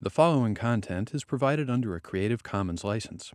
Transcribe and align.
The 0.00 0.10
following 0.10 0.54
content 0.54 1.12
is 1.12 1.24
provided 1.24 1.68
under 1.68 1.96
a 1.96 2.00
Creative 2.00 2.40
Commons 2.40 2.84
license. 2.84 3.32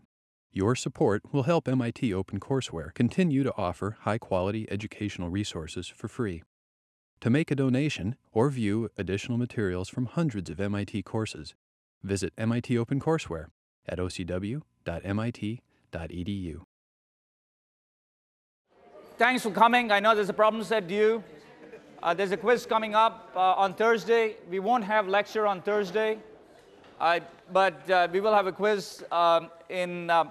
Your 0.49 0.77
support 0.77 1.21
will 1.33 1.43
help 1.43 1.67
MIT 1.67 2.11
OpenCourseware 2.11 2.93
continue 2.93 3.43
to 3.43 3.53
offer 3.57 3.97
high 4.03 4.17
quality 4.17 4.65
educational 4.71 5.27
resources 5.27 5.89
for 5.89 6.07
free. 6.07 6.41
To 7.19 7.29
make 7.29 7.51
a 7.51 7.55
donation 7.55 8.15
or 8.31 8.49
view 8.49 8.89
additional 8.97 9.37
materials 9.37 9.89
from 9.89 10.05
hundreds 10.05 10.49
of 10.49 10.61
MIT 10.61 11.03
courses, 11.03 11.53
visit 12.01 12.31
MIT 12.37 12.73
OpenCourseware 12.75 13.47
at 13.85 13.99
ocw.mit.edu. 13.99 14.61
Thanks 19.17 19.43
for 19.43 19.51
coming. 19.51 19.91
I 19.91 19.99
know 19.99 20.15
there's 20.15 20.29
a 20.29 20.33
problem 20.33 20.63
set 20.63 20.87
due. 20.87 21.21
Uh, 22.01 22.13
there's 22.13 22.31
a 22.31 22.37
quiz 22.37 22.65
coming 22.65 22.95
up 22.95 23.33
uh, 23.35 23.39
on 23.39 23.73
Thursday. 23.73 24.37
We 24.49 24.59
won't 24.59 24.85
have 24.85 25.09
lecture 25.09 25.45
on 25.45 25.61
Thursday, 25.61 26.19
uh, 27.03 27.19
but 27.51 27.89
uh, 27.89 28.07
we 28.13 28.21
will 28.21 28.33
have 28.33 28.47
a 28.47 28.51
quiz 28.53 29.03
um, 29.11 29.51
in, 29.67 30.09
uh, 30.09 30.23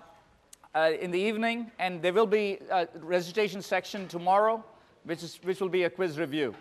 uh, 0.74 0.90
in 0.98 1.10
the 1.10 1.18
evening, 1.18 1.70
and 1.78 2.00
there 2.00 2.14
will 2.14 2.26
be 2.26 2.58
a 2.70 2.88
registration 3.02 3.60
section 3.60 4.08
tomorrow, 4.08 4.64
which, 5.04 5.22
is, 5.22 5.38
which 5.42 5.60
will 5.60 5.68
be 5.68 5.82
a 5.82 5.90
quiz 5.90 6.18
review. 6.18 6.54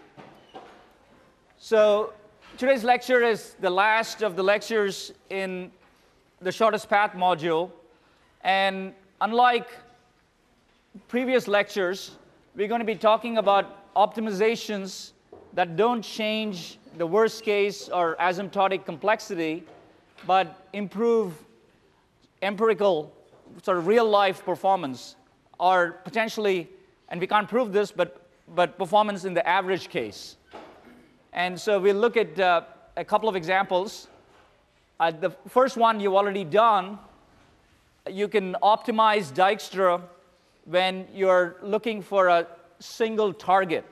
So 1.58 2.12
today's 2.58 2.84
lecture 2.84 3.24
is 3.24 3.56
the 3.62 3.70
last 3.70 4.22
of 4.22 4.36
the 4.36 4.44
lectures 4.44 5.14
in 5.30 5.72
the 6.42 6.52
shortest 6.52 6.90
path 6.90 7.14
module, 7.14 7.72
and 8.44 8.94
unlike 9.22 9.70
previous 11.08 11.48
lectures, 11.48 12.18
we're 12.58 12.68
going 12.68 12.82
to 12.82 12.86
be 12.86 12.96
talking 12.96 13.38
about 13.38 13.96
optimizations 13.96 15.14
that 15.54 15.78
don't 15.78 16.02
change 16.02 16.80
the 16.98 17.08
worst 17.08 17.46
case 17.46 17.88
or 17.88 18.18
asymptotic 18.20 18.84
complexity, 18.84 19.64
but 20.26 20.68
improve 20.74 21.34
empirical, 22.42 23.14
sort 23.64 23.78
of 23.78 23.88
real 23.88 24.10
life 24.10 24.44
performance, 24.46 25.16
or 25.60 25.94
potentially, 26.04 26.68
and 27.10 27.20
we 27.20 27.28
can't 27.28 27.48
prove 27.48 27.72
this, 27.72 27.92
but, 27.92 28.22
but 28.56 28.78
performance 28.78 29.26
in 29.26 29.34
the 29.34 29.48
average 29.48 29.90
case. 29.90 30.38
And 31.34 31.60
so 31.60 31.80
we'll 31.80 31.96
look 31.96 32.18
at 32.18 32.40
uh, 32.40 32.62
a 32.98 33.06
couple 33.06 33.30
of 33.30 33.36
examples. 33.36 34.08
Uh, 35.00 35.12
the 35.12 35.30
first 35.48 35.78
one 35.78 36.00
you've 36.00 36.14
already 36.14 36.44
done. 36.44 37.00
You 38.10 38.28
can 38.28 38.56
optimize 38.62 39.32
Dijkstra 39.32 40.02
when 40.66 41.08
you're 41.14 41.58
looking 41.62 42.02
for 42.02 42.28
a 42.28 42.48
single 42.80 43.34
target. 43.34 43.86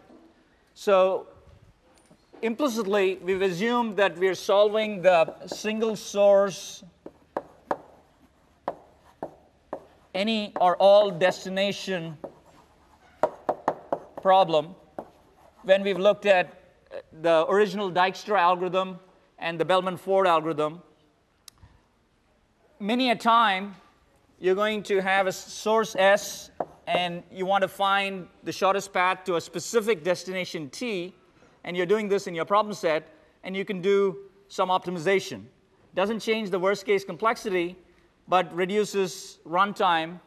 So 0.74 1.28
implicitly, 2.42 3.20
we've 3.22 3.42
assumed 3.42 3.98
that 3.98 4.18
we're 4.18 4.36
solving 4.36 5.02
the 5.02 5.34
single 5.48 5.96
source 5.96 6.84
any 10.14 10.52
or 10.60 10.76
all 10.78 11.12
destination 11.12 12.18
problem 14.22 14.76
when 15.64 15.84
we've 15.84 16.00
looked 16.00 16.26
at 16.26 16.48
uh, 16.92 16.98
the 17.22 17.46
original 17.48 17.92
Dijkstra 17.92 18.38
algorithm 18.38 19.00
and 19.38 19.60
the 19.60 19.66
Bellman-Ford 19.66 20.28
algorithm. 20.28 20.82
Many 22.80 23.12
a 23.12 23.16
time, 23.16 23.76
you're 24.40 24.56
going 24.56 24.84
to 24.84 25.00
have 25.00 25.28
a 25.28 25.32
source 25.32 25.96
S 25.98 26.52
and 26.88 27.24
you 27.32 27.46
want 27.46 27.62
to 27.62 27.68
find 27.68 28.28
the 28.44 28.52
shortest 28.52 28.92
path 28.92 29.24
to 29.26 29.36
a 29.36 29.42
specific 29.42 30.04
destination 30.04 30.70
T, 30.70 31.14
and 31.64 31.76
you're 31.76 31.86
doing 31.86 32.08
this 32.08 32.28
in 32.28 32.36
your 32.36 32.46
problem 32.46 32.74
set, 32.74 33.08
and 33.44 33.56
you 33.56 33.66
can 33.66 33.82
do 33.82 34.18
some 34.48 34.70
optimization. 34.70 35.44
Doesn't 35.96 36.20
change 36.20 36.50
the 36.50 36.60
worst 36.60 36.86
case 36.86 37.04
complexity, 37.04 37.78
but 38.28 38.54
reduces 38.54 39.40
runtime 39.46 40.20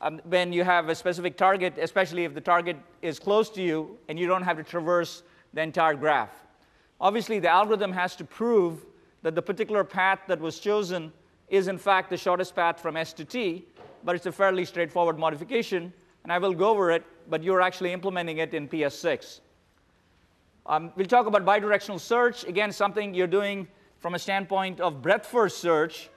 um, 0.00 0.20
when 0.24 0.52
you 0.52 0.64
have 0.64 0.88
a 0.88 0.94
specific 0.94 1.36
target, 1.36 1.74
especially 1.78 2.24
if 2.24 2.34
the 2.34 2.40
target 2.40 2.76
is 3.02 3.18
close 3.18 3.48
to 3.50 3.62
you 3.62 3.98
and 4.08 4.18
you 4.18 4.26
don't 4.26 4.42
have 4.42 4.56
to 4.56 4.62
traverse 4.62 5.22
the 5.54 5.62
entire 5.62 5.94
graph. 5.94 6.30
Obviously, 7.00 7.38
the 7.38 7.48
algorithm 7.48 7.92
has 7.92 8.16
to 8.16 8.24
prove 8.24 8.84
that 9.22 9.34
the 9.34 9.42
particular 9.42 9.84
path 9.84 10.20
that 10.28 10.40
was 10.40 10.58
chosen 10.58 11.12
is 11.48 11.68
in 11.68 11.78
fact 11.78 12.10
the 12.10 12.16
shortest 12.16 12.54
path 12.54 12.80
from 12.80 12.96
S 12.96 13.12
to 13.14 13.24
T, 13.24 13.66
but 14.04 14.16
it's 14.16 14.26
a 14.26 14.32
fairly 14.32 14.64
straightforward 14.64 15.18
modification, 15.18 15.92
and 16.24 16.32
I 16.32 16.38
will 16.38 16.54
go 16.54 16.70
over 16.70 16.90
it, 16.90 17.04
but 17.28 17.42
you're 17.42 17.60
actually 17.60 17.92
implementing 17.92 18.38
it 18.38 18.54
in 18.54 18.68
PS6. 18.68 19.40
Um, 20.68 20.90
we'll 20.96 21.06
talk 21.06 21.26
about 21.26 21.44
bidirectional 21.44 22.00
search, 22.00 22.42
again, 22.42 22.72
something 22.72 23.14
you're 23.14 23.28
doing 23.28 23.68
from 24.00 24.16
a 24.16 24.18
standpoint 24.18 24.80
of 24.80 25.00
breadth 25.00 25.24
first 25.24 25.58
search. 25.58 26.10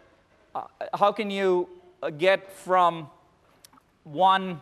Uh, 0.55 0.63
how 0.95 1.11
can 1.11 1.29
you 1.29 1.69
uh, 2.01 2.09
get 2.09 2.51
from 2.51 3.07
one 4.05 4.59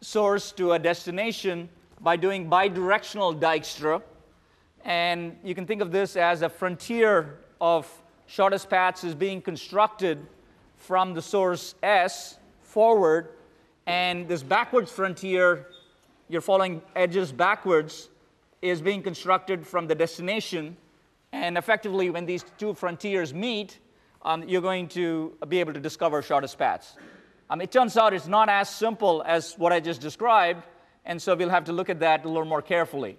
source 0.00 0.50
to 0.52 0.72
a 0.72 0.80
destination 0.80 1.68
by 2.00 2.16
doing 2.16 2.50
bidirectional 2.50 3.38
Dijkstra? 3.38 4.02
And 4.84 5.36
you 5.44 5.54
can 5.54 5.64
think 5.64 5.80
of 5.80 5.92
this 5.92 6.16
as 6.16 6.42
a 6.42 6.48
frontier 6.48 7.38
of 7.60 7.88
shortest 8.26 8.68
paths 8.68 9.04
is 9.04 9.14
being 9.14 9.40
constructed 9.40 10.18
from 10.76 11.14
the 11.14 11.22
source 11.22 11.76
S 11.84 12.38
forward, 12.62 13.28
and 13.86 14.26
this 14.26 14.42
backwards 14.42 14.90
frontier, 14.90 15.68
you're 16.28 16.40
following 16.40 16.82
edges 16.96 17.30
backwards, 17.30 18.08
is 18.62 18.80
being 18.80 19.02
constructed 19.02 19.66
from 19.66 19.86
the 19.86 19.94
destination. 19.94 20.76
And 21.32 21.58
effectively, 21.58 22.10
when 22.10 22.26
these 22.26 22.44
two 22.58 22.74
frontiers 22.74 23.32
meet, 23.34 23.78
um, 24.22 24.48
you're 24.48 24.62
going 24.62 24.88
to 24.88 25.36
be 25.48 25.60
able 25.60 25.72
to 25.72 25.80
discover 25.80 26.22
shortest 26.22 26.58
paths. 26.58 26.96
Um, 27.50 27.60
it 27.60 27.70
turns 27.70 27.96
out 27.96 28.12
it's 28.12 28.26
not 28.26 28.48
as 28.48 28.68
simple 28.68 29.22
as 29.26 29.54
what 29.56 29.72
I 29.72 29.80
just 29.80 30.00
described, 30.00 30.64
and 31.04 31.20
so 31.20 31.34
we'll 31.34 31.48
have 31.48 31.64
to 31.64 31.72
look 31.72 31.88
at 31.88 32.00
that 32.00 32.24
a 32.24 32.28
little 32.28 32.44
more 32.44 32.60
carefully. 32.60 33.16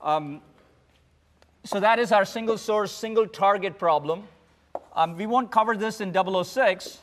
Um, 0.00 0.40
so 1.64 1.80
that 1.80 1.98
is 1.98 2.12
our 2.12 2.24
single 2.24 2.58
source, 2.58 2.90
single 2.92 3.26
target 3.26 3.78
problem. 3.78 4.24
Um, 4.94 5.16
we 5.16 5.26
won't 5.26 5.50
cover 5.50 5.76
this 5.76 6.00
in 6.00 6.12
006, 6.12 6.98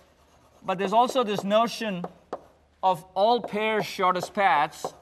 but 0.66 0.78
there's 0.78 0.94
also 0.94 1.23
this 1.23 1.44
notion 1.44 2.03
of 2.81 3.06
all 3.13 3.41
pairs 3.41 3.85
shortest 3.85 4.34
paths, 4.34 4.94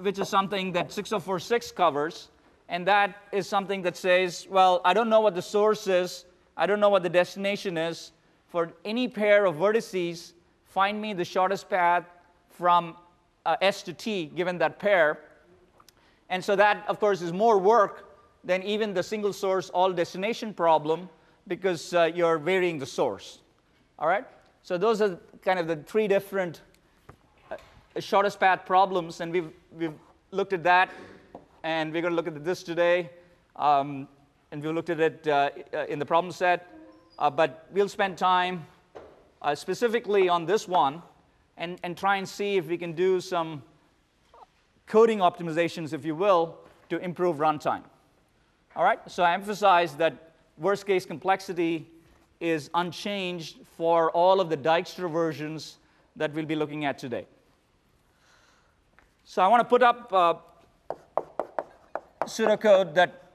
which 0.00 0.18
is 0.18 0.28
something 0.28 0.72
that 0.72 0.92
6046 0.92 1.72
covers. 1.72 2.28
And 2.68 2.86
that 2.86 3.16
is 3.32 3.48
something 3.48 3.82
that 3.82 3.96
says, 3.96 4.46
well, 4.50 4.80
I 4.84 4.92
don't 4.92 5.08
know 5.08 5.20
what 5.20 5.34
the 5.34 5.42
source 5.42 5.86
is, 5.86 6.24
I 6.56 6.66
don't 6.66 6.80
know 6.80 6.88
what 6.88 7.02
the 7.02 7.08
destination 7.08 7.78
is. 7.78 8.12
For 8.46 8.72
any 8.84 9.08
pair 9.08 9.44
of 9.44 9.56
vertices, 9.56 10.32
find 10.64 11.00
me 11.00 11.12
the 11.12 11.24
shortest 11.24 11.68
path 11.68 12.04
from 12.50 12.96
uh, 13.46 13.56
S 13.60 13.82
to 13.82 13.92
T, 13.92 14.26
given 14.26 14.58
that 14.58 14.78
pair. 14.78 15.20
And 16.28 16.44
so 16.44 16.56
that, 16.56 16.84
of 16.88 16.98
course, 17.00 17.22
is 17.22 17.32
more 17.32 17.58
work 17.58 18.08
than 18.44 18.62
even 18.62 18.94
the 18.94 19.02
single 19.02 19.32
source 19.32 19.70
all 19.70 19.92
destination 19.92 20.52
problem 20.52 21.08
because 21.46 21.94
uh, 21.94 22.10
you're 22.14 22.38
varying 22.38 22.78
the 22.78 22.86
source. 22.86 23.40
All 23.98 24.08
right? 24.08 24.24
So 24.62 24.76
those 24.76 25.00
are 25.00 25.18
kind 25.42 25.58
of 25.58 25.66
the 25.66 25.76
three 25.76 26.08
different 26.08 26.60
shortest 28.00 28.40
path 28.40 28.64
problems, 28.66 29.20
and 29.20 29.32
we've, 29.32 29.50
we've 29.72 29.94
looked 30.30 30.52
at 30.52 30.62
that, 30.64 30.90
and 31.62 31.92
we're 31.92 32.02
going 32.02 32.12
to 32.12 32.16
look 32.16 32.26
at 32.26 32.44
this 32.44 32.62
today, 32.62 33.10
um, 33.56 34.08
and 34.52 34.62
we 34.62 34.70
looked 34.70 34.90
at 34.90 35.00
it 35.00 35.26
uh, 35.26 35.50
uh, 35.74 35.84
in 35.88 35.98
the 35.98 36.06
problem 36.06 36.32
set, 36.32 36.68
uh, 37.18 37.30
but 37.30 37.66
we'll 37.72 37.88
spend 37.88 38.16
time 38.16 38.66
uh, 39.42 39.54
specifically 39.54 40.28
on 40.28 40.46
this 40.46 40.68
one 40.68 41.02
and, 41.56 41.78
and 41.82 41.96
try 41.96 42.16
and 42.16 42.28
see 42.28 42.56
if 42.56 42.66
we 42.66 42.78
can 42.78 42.92
do 42.92 43.20
some 43.20 43.62
coding 44.86 45.18
optimizations, 45.18 45.92
if 45.92 46.04
you 46.04 46.14
will, 46.14 46.56
to 46.88 46.98
improve 46.98 47.36
runtime. 47.36 47.82
All 48.76 48.84
right, 48.84 48.98
so 49.06 49.22
I 49.22 49.34
emphasize 49.34 49.94
that 49.96 50.32
worst 50.56 50.86
case 50.86 51.04
complexity 51.04 51.88
is 52.40 52.70
unchanged 52.74 53.58
for 53.76 54.10
all 54.12 54.40
of 54.40 54.48
the 54.48 54.56
Dijkstra 54.56 55.10
versions 55.10 55.78
that 56.16 56.32
we'll 56.32 56.46
be 56.46 56.54
looking 56.54 56.84
at 56.84 56.98
today. 56.98 57.26
So 59.30 59.42
I 59.42 59.46
want 59.48 59.60
to 59.60 59.68
put 59.68 59.82
up 59.82 60.10
pseudocode 62.22 62.94
that 62.94 63.34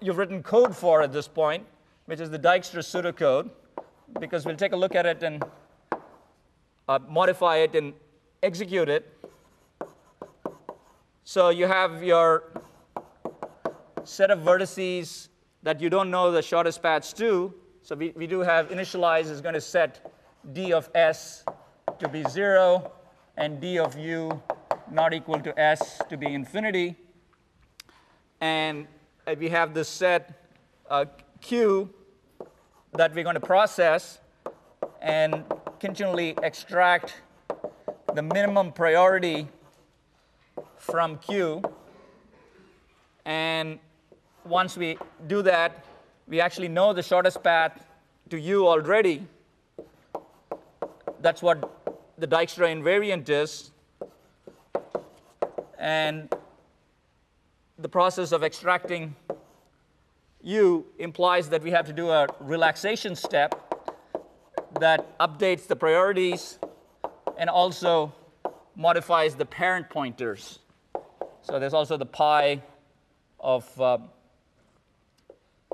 you've 0.00 0.16
written 0.16 0.42
code 0.42 0.74
for 0.74 1.02
at 1.02 1.12
this 1.12 1.28
point, 1.28 1.66
which 2.06 2.20
is 2.20 2.30
the 2.30 2.38
Dijkstra 2.38 2.80
pseudocode, 2.80 3.50
because 4.18 4.46
we'll 4.46 4.56
take 4.56 4.72
a 4.72 4.76
look 4.76 4.94
at 4.94 5.04
it 5.04 5.22
and 5.22 5.44
uh, 6.88 6.98
modify 7.06 7.58
it 7.58 7.74
and 7.74 7.92
execute 8.42 8.88
it. 8.88 9.14
So 11.24 11.50
you 11.50 11.66
have 11.66 12.02
your 12.02 12.44
set 14.04 14.30
of 14.30 14.38
vertices 14.38 15.28
that 15.64 15.82
you 15.82 15.90
don't 15.90 16.10
know 16.10 16.32
the 16.32 16.40
shortest 16.40 16.82
paths 16.82 17.12
to. 17.12 17.52
So 17.82 17.94
we, 17.94 18.14
we 18.16 18.26
do 18.26 18.40
have 18.40 18.70
initialize 18.70 19.30
is 19.30 19.42
going 19.42 19.52
to 19.52 19.60
set 19.60 20.10
d 20.54 20.72
of 20.72 20.88
s 20.94 21.44
to 21.98 22.08
be 22.08 22.24
0 22.26 22.90
and 23.40 23.58
d 23.58 23.78
of 23.78 23.96
u 23.96 24.42
not 24.90 25.14
equal 25.14 25.40
to 25.40 25.58
s 25.58 25.98
to 26.10 26.16
be 26.16 26.26
infinity. 26.34 26.94
And 28.40 28.86
uh, 29.26 29.34
we 29.38 29.48
have 29.48 29.72
this 29.72 29.88
set 29.88 30.22
uh, 30.90 31.06
Q 31.40 31.88
that 32.92 33.14
we're 33.14 33.24
going 33.24 33.40
to 33.40 33.40
process 33.40 34.20
and 35.00 35.44
continually 35.78 36.34
extract 36.42 37.14
the 38.14 38.22
minimum 38.22 38.72
priority 38.72 39.48
from 40.76 41.16
Q. 41.18 41.62
And 43.24 43.78
once 44.44 44.76
we 44.76 44.98
do 45.28 45.40
that, 45.42 45.84
we 46.28 46.40
actually 46.42 46.68
know 46.68 46.92
the 46.92 47.02
shortest 47.02 47.42
path 47.42 47.86
to 48.28 48.38
U 48.38 48.66
already. 48.66 49.26
That's 51.20 51.42
what 51.42 51.79
the 52.20 52.28
Dijkstra 52.28 52.68
invariant 52.68 53.28
is. 53.28 53.70
And 55.78 56.32
the 57.78 57.88
process 57.88 58.32
of 58.32 58.44
extracting 58.44 59.16
U 60.42 60.84
implies 60.98 61.48
that 61.48 61.62
we 61.62 61.70
have 61.70 61.86
to 61.86 61.92
do 61.94 62.10
a 62.10 62.26
relaxation 62.40 63.16
step 63.16 63.54
that 64.78 65.18
updates 65.18 65.66
the 65.66 65.76
priorities 65.76 66.58
and 67.38 67.48
also 67.48 68.12
modifies 68.76 69.34
the 69.34 69.46
parent 69.46 69.88
pointers. 69.88 70.58
So 71.42 71.58
there's 71.58 71.74
also 71.74 71.96
the 71.96 72.06
pi 72.06 72.62
of 73.38 73.80
uh, 73.80 73.98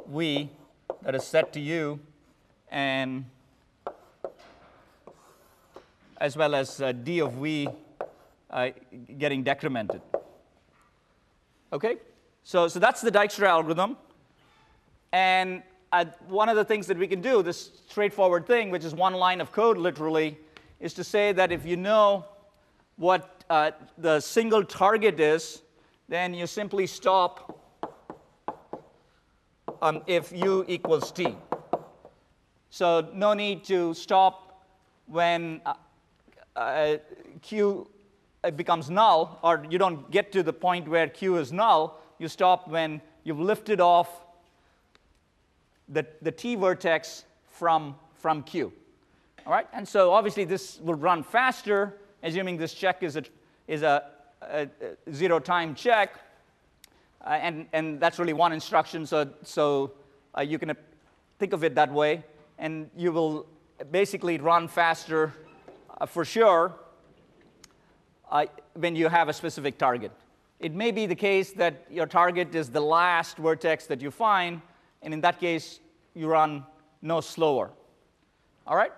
v 0.09 0.49
that 1.03 1.17
is 1.17 1.25
set 1.25 1.53
to 1.53 1.61
u 1.61 1.99
and 2.71 3.25
as 6.19 6.37
well 6.37 6.55
as 6.55 6.81
uh, 6.81 6.93
d 6.93 7.21
of 7.21 7.33
v 7.33 7.69
uh, 8.51 8.71
getting 9.19 9.45
decremented. 9.45 10.01
Okay? 11.73 11.97
So, 12.45 12.69
so 12.69 12.79
that's 12.79 13.01
the 13.01 13.11
Dijkstra 13.11 13.49
algorithm. 13.49 13.97
And 15.13 15.63
uh, 15.93 16.05
one 16.29 16.49
of 16.49 16.57
the 16.57 16.65
things 16.65 16.87
that 16.87 16.99
we 16.99 17.07
can 17.07 17.21
do, 17.21 17.43
this 17.43 17.71
straightforward 17.89 18.47
thing, 18.47 18.71
which 18.71 18.85
is 18.85 18.95
one 18.95 19.15
line 19.15 19.41
of 19.41 19.53
code 19.53 19.79
literally, 19.79 20.39
is 20.81 20.95
to 20.95 21.05
say 21.05 21.33
that 21.33 21.53
if 21.53 21.65
you 21.65 21.77
know 21.77 22.25
what 22.97 23.45
uh, 23.51 23.71
the 23.99 24.21
single 24.21 24.65
target 24.65 25.21
is, 25.21 25.63
then 26.09 26.35
you 26.35 26.47
simply 26.47 26.87
stop 26.87 27.61
um, 29.83 30.03
if 30.07 30.33
u 30.33 30.65
equals 30.69 31.13
t. 31.13 31.35
So 32.71 33.09
no 33.13 33.35
need 33.35 33.65
to 33.65 33.95
stop 33.95 34.65
when 35.07 35.61
uh, 36.57 36.97
q 37.43 37.89
becomes 38.57 38.91
null, 38.91 39.39
or 39.43 39.67
you 39.71 39.79
don't 39.79 40.11
get 40.11 40.33
to 40.33 40.43
the 40.43 40.53
point 40.53 40.89
where 40.89 41.09
q 41.09 41.37
is 41.37 41.53
null. 41.53 42.01
You 42.19 42.29
stop 42.29 42.69
when 42.69 43.01
you've 43.25 43.41
lifted 43.41 43.81
off 43.81 44.09
the, 45.89 46.07
the 46.23 46.33
t 46.33 46.55
vertex 46.55 47.25
from, 47.51 47.97
from 48.15 48.43
q. 48.43 48.73
All 49.47 49.53
right? 49.53 49.67
And 49.73 49.87
so 49.87 50.13
obviously 50.13 50.45
this 50.45 50.81
will 50.81 50.95
run 50.95 51.23
faster, 51.23 51.99
assuming 52.23 52.57
this 52.57 52.73
check 52.75 53.03
is 53.03 53.17
a, 53.17 53.25
is 53.69 53.83
a, 53.83 54.05
a, 54.43 54.69
a 55.09 55.13
zero 55.13 55.39
time 55.39 55.75
check. 55.75 56.15
Uh, 57.25 57.31
and, 57.31 57.67
and 57.73 58.01
that's 58.01 58.19
really 58.19 58.33
one 58.33 58.53
instruction, 58.53 59.05
so, 59.05 59.29
so 59.43 59.93
uh, 60.37 60.41
you 60.41 60.59
can 60.59 60.77
think 61.39 61.53
of 61.53 61.65
it 61.65 61.75
that 61.75 61.93
way. 61.93 62.23
And 62.59 62.89
you 62.97 63.13
will 63.13 63.47
basically 63.91 64.39
run 64.39 64.69
faster 64.69 65.33
for 66.05 66.25
sure 66.25 66.75
uh, 68.31 68.47
when 68.75 68.95
you 68.97 69.09
have 69.09 69.29
a 69.29 69.33
specific 69.33 69.79
target. 69.79 70.13
It 70.61 70.75
may 70.75 70.91
be 70.91 71.07
the 71.07 71.15
case 71.15 71.53
that 71.53 71.87
your 71.91 72.07
target 72.07 72.55
is 72.55 72.71
the 72.71 72.81
last 72.81 73.37
vertex 73.37 73.87
that 73.87 74.01
you 74.01 74.11
find, 74.11 74.61
and 75.03 75.15
in 75.15 75.21
that 75.21 75.39
case, 75.39 75.81
you 76.15 76.29
run 76.29 76.65
no 77.03 77.21
slower. 77.21 77.71
All 78.67 78.77
right? 78.77 78.93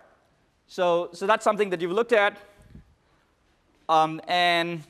So, 0.66 1.10
so 1.12 1.26
that's 1.26 1.44
something 1.44 1.70
that 1.70 1.80
you've 1.80 1.92
looked 1.92 2.12
at. 2.12 2.38
Um, 3.88 4.20
and 4.28 4.82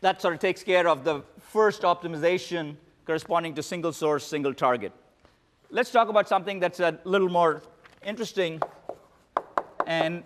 that 0.00 0.22
sort 0.22 0.34
of 0.34 0.40
takes 0.40 0.62
care 0.62 0.88
of 0.88 1.04
the 1.04 1.22
first 1.38 1.82
optimization 1.82 2.76
corresponding 3.04 3.54
to 3.54 3.62
single 3.62 3.92
source, 3.92 4.26
single 4.26 4.54
target. 4.54 4.92
Let's 5.70 5.90
talk 5.90 6.08
about 6.08 6.28
something 6.28 6.60
that's 6.60 6.80
a 6.80 6.98
little 7.04 7.28
more 7.28 7.62
interesting 8.04 8.60
and 9.88 10.22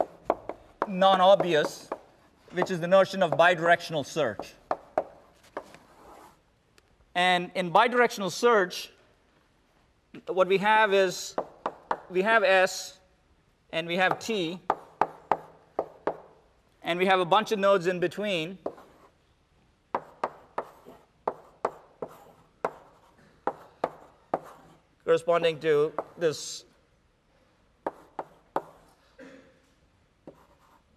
non 0.89 1.21
obvious, 1.21 1.89
which 2.51 2.71
is 2.71 2.81
the 2.81 2.89
notion 2.89 3.23
of 3.23 3.31
bidirectional 3.31 4.05
search. 4.05 4.55
And 7.15 7.51
in 7.55 7.71
bidirectional 7.71 8.31
search, 8.31 8.93
what 10.27 10.49
we 10.49 10.59
have 10.59 10.93
is 10.93 11.37
we 12.11 12.23
have 12.23 12.43
S 12.43 12.99
and 13.71 13.87
we 13.87 13.97
have 13.97 14.19
T, 14.19 14.61
and 16.83 16.99
we 16.99 17.07
have 17.07 17.21
a 17.21 17.25
bunch 17.25 17.53
of 17.53 17.59
nodes 17.59 17.87
in 17.87 18.01
between. 18.01 18.59
corresponding 25.05 25.59
to 25.59 25.93
this 26.17 26.65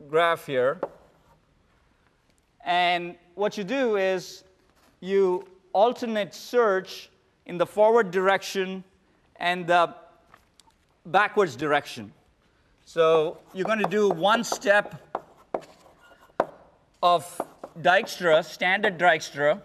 graph 0.10 0.46
here. 0.46 0.80
And 2.64 3.16
what 3.36 3.58
you 3.58 3.64
do 3.64 3.98
is 3.98 4.44
you 5.00 5.46
alternate 5.74 6.34
search 6.34 7.10
in 7.46 7.58
the 7.58 7.66
forward 7.66 8.12
direction 8.12 8.84
and 9.38 9.68
the 9.68 9.94
backwards 11.06 11.56
direction. 11.56 12.12
So 12.86 13.38
you're 13.54 13.66
going 13.66 13.80
to 13.80 13.90
do 13.90 14.10
one 14.10 14.44
step 14.44 15.02
of 17.04 17.42
Dijkstra, 17.82 18.44
standard 18.44 18.98
Dijkstra, 18.98 19.62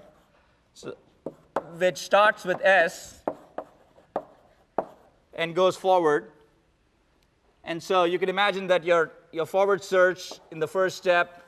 so, 0.74 0.96
which 1.76 1.98
starts 1.98 2.44
with 2.44 2.60
S 2.62 3.22
and 5.34 5.54
goes 5.54 5.76
forward. 5.76 6.32
And 7.64 7.82
so 7.82 8.04
you 8.04 8.18
can 8.18 8.28
imagine 8.28 8.66
that 8.66 8.84
your, 8.84 9.12
your 9.32 9.46
forward 9.46 9.82
search 9.82 10.32
in 10.50 10.58
the 10.58 10.66
first 10.66 10.96
step, 10.96 11.42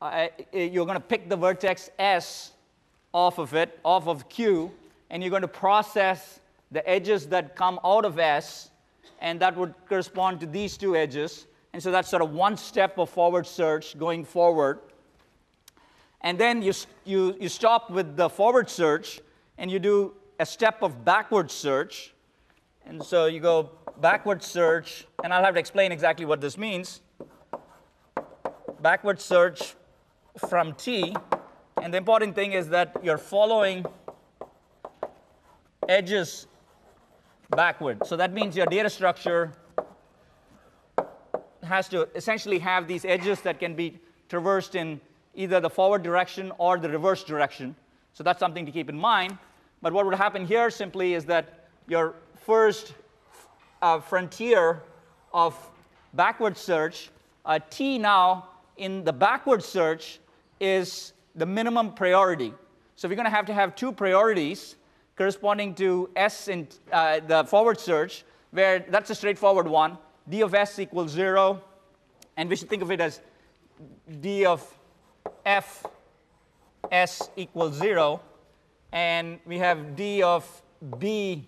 uh, 0.00 0.28
you're 0.52 0.86
going 0.86 0.98
to 0.98 1.00
pick 1.00 1.28
the 1.28 1.36
vertex 1.36 1.90
S 1.98 2.52
off 3.12 3.38
of 3.38 3.54
it, 3.54 3.78
off 3.84 4.06
of 4.06 4.28
Q, 4.28 4.70
and 5.10 5.22
you're 5.22 5.30
going 5.30 5.42
to 5.42 5.48
process 5.48 6.40
the 6.70 6.88
edges 6.88 7.26
that 7.28 7.56
come 7.56 7.78
out 7.84 8.04
of 8.04 8.18
S, 8.18 8.70
and 9.20 9.40
that 9.40 9.56
would 9.56 9.74
correspond 9.88 10.40
to 10.40 10.46
these 10.46 10.76
two 10.76 10.96
edges. 10.96 11.46
And 11.72 11.82
so 11.82 11.90
that's 11.90 12.08
sort 12.08 12.22
of 12.22 12.30
one 12.30 12.56
step 12.56 12.98
of 12.98 13.10
forward 13.10 13.46
search 13.46 13.98
going 13.98 14.24
forward. 14.24 14.78
And 16.20 16.38
then 16.38 16.62
you, 16.62 16.72
you, 17.04 17.36
you 17.40 17.48
stop 17.48 17.90
with 17.90 18.16
the 18.16 18.28
forward 18.28 18.70
search 18.70 19.20
and 19.58 19.70
you 19.70 19.78
do 19.78 20.14
a 20.40 20.46
step 20.46 20.82
of 20.82 21.04
backward 21.04 21.50
search. 21.50 22.13
And 22.86 23.02
so 23.02 23.26
you 23.26 23.40
go 23.40 23.70
backward 24.00 24.42
search, 24.42 25.06
and 25.22 25.32
I'll 25.32 25.44
have 25.44 25.54
to 25.54 25.60
explain 25.60 25.92
exactly 25.92 26.26
what 26.26 26.40
this 26.40 26.58
means. 26.58 27.00
Backward 28.80 29.20
search 29.20 29.74
from 30.48 30.74
T. 30.74 31.14
And 31.82 31.92
the 31.92 31.98
important 31.98 32.34
thing 32.34 32.52
is 32.52 32.68
that 32.68 32.96
you're 33.02 33.18
following 33.18 33.84
edges 35.88 36.46
backward. 37.50 38.06
So 38.06 38.16
that 38.16 38.32
means 38.32 38.56
your 38.56 38.66
data 38.66 38.90
structure 38.90 39.52
has 41.62 41.88
to 41.88 42.08
essentially 42.14 42.58
have 42.58 42.86
these 42.86 43.04
edges 43.04 43.40
that 43.42 43.58
can 43.58 43.74
be 43.74 43.98
traversed 44.28 44.74
in 44.74 45.00
either 45.34 45.60
the 45.60 45.70
forward 45.70 46.02
direction 46.02 46.52
or 46.58 46.78
the 46.78 46.88
reverse 46.88 47.24
direction. 47.24 47.74
So 48.12 48.22
that's 48.22 48.38
something 48.38 48.66
to 48.66 48.72
keep 48.72 48.88
in 48.88 48.98
mind. 48.98 49.38
But 49.82 49.92
what 49.92 50.06
would 50.06 50.14
happen 50.14 50.46
here 50.46 50.70
simply 50.70 51.14
is 51.14 51.24
that 51.26 51.68
your 51.88 52.14
first 52.44 52.92
uh, 53.80 53.98
frontier 54.00 54.82
of 55.32 55.56
backward 56.12 56.56
search, 56.56 57.10
uh, 57.46 57.58
T 57.70 57.98
now 57.98 58.48
in 58.76 59.02
the 59.04 59.12
backward 59.12 59.62
search 59.62 60.20
is 60.60 61.14
the 61.34 61.46
minimum 61.46 61.94
priority. 61.94 62.52
So 62.96 63.08
we're 63.08 63.16
going 63.16 63.24
to 63.24 63.30
have 63.30 63.46
to 63.46 63.54
have 63.54 63.74
two 63.74 63.92
priorities 63.92 64.76
corresponding 65.16 65.74
to 65.76 66.10
S 66.16 66.48
in 66.48 66.68
uh, 66.92 67.20
the 67.20 67.44
forward 67.44 67.80
search, 67.80 68.24
where 68.50 68.84
that's 68.88 69.10
a 69.10 69.14
straightforward 69.14 69.66
one. 69.66 69.96
D 70.28 70.42
of 70.42 70.54
S 70.54 70.78
equals 70.78 71.10
0, 71.12 71.62
and 72.36 72.48
we 72.48 72.56
should 72.56 72.68
think 72.68 72.82
of 72.82 72.90
it 72.90 73.00
as 73.00 73.20
D 74.20 74.44
of 74.44 74.62
F 75.46 75.84
S 76.90 77.30
equals 77.36 77.74
0, 77.76 78.20
and 78.92 79.38
we 79.46 79.58
have 79.58 79.96
D 79.96 80.22
of 80.22 80.62
B 80.98 81.46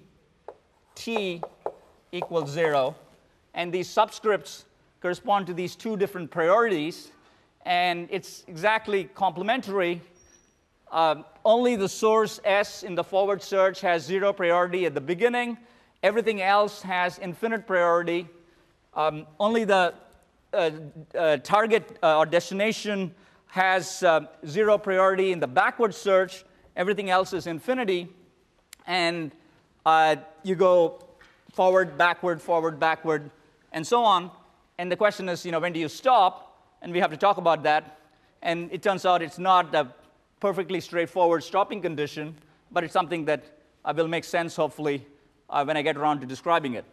T 0.96 1.40
equals 2.10 2.50
0, 2.50 2.96
and 3.54 3.72
these 3.72 3.88
subscripts 3.88 4.64
correspond 5.00 5.46
to 5.46 5.54
these 5.54 5.76
two 5.76 5.96
different 5.96 6.32
priorities, 6.32 7.12
and 7.64 8.08
it's 8.10 8.42
exactly 8.48 9.04
complementary 9.14 10.02
um, 10.92 11.24
only 11.44 11.76
the 11.76 11.88
source 11.88 12.40
S 12.44 12.82
in 12.82 12.94
the 12.94 13.02
forward 13.02 13.42
search 13.42 13.80
has 13.80 14.04
zero 14.04 14.32
priority 14.32 14.86
at 14.86 14.94
the 14.94 15.00
beginning. 15.00 15.58
Everything 16.02 16.40
else 16.40 16.80
has 16.82 17.18
infinite 17.18 17.66
priority. 17.66 18.28
Um, 18.94 19.26
only 19.40 19.64
the 19.64 19.94
uh, 20.52 20.70
uh, 21.14 21.36
target 21.38 21.98
uh, 22.02 22.18
or 22.18 22.26
destination 22.26 23.12
has 23.48 24.02
uh, 24.04 24.20
zero 24.46 24.78
priority 24.78 25.32
in 25.32 25.40
the 25.40 25.46
backward 25.46 25.94
search. 25.94 26.44
Everything 26.76 27.10
else 27.10 27.32
is 27.32 27.46
infinity. 27.46 28.08
And 28.86 29.32
uh, 29.86 30.16
you 30.42 30.56
go 30.56 30.98
forward, 31.52 31.96
backward, 31.96 32.42
forward, 32.42 32.78
backward, 32.78 33.30
and 33.72 33.86
so 33.86 34.04
on. 34.04 34.30
And 34.78 34.90
the 34.90 34.96
question 34.96 35.28
is, 35.28 35.46
you 35.46 35.52
know, 35.52 35.60
when 35.60 35.72
do 35.72 35.78
you 35.78 35.88
stop? 35.88 36.60
And 36.82 36.92
we 36.92 36.98
have 36.98 37.10
to 37.12 37.16
talk 37.16 37.38
about 37.38 37.62
that. 37.62 37.98
And 38.42 38.70
it 38.72 38.82
turns 38.82 39.06
out 39.06 39.22
it's 39.22 39.38
not 39.38 39.74
a 39.74 39.94
perfectly 40.40 40.80
straightforward 40.80 41.44
stopping 41.44 41.80
condition, 41.80 42.34
but 42.72 42.82
it's 42.82 42.92
something 42.92 43.24
that 43.26 43.44
uh, 43.84 43.94
will 43.96 44.08
make 44.08 44.24
sense, 44.24 44.56
hopefully, 44.56 45.06
uh, 45.48 45.64
when 45.64 45.76
I 45.76 45.82
get 45.82 45.96
around 45.96 46.20
to 46.20 46.26
describing 46.26 46.74
it. 46.74 46.84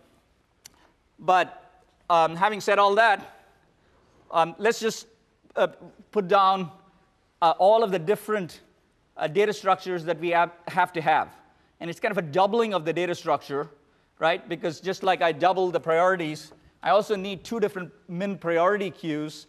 But 1.18 1.82
um, 2.12 2.36
having 2.36 2.62
said 2.62 2.78
all 2.78 2.94
that, 2.96 3.42
um, 4.30 4.56
let's 4.60 4.80
just 4.80 5.08
uh, 5.56 5.68
put 6.12 6.28
down 6.28 6.72
uh, 7.42 7.54
all 7.58 7.84
of 7.84 7.92
the 7.92 8.00
different 8.00 8.62
uh, 9.18 9.28
data 9.28 9.52
structures 9.52 10.06
that 10.06 10.20
we 10.20 10.30
have, 10.30 10.52
have 10.68 10.94
to 10.94 11.02
have. 11.02 11.30
And 11.84 11.90
it's 11.90 12.00
kind 12.00 12.14
of 12.14 12.18
a 12.18 12.22
doubling 12.22 12.74
of 12.74 12.86
the 12.86 12.94
data 12.94 13.14
structure, 13.14 13.70
right? 14.18 14.48
Because 14.48 14.80
just 14.80 15.04
like 15.04 15.22
I 15.22 15.34
double 15.34 15.70
the 15.70 15.82
priorities, 15.82 16.54
I 16.82 16.92
also 16.92 17.18
need 17.18 17.44
two 17.44 17.60
different 17.60 17.92
min 18.08 18.38
priority 18.38 18.90
queues 18.90 19.48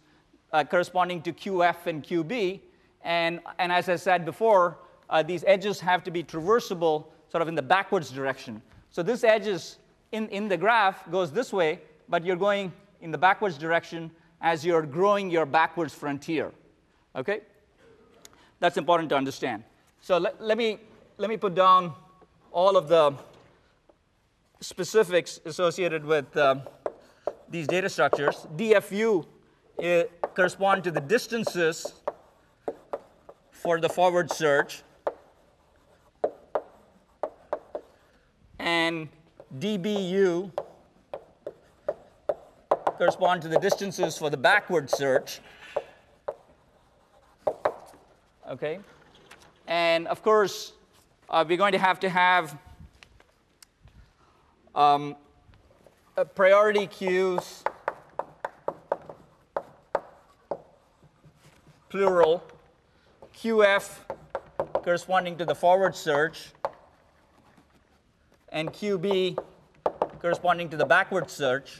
uh, 0.51 0.65
corresponding 0.65 1.21
to 1.21 1.31
QF 1.31 1.85
and 1.85 2.03
QB. 2.03 2.59
And, 3.05 3.39
and 3.57 3.71
as 3.71 3.87
I 3.87 3.95
said 3.95 4.25
before, 4.25 4.79
uh, 5.09 5.23
these 5.23 5.45
edges 5.47 5.79
have 5.79 6.03
to 6.03 6.11
be 6.11 6.25
traversable 6.25 7.05
sort 7.31 7.41
of 7.41 7.47
in 7.47 7.55
the 7.55 7.61
backwards 7.61 8.11
direction. 8.11 8.61
So 8.89 9.01
this 9.01 9.23
edge 9.23 9.47
is 9.47 9.77
in, 10.11 10.27
in 10.27 10.49
the 10.49 10.57
graph 10.57 11.09
goes 11.09 11.31
this 11.31 11.53
way, 11.53 11.79
but 12.09 12.25
you're 12.25 12.35
going 12.35 12.73
in 12.99 13.11
the 13.11 13.17
backwards 13.17 13.57
direction 13.57 14.11
as 14.41 14.65
you're 14.65 14.81
growing 14.81 15.31
your 15.31 15.45
backwards 15.45 15.93
frontier. 15.93 16.51
Okay? 17.15 17.43
That's 18.59 18.75
important 18.75 19.07
to 19.11 19.15
understand. 19.15 19.63
So 20.01 20.17
let, 20.17 20.41
let, 20.43 20.57
me, 20.57 20.79
let 21.17 21.29
me 21.29 21.37
put 21.37 21.55
down 21.55 21.93
all 22.55 22.77
of 22.77 22.87
the 22.87 23.13
specifics 24.61 25.41
associated 25.43 26.05
with 26.05 26.37
uh, 26.37 26.55
these 27.49 27.67
data 27.67 27.89
structures. 27.89 28.47
DFU 28.55 29.25
it 29.77 30.09
correspond 30.33 30.85
to 30.85 30.91
the 30.91 31.01
distances 31.01 31.95
for 33.51 33.81
the 33.81 33.89
forward 33.89 34.31
search. 34.31 34.83
And 38.57 39.09
dBU 39.59 40.51
correspond 42.97 43.41
to 43.41 43.49
the 43.49 43.59
distances 43.59 44.17
for 44.17 44.29
the 44.29 44.37
backward 44.37 44.89
search. 44.89 45.41
Okay? 48.49 48.79
And 49.67 50.07
of 50.07 50.23
course, 50.23 50.71
uh, 51.29 51.45
we're 51.47 51.57
going 51.57 51.71
to 51.71 51.79
have 51.79 51.99
to 51.99 52.09
have 52.09 52.57
um, 54.73 55.15
priority 56.35 56.87
queues 56.87 57.63
plural, 61.89 62.43
QF 63.33 63.99
corresponding 64.83 65.37
to 65.37 65.45
the 65.45 65.55
forward 65.55 65.95
search, 65.95 66.51
and 68.49 68.73
QB 68.73 69.37
corresponding 70.19 70.67
to 70.67 70.75
the 70.75 70.85
backward 70.85 71.29
search. 71.29 71.79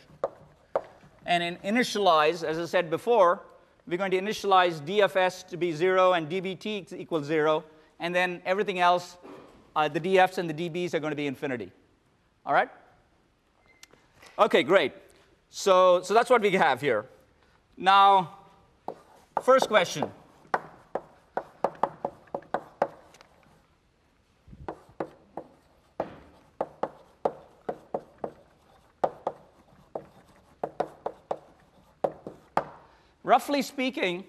And 1.25 1.43
in 1.43 1.57
initialize, 1.75 2.43
as 2.43 2.59
I 2.59 2.65
said 2.65 2.89
before, 2.89 3.41
we're 3.87 3.97
going 3.97 4.11
to 4.11 4.21
initialize 4.21 4.79
DFS 4.79 5.47
to 5.49 5.57
be 5.57 5.73
0 5.73 6.13
and 6.13 6.29
DBT 6.29 6.93
equals 6.93 7.25
0, 7.25 7.63
and 7.99 8.15
then 8.15 8.41
everything 8.45 8.79
else, 8.79 9.17
uh, 9.75 9.88
the 9.88 10.00
DFs 10.00 10.38
and 10.38 10.50
the 10.50 10.70
DBs 10.70 10.94
are 10.94 11.00
going 11.00 11.12
to 11.12 11.15
be 11.15 11.27
infinity. 11.27 11.72
All 12.46 12.53
right? 12.53 12.70
Okay, 14.38 14.63
great. 14.63 14.94
So, 15.50 16.01
so 16.01 16.13
that's 16.13 16.29
what 16.29 16.41
we 16.41 16.51
have 16.51 16.82
here. 16.82 17.05
Now, 17.77 18.36
First 19.41 19.67
question. 19.67 20.10
Roughly 33.24 33.62
speaking, 33.62 34.24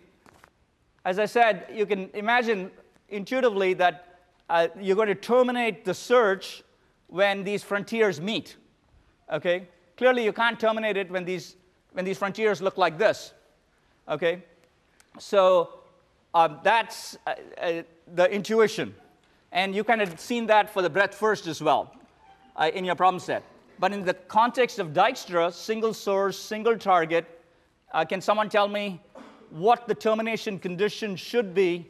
as 1.04 1.18
I 1.18 1.26
said, 1.26 1.66
you 1.72 1.86
can 1.86 2.10
imagine 2.12 2.70
intuitively 3.08 3.74
that 3.74 4.05
uh, 4.48 4.68
you're 4.80 4.96
going 4.96 5.08
to 5.08 5.14
terminate 5.14 5.84
the 5.84 5.94
search 5.94 6.62
when 7.08 7.44
these 7.44 7.62
frontiers 7.62 8.20
meet. 8.20 8.56
Okay? 9.32 9.68
Clearly, 9.96 10.24
you 10.24 10.32
can't 10.32 10.58
terminate 10.58 10.96
it 10.96 11.10
when 11.10 11.24
these, 11.24 11.56
when 11.92 12.04
these 12.04 12.18
frontiers 12.18 12.60
look 12.60 12.76
like 12.76 12.98
this. 12.98 13.32
Okay? 14.08 14.42
So 15.18 15.80
um, 16.34 16.60
that's 16.62 17.16
uh, 17.26 17.34
uh, 17.60 17.82
the 18.14 18.30
intuition. 18.32 18.94
And 19.52 19.74
you 19.74 19.84
kind 19.84 20.02
of 20.02 20.20
seen 20.20 20.46
that 20.46 20.70
for 20.70 20.82
the 20.82 20.90
breadth 20.90 21.14
first 21.14 21.46
as 21.46 21.62
well 21.62 21.94
uh, 22.56 22.70
in 22.74 22.84
your 22.84 22.94
problem 22.94 23.20
set. 23.20 23.42
But 23.78 23.92
in 23.92 24.04
the 24.04 24.14
context 24.14 24.78
of 24.78 24.88
Dijkstra, 24.88 25.52
single 25.52 25.92
source, 25.92 26.38
single 26.38 26.76
target, 26.78 27.26
uh, 27.92 28.04
can 28.04 28.20
someone 28.20 28.48
tell 28.48 28.68
me 28.68 29.00
what 29.50 29.86
the 29.86 29.94
termination 29.94 30.58
condition 30.58 31.16
should 31.16 31.54
be 31.54 31.88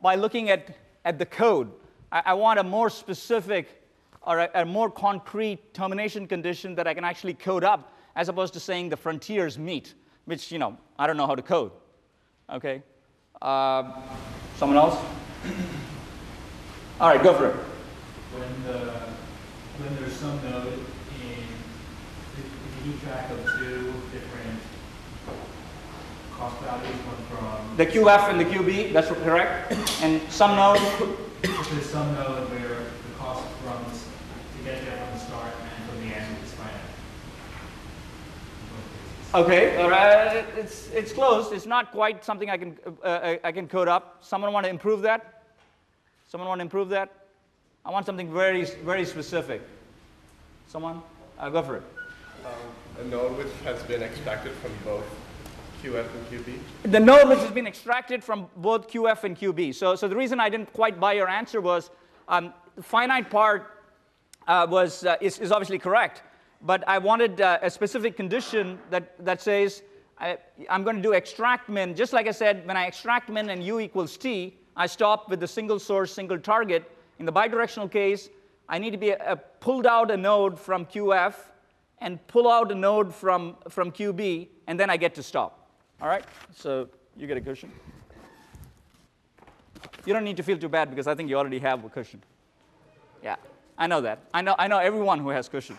by 0.00 0.14
looking 0.14 0.50
at, 0.50 0.76
at 1.04 1.18
the 1.18 1.26
code? 1.26 1.70
I, 2.12 2.22
I 2.26 2.34
want 2.34 2.58
a 2.58 2.64
more 2.64 2.90
specific 2.90 3.82
or 4.22 4.40
a, 4.40 4.50
a 4.54 4.64
more 4.64 4.90
concrete 4.90 5.72
termination 5.74 6.26
condition 6.26 6.74
that 6.74 6.86
I 6.86 6.94
can 6.94 7.04
actually 7.04 7.34
code 7.34 7.64
up 7.64 7.94
as 8.16 8.28
opposed 8.28 8.52
to 8.54 8.60
saying 8.60 8.88
the 8.88 8.96
frontiers 8.96 9.58
meet, 9.58 9.94
which, 10.24 10.52
you 10.52 10.58
know, 10.58 10.76
I 10.98 11.06
don't 11.06 11.16
know 11.16 11.26
how 11.26 11.34
to 11.34 11.42
code. 11.42 11.72
Okay. 12.52 12.82
Uh, 13.40 13.92
someone 14.56 14.76
else? 14.76 14.98
All 17.00 17.08
right, 17.08 17.22
go 17.22 17.32
for 17.34 17.48
it. 17.48 17.54
When, 17.54 18.62
the, 18.64 18.90
when 19.78 19.96
there's 19.96 20.12
some 20.12 20.36
node 20.42 20.66
in, 20.66 21.44
if 22.36 22.84
you 22.84 22.92
keep 22.92 23.02
track 23.02 23.30
of 23.30 23.38
two 23.58 23.92
different 24.12 24.60
cost 26.32 26.60
values, 26.62 26.94
one 27.06 27.38
from... 27.38 27.76
The 27.76 27.86
QF 27.86 28.30
and 28.30 28.40
the 28.40 28.44
QB, 28.44 28.92
that's 28.92 29.08
correct. 29.08 29.72
And 30.02 30.20
some 30.30 30.56
node? 30.56 31.16
If 31.42 31.70
there's 31.70 31.86
some 31.86 32.14
node 32.14 32.50
where 32.50 32.68
the 32.68 33.18
cost 33.18 33.46
runs 33.66 34.04
to 34.56 34.64
get 34.64 34.84
there 34.84 34.96
from 34.96 35.18
the 35.18 35.24
start 35.24 35.54
and 35.62 35.90
from 35.90 36.08
the 36.08 36.14
end 36.14 36.36
is 36.44 36.52
finite. 36.52 36.74
Okay, 39.32 39.76
all 39.82 39.88
right. 39.88 40.44
It's, 40.56 40.90
it's 40.90 41.12
close. 41.12 41.50
It's 41.52 41.66
not 41.66 41.92
quite 41.92 42.24
something 42.24 42.50
I 42.50 42.58
can, 42.58 42.76
uh, 43.02 43.36
I 43.42 43.52
can 43.52 43.68
code 43.68 43.88
up. 43.88 44.18
Someone 44.20 44.52
want 44.52 44.64
to 44.64 44.70
improve 44.70 45.02
that? 45.02 45.44
Someone 46.28 46.48
want 46.48 46.58
to 46.58 46.62
improve 46.62 46.90
that? 46.90 47.10
I 47.86 47.90
want 47.90 48.04
something 48.04 48.32
very, 48.32 48.64
very 48.84 49.06
specific. 49.06 49.62
Someone? 50.68 51.00
Uh, 51.38 51.48
go 51.48 51.62
for 51.62 51.76
it. 51.76 51.82
Um, 52.44 53.04
a 53.06 53.08
node 53.08 53.38
which 53.38 53.52
has 53.64 53.82
been 53.84 54.02
extracted 54.02 54.52
from 54.52 54.72
both 54.84 55.04
QF 55.82 56.06
and 56.14 56.26
QB? 56.30 56.92
The 56.92 57.26
which 57.28 57.38
has 57.38 57.50
been 57.50 57.66
extracted 57.66 58.22
from 58.22 58.48
both 58.56 58.88
QF 58.90 59.24
and 59.24 59.36
QB. 59.36 59.74
So, 59.74 59.94
so 59.96 60.08
the 60.08 60.16
reason 60.16 60.40
I 60.40 60.48
didn't 60.48 60.72
quite 60.72 61.00
buy 61.00 61.14
your 61.14 61.28
answer 61.28 61.60
was 61.60 61.90
um, 62.28 62.52
the 62.76 62.82
finite 62.82 63.30
part 63.30 63.84
uh, 64.46 64.66
was, 64.68 65.04
uh, 65.04 65.16
is, 65.20 65.38
is 65.38 65.52
obviously 65.52 65.78
correct 65.78 66.22
but 66.62 66.86
I 66.86 66.98
wanted 66.98 67.40
uh, 67.40 67.58
a 67.62 67.70
specific 67.70 68.16
condition 68.16 68.78
that, 68.90 69.24
that 69.24 69.40
says 69.40 69.82
I, 70.18 70.36
am 70.68 70.84
going 70.84 70.96
to 70.96 71.02
do 71.02 71.12
extract 71.12 71.68
min. 71.68 71.94
Just 71.94 72.12
like 72.12 72.26
I 72.26 72.32
said, 72.32 72.66
when 72.66 72.76
I 72.76 72.86
extract 72.86 73.28
min 73.30 73.50
and 73.50 73.64
u 73.64 73.80
equals 73.80 74.16
t, 74.16 74.58
I 74.76 74.86
stop 74.86 75.30
with 75.30 75.40
the 75.40 75.48
single 75.48 75.78
source, 75.78 76.12
single 76.12 76.38
target. 76.38 76.90
In 77.18 77.26
the 77.26 77.32
bidirectional 77.32 77.90
case, 77.90 78.28
I 78.68 78.78
need 78.78 78.90
to 78.90 78.98
be 78.98 79.10
a, 79.10 79.32
a 79.32 79.36
pulled 79.36 79.86
out 79.86 80.10
a 80.10 80.16
node 80.16 80.58
from 80.58 80.84
QF 80.86 81.34
and 81.98 82.24
pull 82.28 82.50
out 82.50 82.70
a 82.70 82.74
node 82.74 83.14
from, 83.14 83.56
from 83.68 83.90
QB, 83.90 84.48
and 84.66 84.78
then 84.78 84.88
I 84.90 84.96
get 84.96 85.14
to 85.16 85.22
stop. 85.22 85.59
All 86.00 86.08
right? 86.08 86.24
So 86.54 86.88
you 87.16 87.26
get 87.26 87.36
a 87.36 87.40
cushion. 87.40 87.70
You 90.06 90.12
don't 90.12 90.24
need 90.24 90.36
to 90.36 90.42
feel 90.42 90.58
too 90.58 90.68
bad 90.68 90.90
because 90.90 91.06
I 91.06 91.14
think 91.14 91.28
you 91.28 91.36
already 91.36 91.58
have 91.58 91.84
a 91.84 91.88
cushion. 91.88 92.22
Yeah, 93.22 93.36
I 93.76 93.86
know 93.86 94.00
that. 94.00 94.20
I 94.32 94.40
know, 94.40 94.54
I 94.58 94.66
know 94.66 94.78
everyone 94.78 95.18
who 95.18 95.28
has 95.28 95.48
cushions 95.48 95.78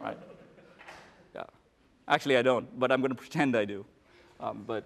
right? 0.00 0.18
Yeah. 1.34 1.44
Actually, 2.08 2.36
I 2.36 2.42
don't, 2.42 2.78
but 2.78 2.92
I'm 2.92 3.00
going 3.00 3.10
to 3.16 3.16
pretend 3.16 3.56
I 3.56 3.64
do. 3.64 3.84
Um, 4.40 4.64
but 4.66 4.84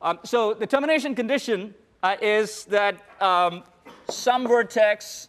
um, 0.00 0.18
so 0.24 0.54
the 0.54 0.66
termination 0.66 1.14
condition 1.14 1.74
uh, 2.02 2.16
is 2.20 2.64
that 2.64 2.96
um, 3.20 3.62
some 4.08 4.46
vertex, 4.46 5.28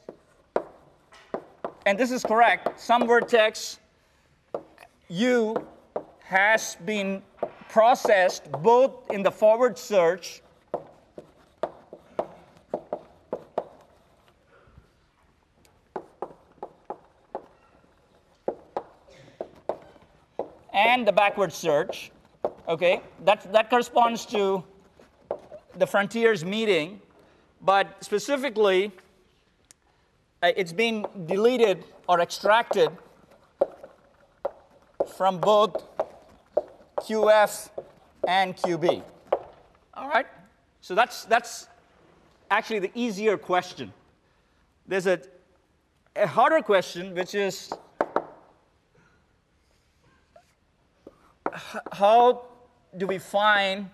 and 1.85 1.97
this 1.97 2.11
is 2.11 2.23
correct, 2.23 2.79
some 2.79 3.07
vertex 3.07 3.79
u 5.09 5.55
has 6.23 6.75
been 6.85 7.21
processed 7.73 8.51
both 8.61 9.09
in 9.09 9.23
the 9.23 9.31
forward 9.31 9.79
search 9.79 10.43
and 20.71 21.07
the 21.07 21.11
backward 21.11 21.51
search. 21.51 22.11
Okay, 22.67 23.01
that, 23.25 23.51
that 23.51 23.71
corresponds 23.71 24.27
to 24.27 24.63
the 25.79 25.87
frontiers 25.87 26.45
meeting, 26.45 27.01
but 27.59 27.87
specifically, 28.03 28.91
uh, 30.43 30.51
it's 30.55 30.71
been 30.71 31.07
deleted 31.25 31.85
or 32.07 32.21
extracted 32.21 32.91
from 35.17 35.39
both 35.39 35.87
QF 37.03 37.69
and 38.27 38.55
QB. 38.55 39.03
All 39.93 40.07
right, 40.07 40.25
so 40.79 40.95
that's, 40.95 41.25
that's 41.25 41.67
actually 42.49 42.79
the 42.79 42.91
easier 42.95 43.37
question. 43.37 43.91
There's 44.87 45.07
a, 45.07 45.19
a 46.15 46.25
harder 46.25 46.61
question, 46.61 47.13
which 47.13 47.35
is 47.35 47.73
how 51.91 52.45
do 52.97 53.05
we 53.07 53.17
find 53.17 53.89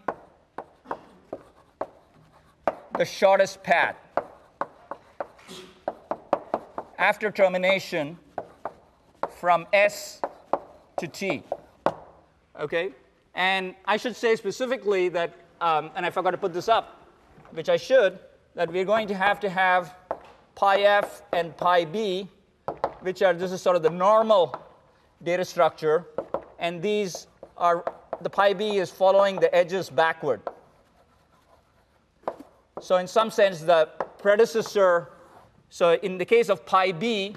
the 2.98 3.06
shortest 3.06 3.63
path 3.63 3.96
after 6.98 7.32
termination 7.32 8.18
from 9.39 9.66
S 9.74 10.22
to 10.98 11.08
T? 11.08 11.44
Okay? 12.60 12.92
And 13.36 13.75
I 13.86 13.98
should 13.98 14.16
say 14.16 14.36
specifically 14.36 15.10
that, 15.10 15.34
um, 15.62 15.92
and 15.96 16.06
I 16.06 16.10
forgot 16.10 16.32
to 16.32 16.38
put 16.38 16.54
this 16.54 16.68
up, 16.68 17.08
which 17.51 17.70
I 17.70 17.78
should, 17.78 18.20
that 18.56 18.72
we're 18.72 18.86
going 18.86 19.08
to 19.08 19.16
have 19.16 19.39
to 19.42 19.50
have 19.50 19.96
pi 20.56 20.82
f 20.82 21.22
and 21.32 21.56
pi 21.56 21.86
b, 21.86 22.28
which 23.01 23.22
are, 23.22 23.34
this 23.34 23.51
is 23.51 23.62
sort 23.62 23.75
of 23.75 23.84
the 23.84 23.89
normal 23.89 24.56
data 25.24 25.46
structure, 25.46 26.06
and 26.60 26.82
these 26.82 27.28
are 27.58 27.84
the 28.22 28.30
pi 28.30 28.54
b 28.54 28.78
is 28.78 28.89
following 28.89 29.38
the 29.38 29.54
edges 29.56 29.89
backward. 29.89 30.42
So 32.82 32.98
in 32.98 33.08
some 33.08 33.32
sense, 33.32 33.62
the 33.62 33.89
predecessor, 34.18 35.10
so 35.70 35.94
in 35.96 36.18
the 36.18 36.25
case 36.25 36.50
of 36.50 36.66
pi 36.66 36.92
b, 36.92 37.36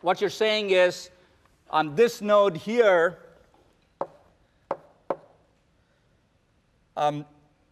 what 0.00 0.20
you're 0.20 0.30
saying 0.30 0.70
is 0.70 1.10
on 1.70 1.94
this 1.94 2.20
node 2.20 2.56
here, 2.56 3.18
um, 6.96 7.24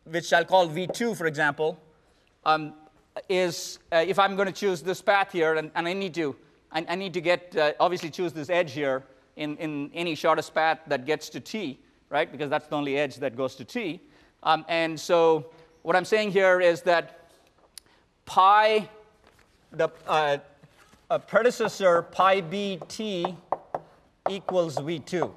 which 0.05 0.33
I'll 0.33 0.45
call 0.45 0.69
v2, 0.69 1.17
for 1.17 1.27
example, 1.27 1.79
um, 2.45 2.75
is 3.29 3.79
uh, 3.93 4.05
if 4.07 4.19
I'm 4.19 4.37
going 4.37 4.47
to 4.47 4.53
choose 4.53 4.83
this 4.83 5.03
path 5.03 5.33
here, 5.33 5.55
and, 5.55 5.71
and 5.75 5.87
I 5.87 5.93
need 5.93 6.15
to, 6.15 6.37
I, 6.73 6.85
I 6.89 6.95
need 6.95 7.15
to 7.15 7.21
get, 7.21 7.57
uh, 7.57 7.73
obviously 7.81 8.11
choose 8.11 8.33
this 8.33 8.51
edge 8.51 8.73
here, 8.73 9.05
in, 9.37 9.57
in 9.57 9.91
any 9.95 10.15
shortest 10.15 10.55
path 10.55 10.81
that 10.87 11.07
gets 11.07 11.29
to 11.31 11.41
t, 11.41 11.81
right? 12.11 12.31
Because 12.31 12.51
that's 12.51 12.67
the 12.67 12.77
only 12.77 12.99
edge 12.99 13.17
that 13.17 13.37
goes 13.37 13.55
to 13.57 13.65
t. 13.65 14.01
Um, 14.43 14.65
and 14.69 14.99
so 14.99 15.51
what 15.83 15.97
I'm 15.97 16.05
saying 16.05 16.33
here 16.33 16.61
is 16.61 16.83
that 16.83 17.31
pi, 18.27 18.89
the 19.73 19.89
uh, 20.07 20.39
predecessor 21.27 22.03
pi 22.03 22.41
bt 22.41 23.35
equals 24.29 24.77
v2. 24.77 25.33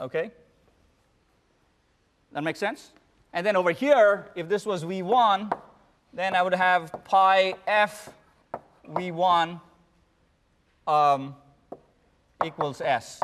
Okay? 0.00 0.30
That 2.36 2.44
makes 2.44 2.58
sense? 2.58 2.92
And 3.32 3.46
then 3.46 3.56
over 3.56 3.70
here, 3.70 4.26
if 4.34 4.46
this 4.46 4.66
was 4.66 4.84
v1, 4.84 5.50
then 6.12 6.34
I 6.34 6.42
would 6.42 6.52
have 6.52 6.92
pi 7.04 7.54
f 7.66 8.10
v1 8.90 9.58
um, 10.86 11.34
equals 12.44 12.82
S. 12.82 13.22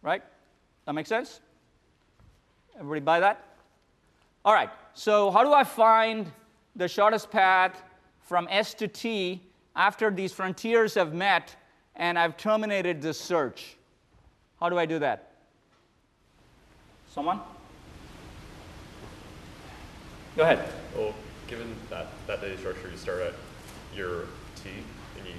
Right? 0.00 0.22
That 0.84 0.92
makes 0.92 1.08
sense? 1.08 1.40
Everybody 2.78 3.00
buy 3.00 3.18
that? 3.18 3.44
All 4.44 4.54
right, 4.54 4.70
so 4.94 5.32
how 5.32 5.42
do 5.42 5.52
I 5.52 5.64
find 5.64 6.30
the 6.76 6.86
shortest 6.86 7.32
path 7.32 7.82
from 8.20 8.46
S 8.48 8.74
to 8.74 8.86
T 8.86 9.42
after 9.74 10.08
these 10.08 10.32
frontiers 10.32 10.94
have 10.94 11.14
met 11.14 11.56
and 11.96 12.16
I've 12.16 12.36
terminated 12.36 13.02
this 13.02 13.20
search? 13.20 13.74
How 14.60 14.68
do 14.68 14.78
I 14.78 14.86
do 14.86 15.00
that? 15.00 15.32
Someone? 17.12 17.40
Go 20.36 20.42
ahead. 20.42 20.68
Well, 20.96 21.14
given 21.46 21.74
that, 21.90 22.06
that 22.26 22.40
data 22.40 22.56
structure, 22.58 22.88
you 22.90 22.96
start 22.96 23.20
at 23.20 23.34
your 23.94 24.26
T 24.56 24.70
and 25.18 25.26
you 25.26 25.34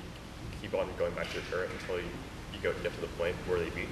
keep 0.62 0.74
on 0.74 0.88
going 1.00 1.14
back 1.14 1.28
to 1.30 1.34
your 1.34 1.44
current 1.50 1.72
until 1.82 1.98
you 1.98 2.10
you 2.54 2.60
go 2.62 2.72
get 2.84 2.94
to 2.94 3.02
the 3.02 3.08
point 3.08 3.36
where 3.48 3.60
they 3.60 3.70
meet, 3.72 3.90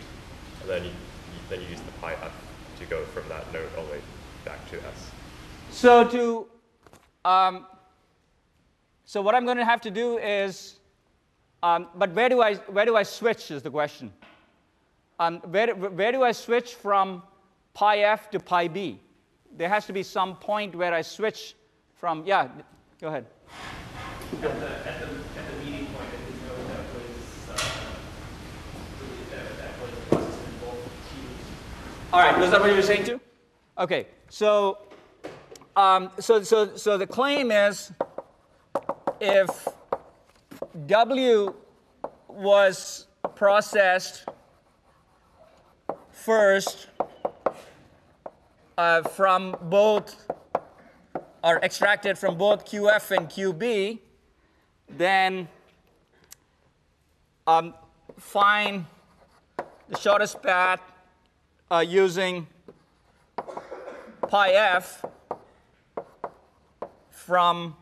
and 0.61 0.69
then 0.69 0.83
you, 0.83 0.89
you 0.89 1.39
then 1.49 1.61
you 1.61 1.67
use 1.67 1.81
the 1.81 1.91
pi 1.93 2.13
f 2.13 2.31
to 2.79 2.85
go 2.85 3.03
from 3.05 3.27
that 3.29 3.51
node 3.51 3.67
all 3.77 3.85
the 3.85 3.91
way 3.93 4.01
back 4.45 4.69
to 4.69 4.77
s. 4.77 5.11
So 5.71 6.07
to 6.07 6.47
um, 7.25 7.65
so 9.05 9.21
what 9.21 9.35
I'm 9.35 9.45
going 9.45 9.57
to 9.57 9.65
have 9.65 9.81
to 9.81 9.91
do 9.91 10.17
is, 10.17 10.77
um, 11.63 11.87
but 11.95 12.11
where 12.13 12.29
do 12.29 12.41
I 12.41 12.55
where 12.55 12.85
do 12.85 12.95
I 12.95 13.03
switch 13.03 13.51
is 13.51 13.61
the 13.61 13.71
question. 13.71 14.11
Um, 15.19 15.39
where 15.39 15.73
where 15.75 16.11
do 16.11 16.23
I 16.23 16.31
switch 16.31 16.75
from 16.75 17.23
pi 17.73 17.99
f 17.99 18.29
to 18.31 18.39
pi 18.39 18.67
b? 18.67 18.99
There 19.57 19.69
has 19.69 19.85
to 19.85 19.93
be 19.93 20.03
some 20.03 20.35
point 20.35 20.75
where 20.75 20.93
I 20.93 21.01
switch 21.01 21.55
from 21.93 22.23
yeah. 22.25 22.47
Go 22.99 23.07
ahead. 23.07 23.25
At 24.33 24.41
the, 24.41 24.49
at 24.49 24.59
the, 24.59 25.39
at 25.39 25.51
the 25.51 25.65
meeting 25.65 25.85
point, 25.87 26.07
All 32.13 32.19
right, 32.19 32.37
was 32.37 32.51
that 32.51 32.59
what 32.59 32.69
you 32.69 32.75
were 32.75 32.81
saying 32.81 33.05
too? 33.05 33.21
Okay, 33.77 34.07
so, 34.27 34.79
um, 35.77 36.11
so, 36.19 36.43
so, 36.43 36.75
so 36.75 36.97
the 36.97 37.07
claim 37.07 37.51
is 37.51 37.93
if 39.21 39.65
W 40.87 41.53
was 42.27 43.07
processed 43.33 44.25
first 46.11 46.87
uh, 48.81 49.03
from 49.03 49.55
both, 49.61 50.25
or 51.43 51.59
extracted 51.59 52.17
from 52.17 52.35
both 52.35 52.65
QF 52.65 53.15
and 53.15 53.29
QB, 53.29 53.99
then 54.89 55.47
um, 57.45 57.75
find 58.17 58.85
the 59.87 59.99
shortest 59.99 60.41
path 60.41 60.81
uh, 61.69 61.85
using 61.87 62.47
pi 64.27 64.49
f 64.49 65.05
from 67.11 67.75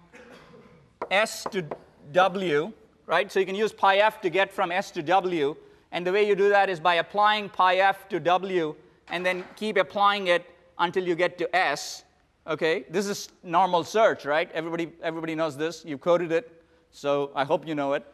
S 1.10 1.46
to 1.52 1.64
W, 2.12 2.74
right? 3.06 3.32
So 3.32 3.40
you 3.40 3.46
can 3.46 3.56
use 3.56 3.72
pi 3.72 3.98
f 4.00 4.20
to 4.20 4.30
get 4.30 4.52
from 4.52 4.70
S 4.70 4.92
to 4.92 5.02
W. 5.02 5.56
And 5.94 6.06
the 6.06 6.12
way 6.12 6.28
you 6.28 6.36
do 6.36 6.50
that 6.50 6.70
is 6.70 6.82
by 6.82 6.96
applying 6.96 7.48
pi 7.48 7.78
f 7.78 8.10
to 8.10 8.20
W 8.20 8.76
and 9.08 9.26
then 9.26 9.46
keep 9.56 9.78
applying 9.78 10.28
it 10.28 10.46
until 10.80 11.04
you 11.04 11.16
get 11.16 11.38
to 11.38 11.56
S. 11.56 12.04
Okay, 12.48 12.86
this 12.90 13.08
is 13.08 13.30
normal 13.44 13.84
search, 13.84 14.26
right? 14.26 14.50
Everybody, 14.54 14.92
everybody 15.04 15.36
knows 15.36 15.56
this. 15.56 15.84
You've 15.86 16.02
coded 16.02 16.32
it, 16.32 16.64
so 16.90 17.32
I 17.36 17.44
hope 17.44 17.68
you 17.68 17.76
know 17.76 17.94
it. 17.94 18.06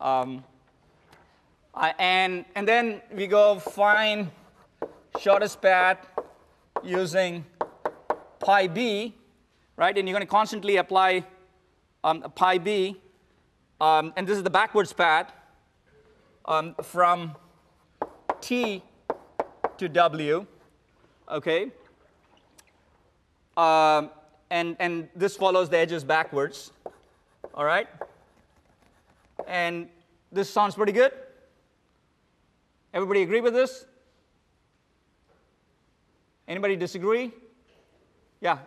Um, 0.00 0.42
I, 1.74 1.94
and, 1.98 2.44
and 2.56 2.66
then 2.66 3.00
we 3.14 3.26
go 3.26 3.58
find 3.58 4.30
shortest 5.20 5.62
path 5.62 6.08
using 6.82 7.44
pi 8.40 8.66
b, 8.66 9.14
right? 9.76 9.96
And 9.96 10.08
you're 10.08 10.16
going 10.16 10.26
to 10.26 10.30
constantly 10.30 10.76
apply 10.76 11.24
um, 12.02 12.22
pi 12.34 12.58
b. 12.58 13.00
Um, 13.80 14.12
and 14.16 14.26
this 14.26 14.36
is 14.36 14.42
the 14.42 14.50
backwards 14.50 14.92
path 14.92 15.32
um, 16.46 16.74
from 16.82 17.36
t 18.40 18.82
to 19.78 19.88
w, 19.88 20.46
okay? 21.30 21.70
Um, 23.60 24.08
and, 24.48 24.74
and 24.80 25.08
this 25.14 25.36
follows 25.36 25.68
the 25.68 25.76
edges 25.76 26.02
backwards, 26.02 26.72
all 27.54 27.64
right? 27.66 27.88
And 29.46 29.88
this 30.32 30.48
sounds 30.48 30.74
pretty 30.74 30.92
good. 30.92 31.12
Everybody 32.94 33.20
agree 33.20 33.42
with 33.42 33.52
this? 33.52 33.84
Anybody 36.48 36.74
disagree? 36.74 37.32
Yeah. 38.40 38.58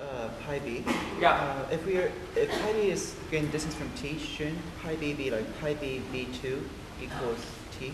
uh, 0.00 0.28
pi 0.44 0.58
b. 0.58 0.84
Yeah. 1.20 1.34
Uh, 1.34 1.72
if 1.72 1.86
we 1.86 1.96
are, 1.98 2.10
if 2.34 2.50
pi 2.50 2.72
b 2.72 2.90
is 2.90 3.14
given 3.30 3.48
distance 3.52 3.76
from 3.76 3.90
t, 3.92 4.18
shouldn't 4.18 4.58
pi 4.82 4.96
b 4.96 5.14
be 5.14 5.30
like 5.30 5.46
pi 5.60 5.74
b 5.74 6.02
v2 6.12 6.60
equals 7.00 7.46
t? 7.78 7.92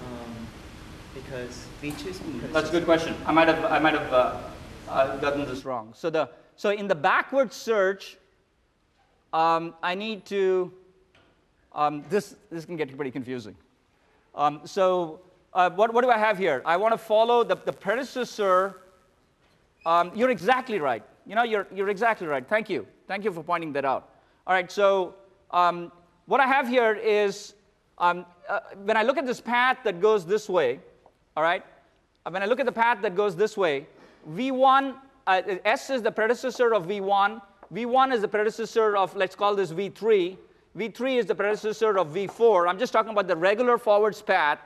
Um, 0.00 0.46
because 1.14 1.66
v2 1.82 2.06
is 2.08 2.20
That's 2.52 2.68
a 2.68 2.72
good 2.72 2.84
question. 2.84 3.14
I 3.24 3.32
might 3.32 3.48
have, 3.48 3.64
I 3.64 3.78
might 3.78 3.94
have 3.94 4.12
uh, 4.12 4.36
uh, 4.88 5.16
gotten 5.16 5.44
this 5.46 5.64
wrong. 5.64 5.92
So, 5.94 6.10
the, 6.10 6.28
so 6.56 6.70
in 6.70 6.88
the 6.88 6.94
backward 6.94 7.52
search, 7.52 8.16
um, 9.32 9.74
I 9.82 9.94
need 9.94 10.24
to, 10.26 10.72
um, 11.72 12.04
this, 12.08 12.36
this 12.50 12.64
can 12.64 12.76
get 12.76 12.94
pretty 12.94 13.10
confusing. 13.10 13.56
Um, 14.34 14.60
so 14.64 15.20
uh, 15.52 15.70
what, 15.70 15.92
what 15.92 16.04
do 16.04 16.10
I 16.10 16.18
have 16.18 16.38
here? 16.38 16.62
I 16.64 16.76
want 16.76 16.92
to 16.92 16.98
follow 16.98 17.44
the, 17.44 17.56
the 17.56 17.72
predecessor. 17.72 18.80
Um, 19.86 20.12
you're 20.14 20.30
exactly 20.30 20.78
right. 20.78 21.02
You 21.26 21.34
know, 21.34 21.42
you're, 21.42 21.66
you're 21.74 21.88
exactly 21.88 22.26
right. 22.26 22.46
Thank 22.46 22.68
you. 22.68 22.86
Thank 23.08 23.24
you 23.24 23.32
for 23.32 23.42
pointing 23.42 23.72
that 23.74 23.84
out. 23.84 24.10
All 24.46 24.54
right, 24.54 24.70
so 24.70 25.14
um, 25.50 25.90
what 26.26 26.40
I 26.40 26.46
have 26.46 26.68
here 26.68 26.94
is 26.94 27.54
um, 27.98 28.26
uh, 28.48 28.60
when 28.84 28.96
I 28.96 29.02
look 29.02 29.16
at 29.16 29.26
this 29.26 29.40
path 29.40 29.78
that 29.84 30.00
goes 30.00 30.26
this 30.26 30.48
way, 30.48 30.80
all 31.36 31.42
right, 31.42 31.64
uh, 32.26 32.30
when 32.30 32.42
I 32.42 32.46
look 32.46 32.60
at 32.60 32.66
the 32.66 32.72
path 32.72 33.02
that 33.02 33.14
goes 33.14 33.36
this 33.36 33.56
way, 33.56 33.86
V1, 34.30 34.94
uh, 35.26 35.42
S 35.64 35.90
is 35.90 36.02
the 36.02 36.12
predecessor 36.12 36.74
of 36.74 36.86
V1, 36.86 37.40
V1 37.72 38.12
is 38.12 38.20
the 38.20 38.28
predecessor 38.28 38.96
of, 38.96 39.14
let's 39.16 39.34
call 39.34 39.54
this 39.54 39.72
V3, 39.72 40.36
V3 40.76 41.18
is 41.18 41.26
the 41.26 41.34
predecessor 41.34 41.98
of 41.98 42.08
V4. 42.08 42.68
I'm 42.68 42.78
just 42.78 42.92
talking 42.92 43.12
about 43.12 43.28
the 43.28 43.36
regular 43.36 43.78
forwards 43.78 44.20
path. 44.22 44.58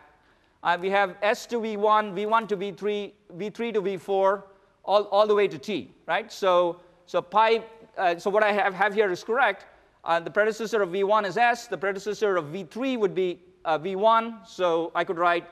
Uh, 0.63 0.77
we 0.81 0.91
have 0.91 1.17
S 1.23 1.47
to 1.47 1.57
V1, 1.57 2.15
V1 2.15 2.49
to 2.49 2.57
V3, 2.57 3.13
V3 3.37 3.75
to 3.75 3.83
V4, 3.83 4.43
all, 4.85 5.05
all 5.05 5.27
the 5.27 5.35
way 5.35 5.47
to 5.47 5.59
T, 5.59 5.93
right? 6.07 6.33
So, 6.33 6.81
so 7.07 7.23
pi, 7.23 7.63
uh, 7.97 8.19
so 8.19 8.31
what 8.31 8.43
I 8.43 8.53
have, 8.53 8.75
have 8.75 8.95
here 8.95 9.11
is 9.11 9.23
correct. 9.23 9.67
Uh, 10.05 10.19
the 10.19 10.31
predecessor 10.31 10.83
of 10.83 10.91
V1 10.91 11.27
is 11.27 11.37
S, 11.37 11.67
the 11.67 11.79
predecessor 11.79 12.37
of 12.37 12.47
V3 12.47 12.99
would 12.99 13.15
be 13.15 13.41
uh, 13.65 13.79
V1, 13.79 14.47
so 14.47 14.91
I 14.95 15.05
could 15.05 15.19
write 15.19 15.47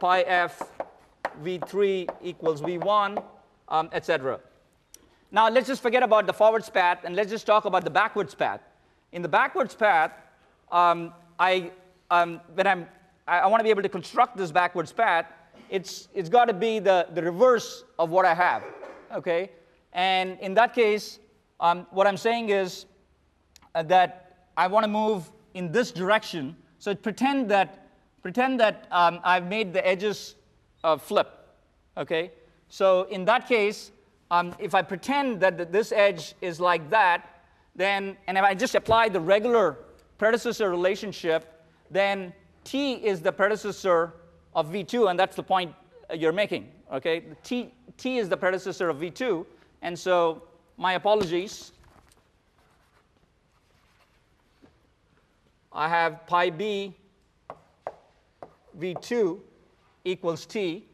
pi 0.00 0.22
f 0.22 0.62
V3 1.42 2.08
equals 2.22 2.60
V1, 2.60 3.22
um, 3.70 3.88
etc. 3.92 4.40
Now 5.32 5.48
let's 5.48 5.68
just 5.68 5.82
forget 5.82 6.02
about 6.02 6.26
the 6.26 6.32
forwards 6.32 6.68
path 6.68 7.04
and 7.04 7.14
let's 7.14 7.30
just 7.30 7.46
talk 7.46 7.64
about 7.64 7.84
the 7.84 7.90
backwards 7.90 8.34
path. 8.34 8.60
In 9.12 9.22
the 9.22 9.28
backwards 9.28 9.74
path, 9.74 10.12
um, 10.72 11.12
I, 11.38 11.70
um, 12.10 12.40
when 12.54 12.66
I'm, 12.66 12.86
I, 13.26 13.40
I 13.40 13.46
want 13.46 13.60
to 13.60 13.64
be 13.64 13.70
able 13.70 13.82
to 13.82 13.88
construct 13.88 14.36
this 14.36 14.50
backwards 14.50 14.92
path, 14.92 15.26
it's, 15.68 16.08
it's 16.14 16.28
got 16.28 16.46
to 16.46 16.52
be 16.52 16.80
the, 16.80 17.06
the 17.14 17.22
reverse 17.22 17.84
of 17.98 18.10
what 18.10 18.24
I 18.24 18.34
have, 18.34 18.64
okay? 19.14 19.50
And 19.92 20.38
in 20.40 20.54
that 20.54 20.74
case, 20.74 21.20
um, 21.60 21.86
what 21.90 22.06
I'm 22.06 22.16
saying 22.16 22.50
is 22.50 22.86
uh, 23.74 23.82
that 23.84 24.48
I 24.56 24.66
want 24.66 24.84
to 24.84 24.88
move 24.88 25.30
in 25.54 25.70
this 25.70 25.92
direction. 25.92 26.56
So 26.78 26.94
pretend 26.94 27.50
that, 27.50 27.88
pretend 28.22 28.58
that 28.60 28.86
um, 28.90 29.20
I've 29.22 29.46
made 29.46 29.72
the 29.72 29.86
edges 29.86 30.34
uh, 30.82 30.96
flip, 30.96 31.30
okay? 31.96 32.32
So 32.70 33.02
in 33.10 33.24
that 33.26 33.46
case, 33.46 33.90
um, 34.30 34.54
if 34.60 34.74
I 34.74 34.82
pretend 34.82 35.40
that 35.40 35.72
this 35.72 35.92
edge 35.92 36.34
is 36.40 36.60
like 36.60 36.88
that, 36.90 37.42
then, 37.74 38.16
and 38.28 38.38
if 38.38 38.44
I 38.44 38.54
just 38.54 38.76
apply 38.76 39.08
the 39.08 39.20
regular 39.20 39.76
predecessor 40.18 40.70
relationship, 40.70 41.66
then 41.90 42.32
T 42.64 42.94
is 42.94 43.20
the 43.20 43.32
predecessor 43.32 44.14
of 44.54 44.68
V2, 44.68 45.10
and 45.10 45.18
that's 45.18 45.34
the 45.34 45.42
point 45.42 45.74
you're 46.14 46.32
making, 46.32 46.68
okay? 46.92 47.24
T, 47.42 47.72
T 47.96 48.18
is 48.18 48.28
the 48.28 48.36
predecessor 48.36 48.88
of 48.88 48.98
V2, 48.98 49.44
and 49.82 49.98
so 49.98 50.42
my 50.76 50.94
apologies. 50.94 51.72
I 55.72 55.88
have 55.88 56.26
pi 56.26 56.50
b 56.50 56.96
V2 58.78 59.40
equals 60.04 60.46
T, 60.46 60.86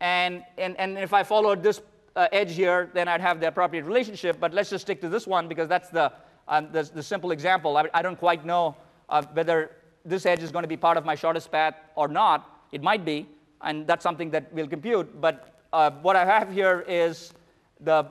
and, 0.00 0.44
and, 0.58 0.78
and 0.78 0.98
if 0.98 1.12
I 1.12 1.22
followed 1.22 1.62
this 1.62 1.80
uh, 2.14 2.28
edge 2.32 2.54
here, 2.54 2.90
then 2.94 3.08
I'd 3.08 3.20
have 3.20 3.40
the 3.40 3.48
appropriate 3.48 3.84
relationship. 3.84 4.38
But 4.40 4.54
let's 4.54 4.70
just 4.70 4.82
stick 4.82 5.00
to 5.02 5.08
this 5.08 5.26
one 5.26 5.48
because 5.48 5.68
that's 5.68 5.88
the, 5.90 6.12
um, 6.48 6.68
the, 6.72 6.82
the, 6.82 7.02
simple 7.02 7.30
example. 7.30 7.76
I, 7.76 7.88
I 7.92 8.02
don't 8.02 8.18
quite 8.18 8.44
know 8.44 8.76
uh, 9.08 9.22
whether 9.32 9.72
this 10.04 10.26
edge 10.26 10.42
is 10.42 10.50
going 10.50 10.62
to 10.62 10.68
be 10.68 10.76
part 10.76 10.96
of 10.96 11.04
my 11.04 11.14
shortest 11.14 11.50
path 11.50 11.74
or 11.94 12.08
not. 12.08 12.64
It 12.72 12.82
might 12.82 13.04
be, 13.04 13.28
and 13.62 13.86
that's 13.86 14.02
something 14.02 14.30
that 14.30 14.52
we'll 14.52 14.68
compute. 14.68 15.20
But 15.20 15.54
uh, 15.72 15.90
what 16.02 16.16
I 16.16 16.24
have 16.24 16.52
here 16.52 16.84
is 16.88 17.32
the 17.80 18.06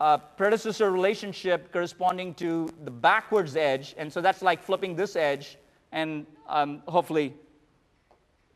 uh, 0.00 0.18
predecessor 0.18 0.90
relationship 0.90 1.72
corresponding 1.72 2.34
to 2.34 2.68
the 2.84 2.90
backwards 2.90 3.56
edge. 3.56 3.94
And 3.96 4.12
so 4.12 4.20
that's 4.20 4.42
like 4.42 4.62
flipping 4.62 4.96
this 4.96 5.16
edge. 5.16 5.58
And 5.92 6.26
um, 6.48 6.82
hopefully 6.86 7.34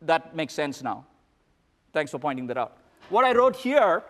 that 0.03 0.35
makes 0.35 0.53
sense 0.55 0.83
now. 0.83 1.07
Thanks 1.99 2.13
for 2.13 2.21
pointing 2.21 2.47
that 2.47 2.57
out. 2.57 2.77
What 3.11 3.25
I 3.25 3.33
wrote 3.33 3.57
here 3.57 4.05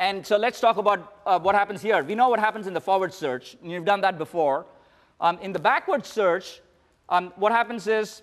and 0.00 0.26
so 0.26 0.36
let's 0.36 0.58
talk 0.58 0.76
about 0.76 1.20
uh, 1.24 1.38
what 1.38 1.54
happens 1.54 1.80
here. 1.80 2.02
We 2.02 2.16
know 2.16 2.28
what 2.28 2.40
happens 2.40 2.66
in 2.66 2.74
the 2.74 2.80
forward 2.80 3.14
search. 3.14 3.56
You've 3.62 3.84
done 3.84 4.00
that 4.00 4.18
before. 4.18 4.66
Um, 5.20 5.38
in 5.38 5.52
the 5.52 5.60
backward 5.60 6.04
search, 6.04 6.60
um, 7.08 7.32
what 7.36 7.52
happens 7.52 7.86
is 7.86 8.22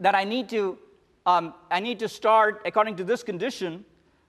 that 0.00 0.14
I 0.14 0.22
need 0.22 0.50
to, 0.50 0.76
um, 1.24 1.54
I 1.70 1.80
need 1.80 1.98
to 2.00 2.06
start 2.06 2.60
according 2.66 2.96
to 2.96 3.04
this 3.04 3.22
condition. 3.22 3.86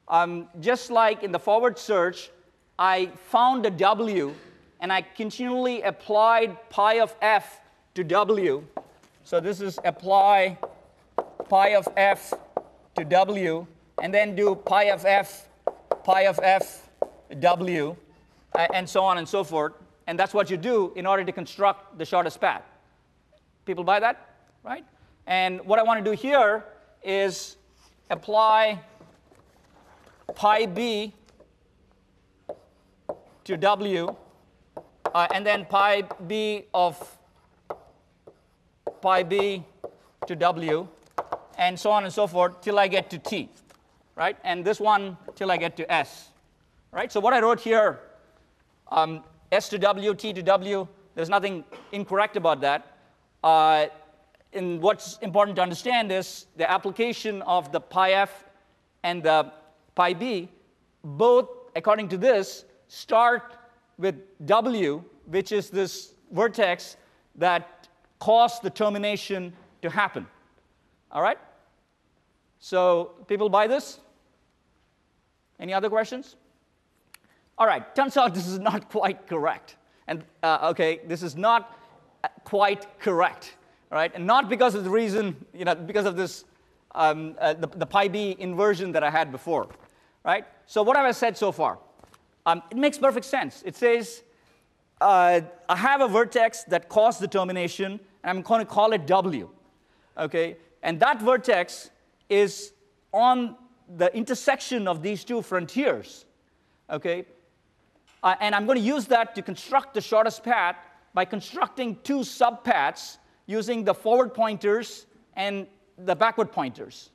Um, 0.07 0.47
just 0.61 0.89
like 0.89 1.21
in 1.21 1.33
the 1.33 1.39
forward 1.39 1.77
search, 1.77 2.31
I 2.79 3.07
found 3.25 3.65
a 3.65 3.71
W 3.71 4.33
and 4.79 4.93
I 4.93 5.01
continually 5.01 5.81
applied 5.81 6.69
pi 6.69 7.01
of 7.01 7.13
f 7.21 7.59
to 7.95 8.05
W. 8.05 8.63
So 9.25 9.41
this 9.41 9.59
is 9.59 9.79
apply 9.83 10.59
pi 11.49 11.75
of 11.75 11.89
f 11.97 12.33
to 12.95 13.05
W 13.05 13.67
and 14.01 14.13
then 14.13 14.35
do 14.35 14.55
pi 14.55 14.85
of 14.85 15.05
f 15.05 15.47
pi 16.03 16.21
of 16.21 16.39
f 16.41 16.89
w, 17.39 17.95
and 18.73 18.87
so 18.87 19.03
on 19.03 19.17
and 19.17 19.27
so 19.27 19.43
forth. 19.43 19.73
And 20.07 20.19
that's 20.19 20.33
what 20.33 20.49
you 20.49 20.57
do 20.57 20.93
in 20.95 21.05
order 21.05 21.23
to 21.23 21.31
construct 21.31 21.97
the 21.97 22.05
shortest 22.05 22.39
path. 22.39 22.61
People 23.65 23.83
buy 23.83 23.99
that, 23.99 24.35
right? 24.63 24.85
And 25.25 25.61
what 25.61 25.79
I 25.79 25.83
want 25.83 26.03
to 26.03 26.11
do 26.11 26.15
here 26.15 26.63
is 27.03 27.57
apply 28.09 28.79
pi 30.35 30.65
b 30.67 31.13
to 33.45 33.57
w, 33.57 34.15
uh, 35.13 35.27
and 35.33 35.45
then 35.45 35.65
pi 35.65 36.03
b 36.27 36.65
of 36.73 37.17
pi 39.01 39.23
b 39.23 39.63
to 40.27 40.35
w, 40.35 40.87
and 41.57 41.79
so 41.79 41.91
on 41.91 42.03
and 42.03 42.13
so 42.13 42.27
forth 42.27 42.61
till 42.61 42.79
I 42.79 42.87
get 42.87 43.09
to 43.09 43.17
t 43.17 43.49
right? 44.15 44.37
And 44.43 44.65
this 44.65 44.79
one 44.79 45.17
till 45.35 45.51
I 45.51 45.57
get 45.57 45.77
to 45.77 45.91
S, 45.91 46.29
right? 46.91 47.11
So 47.11 47.19
what 47.19 47.33
I 47.33 47.41
wrote 47.41 47.59
here, 47.59 47.99
um, 48.91 49.23
S 49.51 49.69
to 49.69 49.77
W, 49.77 50.13
T 50.15 50.33
to 50.33 50.41
W, 50.41 50.87
there's 51.13 51.29
nothing 51.29 51.63
incorrect 51.91 52.37
about 52.37 52.61
that. 52.61 52.97
Uh, 53.43 53.87
and 54.53 54.81
what's 54.81 55.17
important 55.17 55.55
to 55.57 55.61
understand 55.61 56.11
is 56.11 56.47
the 56.55 56.69
application 56.69 57.41
of 57.43 57.71
the 57.71 57.79
pi 57.79 58.11
f 58.11 58.45
and 59.03 59.21
the 59.21 59.51
pi 59.95 60.13
b, 60.13 60.49
both, 61.03 61.49
according 61.75 62.07
to 62.09 62.17
this, 62.17 62.65
start 62.87 63.57
with 63.97 64.15
W, 64.45 65.03
which 65.25 65.51
is 65.51 65.69
this 65.69 66.13
vertex 66.31 66.97
that 67.35 67.87
caused 68.19 68.63
the 68.63 68.69
termination 68.69 69.53
to 69.81 69.89
happen. 69.89 70.25
All 71.11 71.21
right? 71.21 71.37
So 72.59 73.11
people 73.27 73.49
buy 73.49 73.67
this? 73.67 73.99
Any 75.59 75.73
other 75.73 75.89
questions? 75.89 76.35
All 77.57 77.67
right, 77.67 77.95
turns 77.95 78.17
out 78.17 78.33
this 78.33 78.47
is 78.47 78.59
not 78.59 78.89
quite 78.89 79.27
correct. 79.27 79.77
And 80.07 80.23
uh, 80.43 80.69
okay, 80.71 81.01
this 81.07 81.23
is 81.23 81.35
not 81.35 81.77
uh, 82.23 82.27
quite 82.43 82.99
correct, 82.99 83.55
right? 83.91 84.11
And 84.13 84.25
not 84.27 84.49
because 84.49 84.75
of 84.75 84.83
the 84.83 84.89
reason, 84.89 85.35
you 85.53 85.65
know, 85.65 85.75
because 85.75 86.05
of 86.05 86.15
this, 86.15 86.45
um, 86.93 87.35
uh, 87.39 87.53
the, 87.53 87.67
the 87.67 87.85
pi 87.85 88.07
b 88.07 88.35
inversion 88.39 88.91
that 88.91 89.03
I 89.03 89.09
had 89.09 89.31
before, 89.31 89.67
right? 90.23 90.45
So 90.65 90.83
what 90.83 90.95
have 90.97 91.05
I 91.05 91.11
said 91.11 91.37
so 91.37 91.51
far? 91.51 91.79
Um, 92.45 92.61
it 92.69 92.77
makes 92.77 92.97
perfect 92.97 93.25
sense. 93.25 93.63
It 93.65 93.75
says, 93.75 94.23
uh, 95.01 95.41
I 95.67 95.75
have 95.75 96.01
a 96.01 96.07
vertex 96.07 96.63
that 96.65 96.89
caused 96.89 97.19
the 97.19 97.27
termination, 97.27 97.99
and 98.23 98.37
I'm 98.37 98.41
going 98.41 98.59
to 98.59 98.65
call 98.65 98.93
it 98.93 99.07
W, 99.07 99.49
okay? 100.17 100.57
And 100.85 100.99
that 100.99 101.19
vertex 101.19 101.89
is 102.29 102.71
on 103.11 103.55
the 103.97 104.15
intersection 104.15 104.87
of 104.87 105.01
these 105.01 105.23
two 105.23 105.41
frontiers. 105.41 106.25
Okay? 106.91 107.25
Uh, 108.21 108.35
and 108.39 108.53
I'm 108.53 108.67
going 108.67 108.77
to 108.77 108.83
use 108.83 109.07
that 109.07 109.33
to 109.33 109.41
construct 109.41 109.95
the 109.95 110.01
shortest 110.01 110.43
path 110.43 110.75
by 111.15 111.25
constructing 111.25 111.97
two 112.03 112.19
subpaths 112.19 113.17
using 113.47 113.83
the 113.83 113.95
forward 113.95 114.35
pointers 114.35 115.07
and 115.35 115.65
the 115.97 116.15
backward 116.15 116.51
pointers. 116.51 117.09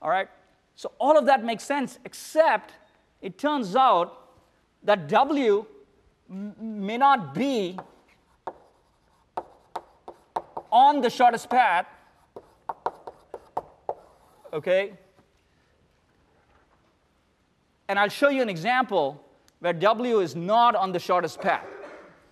All 0.00 0.10
right? 0.10 0.28
So 0.74 0.90
all 0.98 1.16
of 1.16 1.26
that 1.26 1.44
makes 1.44 1.62
sense, 1.62 2.00
except 2.04 2.72
it 3.20 3.38
turns 3.38 3.76
out 3.76 4.30
that 4.82 5.06
W 5.06 5.64
may 6.28 6.98
not 6.98 7.34
be 7.34 7.78
on 10.72 11.00
the 11.00 11.10
shortest 11.10 11.48
path, 11.48 11.86
okay? 14.52 14.92
And 17.88 17.98
I'll 17.98 18.08
show 18.08 18.28
you 18.28 18.42
an 18.42 18.48
example 18.48 19.22
where 19.60 19.72
W 19.72 20.20
is 20.20 20.34
not 20.34 20.74
on 20.74 20.92
the 20.92 20.98
shortest 20.98 21.40
path, 21.40 21.66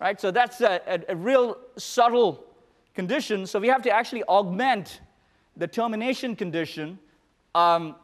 right? 0.01 0.21
So 0.21 0.31
that's 0.31 0.61
a, 0.61 0.81
a, 0.87 1.13
a 1.13 1.17
real 1.17 1.57
subtle 1.77 2.45
condition. 2.95 3.47
So 3.47 3.59
we 3.59 3.69
have 3.69 3.83
to 3.83 3.91
actually 3.91 4.25
augment 4.25 5.01
the 5.57 5.67
termination 5.67 6.35
condition, 6.35 6.99
um, 7.55 7.95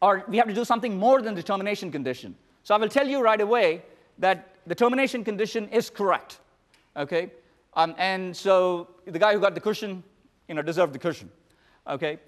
or 0.00 0.24
we 0.28 0.36
have 0.36 0.46
to 0.48 0.54
do 0.54 0.64
something 0.64 0.96
more 0.96 1.22
than 1.22 1.34
the 1.34 1.42
termination 1.42 1.90
condition. 1.90 2.34
So 2.62 2.74
I 2.74 2.78
will 2.78 2.88
tell 2.88 3.06
you 3.06 3.22
right 3.22 3.40
away 3.40 3.82
that 4.18 4.56
the 4.66 4.74
termination 4.74 5.24
condition 5.24 5.68
is 5.68 5.90
correct, 5.90 6.38
okay? 6.96 7.30
Um, 7.74 7.94
and 7.98 8.36
so 8.36 8.88
the 9.06 9.18
guy 9.18 9.32
who 9.32 9.40
got 9.40 9.54
the 9.54 9.60
cushion, 9.60 10.02
you 10.48 10.54
know, 10.54 10.62
deserved 10.62 10.92
the 10.92 10.98
cushion, 10.98 11.30
okay? 11.86 12.18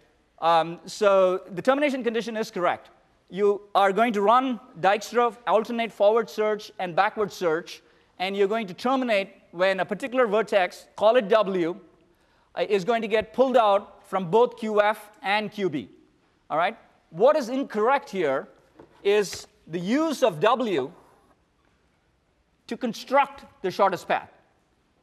Um, 0.44 0.78
so 0.84 1.40
the 1.52 1.62
termination 1.62 2.04
condition 2.04 2.36
is 2.36 2.50
correct. 2.50 2.90
You 3.30 3.62
are 3.74 3.92
going 3.94 4.12
to 4.12 4.20
run 4.20 4.60
Dijkstra, 4.78 5.34
alternate 5.46 5.90
forward 5.90 6.28
search 6.28 6.70
and 6.78 6.94
backward 6.94 7.32
search, 7.32 7.80
and 8.18 8.36
you're 8.36 8.46
going 8.46 8.66
to 8.66 8.74
terminate 8.74 9.30
when 9.52 9.80
a 9.80 9.86
particular 9.86 10.26
vertex, 10.26 10.86
call 10.96 11.16
it 11.16 11.30
W, 11.30 11.80
uh, 12.56 12.66
is 12.68 12.84
going 12.84 13.00
to 13.00 13.08
get 13.08 13.32
pulled 13.32 13.56
out 13.56 14.06
from 14.06 14.30
both 14.30 14.58
QF 14.58 14.98
and 15.22 15.50
QB. 15.50 15.88
All 16.50 16.58
right? 16.58 16.76
What 17.08 17.36
is 17.36 17.48
incorrect 17.48 18.10
here 18.10 18.46
is 19.02 19.46
the 19.68 19.80
use 19.80 20.22
of 20.22 20.40
W 20.40 20.92
to 22.66 22.76
construct 22.76 23.46
the 23.62 23.70
shortest 23.70 24.06
path. 24.06 24.30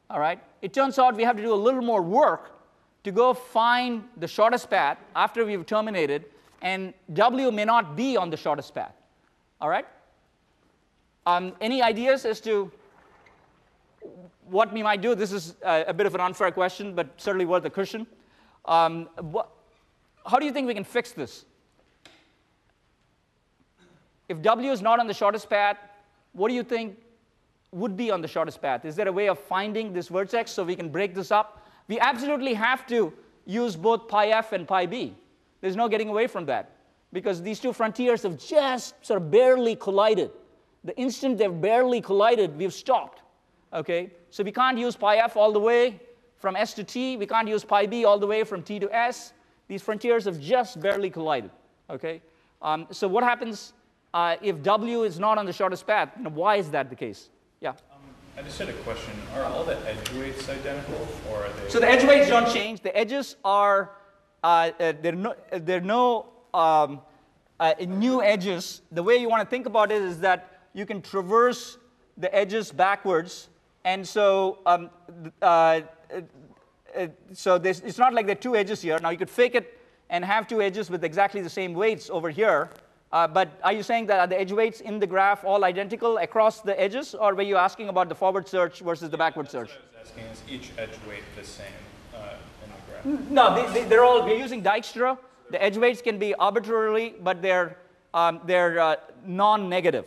All 0.08 0.20
right? 0.20 0.40
It 0.62 0.72
turns 0.72 1.00
out 1.00 1.16
we 1.16 1.24
have 1.24 1.36
to 1.36 1.42
do 1.42 1.52
a 1.52 1.56
little 1.56 1.82
more 1.82 2.04
work 2.04 2.61
to 3.04 3.12
go 3.12 3.34
find 3.34 4.04
the 4.18 4.28
shortest 4.28 4.70
path 4.70 4.98
after 5.16 5.46
we've 5.46 5.66
terminated, 5.66 6.26
and 6.62 6.94
W 7.14 7.52
may 7.52 7.66
not 7.66 7.96
be 7.96 8.16
on 8.18 8.30
the 8.30 8.38
shortest 8.38 8.74
path. 8.76 8.94
All 9.60 9.70
right? 9.70 9.86
Um, 11.26 11.54
any 11.62 11.82
ideas 11.82 12.26
as 12.26 12.40
to 12.42 12.72
what 14.46 14.72
we 14.74 14.84
might 14.84 15.02
do? 15.02 15.16
This 15.16 15.32
is 15.32 15.56
a, 15.64 15.86
a, 15.88 15.94
bit 15.94 16.06
of 16.08 16.16
an 16.16 16.22
unfair 16.22 16.52
question, 16.52 16.94
but 16.94 17.10
certainly 17.18 17.46
worth 17.46 17.66
a 17.66 17.70
cushion. 17.70 18.08
Um, 18.66 19.08
how 20.26 20.40
do 20.40 20.46
you 20.46 20.52
think 20.52 20.68
we 20.68 20.74
can 20.74 20.84
fix 20.84 21.12
this? 21.12 21.46
If 24.30 24.42
W 24.42 24.72
is 24.72 24.82
not 24.82 25.00
on 25.00 25.08
the 25.08 25.14
shortest 25.14 25.50
path, 25.50 25.78
what 26.34 26.48
do 26.48 26.54
you 26.54 26.64
think 26.64 26.98
would 27.72 27.96
be 27.96 28.12
on 28.12 28.22
the 28.22 28.28
shortest 28.28 28.62
path? 28.62 28.86
Is 28.86 28.96
there 28.96 29.08
a 29.08 29.12
way 29.12 29.30
of 29.30 29.40
finding 29.40 29.94
this 29.94 30.08
vertex 30.08 30.52
so 30.52 30.64
we 30.64 30.76
can 30.76 30.90
break 30.90 31.14
this 31.14 31.32
up? 31.32 31.61
We 31.88 32.00
absolutely 32.00 32.54
have 32.54 32.86
to 32.88 33.13
use 33.46 33.76
both 33.76 34.08
pi 34.08 34.28
f 34.28 34.54
and 34.54 34.67
pi 34.67 34.86
b. 34.86 35.15
There's 35.62 35.76
no 35.76 35.88
getting 35.88 36.10
away 36.10 36.28
from 36.28 36.46
that 36.46 36.72
because 37.13 37.41
these 37.41 37.60
two 37.60 37.74
frontiers 37.74 38.24
have 38.24 38.38
just 38.38 38.96
sort 39.06 39.22
of 39.22 39.30
barely 39.30 39.76
collided. 39.76 40.32
The 40.84 40.98
instant 40.98 41.38
they've 41.38 41.62
barely 41.62 42.02
collided, 42.02 42.58
we've 42.58 42.74
stopped. 42.74 43.22
Okay? 43.74 44.12
So 44.30 44.44
we 44.44 44.52
can't 44.52 44.78
use 44.78 44.96
pi 44.96 45.17
f 45.17 45.38
all 45.38 45.52
the 45.52 45.60
way 45.60 46.00
from 46.38 46.56
s 46.56 46.74
to 46.74 46.84
t. 46.84 47.17
We 47.17 47.28
can't 47.28 47.48
use 47.48 47.63
pi 47.63 47.86
b 47.86 48.06
all 48.06 48.17
the 48.17 48.28
way 48.28 48.44
from 48.44 48.63
t 48.63 48.80
to 48.80 48.94
s. 48.94 49.34
These 49.67 49.82
frontiers 49.82 50.26
have 50.26 50.39
just 50.39 50.82
barely 50.82 51.10
collided. 51.10 51.52
Okay? 51.89 52.22
Um, 52.62 52.88
so 52.91 53.08
what 53.08 53.24
happens 53.24 53.74
uh, 54.13 54.36
if 54.41 54.62
w 54.63 55.04
is 55.04 55.20
not 55.20 55.38
on 55.38 55.46
the 55.46 55.54
shortest 55.54 55.86
path? 55.86 56.10
You 56.17 56.24
know, 56.24 56.30
why 56.30 56.56
is 56.56 56.70
that 56.72 56.89
the 56.89 56.96
case? 56.96 57.30
I 58.38 58.41
just 58.44 58.58
had 58.58 58.70
a 58.70 58.74
question. 58.74 59.13
Are 59.36 59.44
all 59.44 59.63
the 59.63 59.78
edge 59.88 60.12
weights 60.13 60.48
identical, 60.48 61.08
or 61.30 61.44
are 61.44 61.50
they? 61.50 61.70
So 61.70 61.80
the 61.80 61.89
edge 61.89 62.04
weights 62.04 62.30
don't 62.30 62.52
change. 62.52 62.82
The 62.82 62.96
edges 62.98 63.36
are 63.44 63.91
uh, 64.44 64.72
uh, 64.80 64.94
there 65.02 65.13
are 65.13 65.15
no, 65.15 65.36
uh, 65.52 65.60
there 65.62 65.78
are 65.78 65.82
no 65.82 66.26
um, 66.54 67.02
uh, 67.60 67.74
new 67.88 68.24
edges. 68.24 68.82
The 68.91 69.04
way 69.04 69.17
you 69.17 69.30
want 69.30 69.44
to 69.44 69.50
think 69.50 69.65
about 69.65 69.91
it 69.91 70.02
is 70.02 70.20
that 70.22 70.62
you 70.74 70.86
can 70.86 71.02
traverse 71.02 71.78
the 72.17 72.34
edges 72.34 72.72
backwards, 72.72 73.50
and 73.84 74.08
so 74.08 74.60
um, 74.65 74.89
uh, 75.41 75.82
uh, 76.98 77.08
so 77.34 77.58
this 77.58 77.82
it's 77.82 77.98
not 77.98 78.13
like 78.13 78.26
there 78.26 78.36
are 78.36 78.39
two 78.39 78.56
edges 78.56 78.82
here. 78.82 78.98
Now 79.00 79.10
you 79.10 79.17
could 79.17 79.30
fake 79.30 79.56
it 79.56 79.78
and 80.10 80.26
have 80.26 80.48
two 80.48 80.62
edges 80.62 80.89
with 80.89 81.04
exactly 81.04 81.41
the 81.41 81.50
same 81.50 81.74
weights 81.74 82.10
over 82.10 82.30
here. 82.30 82.70
Uh, 83.12 83.28
but 83.28 83.60
are 83.63 83.74
you 83.74 83.84
saying 83.84 84.06
that 84.06 84.19
are 84.19 84.28
the 84.28 84.39
edge 84.39 84.52
weights 84.52 84.80
in 84.80 85.00
the 85.00 85.08
graph 85.08 85.43
all 85.43 85.65
identical 85.65 86.17
across 86.19 86.62
the 86.62 86.80
edges, 86.80 87.13
or 87.13 87.36
were 87.36 87.41
you 87.41 87.58
asking 87.58 87.89
about 87.89 88.08
the 88.08 88.15
forward 88.15 88.47
search 88.47 88.80
versus 88.80 89.10
the 89.10 89.17
backward 89.17 89.47
That's 89.47 89.54
search? 89.54 89.69
What 89.69 89.82
I 89.97 90.02
was 90.02 90.10
asking 90.10 90.24
is 90.26 90.43
each 90.50 90.71
edge 90.78 90.97
weight 91.08 91.24
the 91.36 91.43
same 91.43 91.65
uh, 92.15 92.36
in 92.63 92.71
the 92.71 93.19
graph? 93.19 93.30
No, 93.30 93.74
they, 93.74 93.95
are 93.95 94.04
all. 94.04 94.24
We're 94.24 94.38
using 94.38 94.63
Dijkstra. 94.63 95.17
The 95.50 95.62
edge 95.62 95.78
weights 95.78 96.02
can 96.02 96.17
be 96.17 96.34
arbitrarily, 96.36 97.15
but 97.21 97.41
they're 97.41 97.78
um, 98.13 98.41
they're 98.45 98.80
uh, 98.80 98.95
non-negative. 99.26 100.06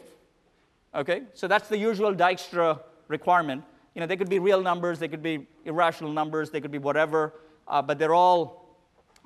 Okay, 0.95 1.23
so 1.35 1.49
that's 1.49 1.69
the 1.69 1.77
usual 1.77 2.15
Dijkstra 2.15 2.81
requirement. 3.09 3.65
You 3.95 4.01
know, 4.01 4.07
they 4.07 4.17
could 4.17 4.29
be 4.29 4.39
real 4.39 4.63
numbers, 4.63 4.99
they 4.99 5.09
could 5.09 5.23
be 5.23 5.47
irrational 5.65 6.13
numbers, 6.13 6.51
they 6.51 6.61
could 6.61 6.71
be 6.71 6.79
whatever, 6.79 7.35
uh, 7.69 7.83
but 7.83 7.99
they're 7.99 8.15
all 8.15 8.77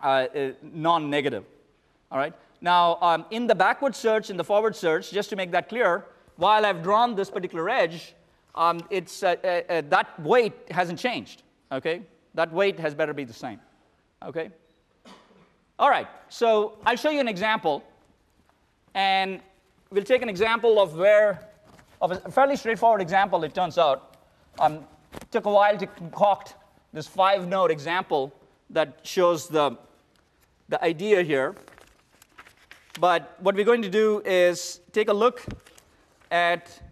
uh, 0.02 0.26
uh, 0.34 0.52
non-negative. 0.62 1.44
All 2.10 2.18
right. 2.18 2.34
Now, 2.60 2.98
um, 3.00 3.24
in 3.30 3.46
the 3.46 3.54
backward 3.54 3.94
search 3.94 4.30
in 4.30 4.36
the 4.36 4.44
forward 4.44 4.74
search, 4.74 5.10
just 5.10 5.30
to 5.30 5.36
make 5.36 5.50
that 5.52 5.68
clear, 5.68 6.06
while 6.36 6.66
I've 6.66 6.82
drawn 6.82 7.14
this 7.14 7.30
particular 7.30 7.68
edge, 7.68 8.14
um, 8.54 8.80
it's, 8.90 9.22
uh, 9.22 9.36
uh, 9.44 9.72
uh, 9.72 9.82
that 9.88 10.20
weight 10.20 10.54
hasn't 10.70 10.98
changed, 10.98 11.42
okay? 11.70 12.02
That 12.34 12.52
weight 12.52 12.78
has 12.80 12.94
better 12.94 13.14
be 13.14 13.24
the 13.24 13.32
same, 13.32 13.60
okay? 14.24 14.50
All 15.78 15.90
right, 15.90 16.08
so 16.28 16.78
I'll 16.84 16.96
show 16.96 17.10
you 17.10 17.20
an 17.20 17.28
example, 17.28 17.84
and 18.94 19.40
we'll 19.90 20.02
take 20.04 20.22
an 20.22 20.28
example 20.28 20.80
of 20.80 20.96
where, 20.96 21.48
of 22.02 22.10
a 22.10 22.30
fairly 22.30 22.56
straightforward 22.56 23.00
example, 23.00 23.44
it 23.44 23.54
turns 23.54 23.78
out. 23.78 24.16
Um, 24.58 24.84
took 25.30 25.46
a 25.46 25.50
while 25.50 25.78
to 25.78 25.86
concoct 25.86 26.54
this 26.92 27.06
five-node 27.06 27.70
example 27.70 28.32
that 28.70 28.98
shows 29.02 29.46
the, 29.48 29.76
the 30.68 30.82
idea 30.82 31.22
here. 31.22 31.54
But 32.98 33.36
what 33.40 33.54
we're 33.54 33.64
going 33.64 33.82
to 33.82 33.88
do 33.88 34.22
is 34.24 34.80
take 34.92 35.08
a 35.08 35.12
look 35.12 35.44
at 36.32 36.82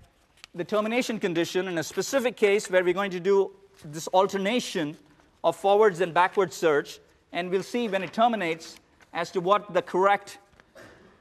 the 0.55 0.63
termination 0.65 1.19
condition 1.19 1.67
in 1.67 1.79
a 1.79 1.83
specific 1.83 2.37
case 2.37 2.71
where 2.71 2.85
we're 2.85 2.95
going 2.95 3.11
to 3.11 3.21
do 3.21 3.51
this 3.85 4.07
alternation 4.09 4.97
of 5.43 5.57
forwards 5.57 6.01
and 6.01 6.15
backward 6.15 6.53
search, 6.53 7.01
and 7.33 7.51
we'll 7.51 7.63
see 7.63 7.89
when 7.89 8.03
it 8.03 8.13
terminates 8.13 8.77
as 9.13 9.31
to 9.33 9.41
what 9.41 9.75
the 9.75 9.83
correct 9.83 10.39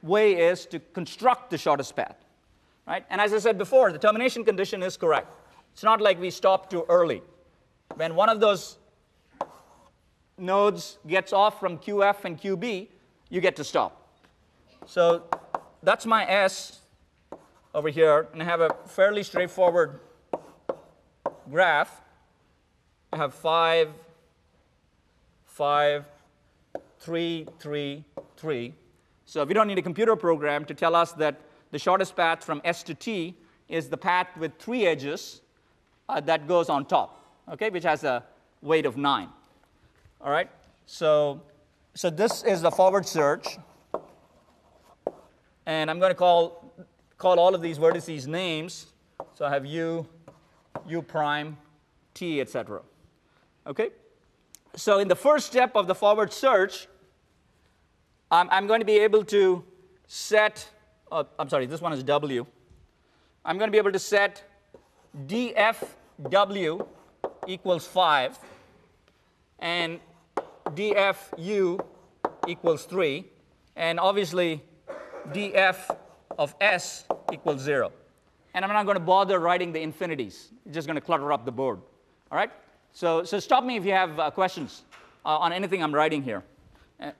way 0.02 0.34
is 0.34 0.66
to 0.66 0.78
construct 0.94 1.50
the 1.50 1.58
shortest 1.58 1.96
path. 1.96 2.16
Right? 2.86 3.04
And 3.10 3.20
as 3.20 3.32
I 3.32 3.38
said 3.38 3.58
before, 3.58 3.90
the 3.90 3.98
termination 3.98 4.44
condition 4.44 4.82
is 4.84 4.96
correct. 4.96 5.28
It's 5.72 5.82
not 5.82 6.00
like 6.00 6.20
we 6.20 6.30
stop 6.30 6.70
too 6.70 6.86
early. 6.88 7.22
When 7.96 8.14
one 8.14 8.28
of 8.28 8.38
those 8.38 8.78
nodes 10.38 10.98
gets 11.08 11.32
off 11.32 11.58
from 11.58 11.78
QF 11.78 12.24
and 12.24 12.40
QB, 12.40 12.88
you 13.30 13.40
get 13.40 13.56
to 13.56 13.64
stop. 13.64 14.05
So 14.86 15.24
that's 15.82 16.06
my 16.06 16.24
S 16.30 16.80
over 17.74 17.88
here, 17.88 18.28
and 18.32 18.40
I 18.40 18.44
have 18.44 18.60
a 18.60 18.70
fairly 18.86 19.24
straightforward 19.24 19.98
graph. 21.50 22.00
I 23.12 23.16
have 23.16 23.34
5, 23.34 23.90
5, 25.44 26.04
3, 27.00 27.46
3, 27.58 28.04
3. 28.36 28.74
So 29.26 29.44
we 29.44 29.54
don't 29.54 29.66
need 29.66 29.78
a 29.78 29.82
computer 29.82 30.14
program 30.14 30.64
to 30.66 30.74
tell 30.74 30.94
us 30.94 31.12
that 31.12 31.40
the 31.72 31.78
shortest 31.78 32.14
path 32.14 32.44
from 32.44 32.60
S 32.64 32.84
to 32.84 32.94
T 32.94 33.36
is 33.68 33.88
the 33.88 33.96
path 33.96 34.28
with 34.38 34.52
three 34.58 34.86
edges 34.86 35.40
uh, 36.08 36.20
that 36.20 36.46
goes 36.46 36.68
on 36.68 36.86
top, 36.86 37.24
okay, 37.52 37.70
which 37.70 37.82
has 37.82 38.04
a 38.04 38.22
weight 38.62 38.86
of 38.86 38.96
9. 38.96 39.28
All 40.20 40.30
right? 40.30 40.48
So, 40.86 41.42
so 41.94 42.08
this 42.08 42.44
is 42.44 42.62
the 42.62 42.70
forward 42.70 43.04
search. 43.04 43.58
And 45.66 45.90
I'm 45.90 45.98
going 45.98 46.10
to 46.10 46.16
call, 46.16 46.72
call 47.18 47.38
all 47.38 47.54
of 47.54 47.60
these 47.60 47.78
vertices 47.78 48.26
names. 48.26 48.86
So 49.34 49.44
I 49.44 49.50
have 49.50 49.66
u, 49.66 50.06
u 50.86 51.02
prime, 51.02 51.56
t, 52.14 52.40
etc. 52.40 52.80
Okay? 53.66 53.90
So 54.76 54.98
in 54.98 55.08
the 55.08 55.16
first 55.16 55.46
step 55.46 55.74
of 55.74 55.86
the 55.86 55.94
forward 55.94 56.32
search, 56.32 56.86
I'm, 58.30 58.48
I'm 58.50 58.66
going 58.66 58.80
to 58.80 58.86
be 58.86 58.98
able 58.98 59.24
to 59.24 59.64
set, 60.06 60.68
uh, 61.10 61.24
I'm 61.38 61.48
sorry, 61.48 61.66
this 61.66 61.80
one 61.80 61.92
is 61.92 62.02
w. 62.02 62.46
I'm 63.44 63.58
going 63.58 63.68
to 63.68 63.72
be 63.72 63.78
able 63.78 63.92
to 63.92 63.98
set 63.98 64.42
dfw 65.26 66.86
equals 67.46 67.86
5 67.86 68.38
and 69.60 70.00
dfu 70.66 71.80
equals 72.46 72.84
3. 72.84 73.24
And 73.76 74.00
obviously, 74.00 74.62
df 75.32 75.96
of 76.38 76.54
s 76.60 77.04
equals 77.32 77.60
0. 77.60 77.92
and 78.54 78.64
I'm 78.64 78.72
not 78.72 78.84
going 78.84 78.96
to 78.96 79.00
bother 79.04 79.38
writing 79.38 79.72
the 79.72 79.80
infinities. 79.80 80.48
It's 80.64 80.74
just 80.74 80.86
going 80.86 80.96
to 80.96 81.00
clutter 81.00 81.32
up 81.32 81.44
the 81.44 81.52
board. 81.52 81.80
All 82.30 82.38
right? 82.38 82.50
So, 82.92 83.24
so 83.24 83.38
stop 83.38 83.64
me 83.64 83.76
if 83.76 83.84
you 83.84 83.92
have 83.92 84.18
uh, 84.18 84.30
questions 84.30 84.82
uh, 85.24 85.38
on 85.38 85.52
anything 85.52 85.82
I'm 85.82 85.94
writing 85.94 86.22
here. 86.22 86.42
Uh, 87.00 87.10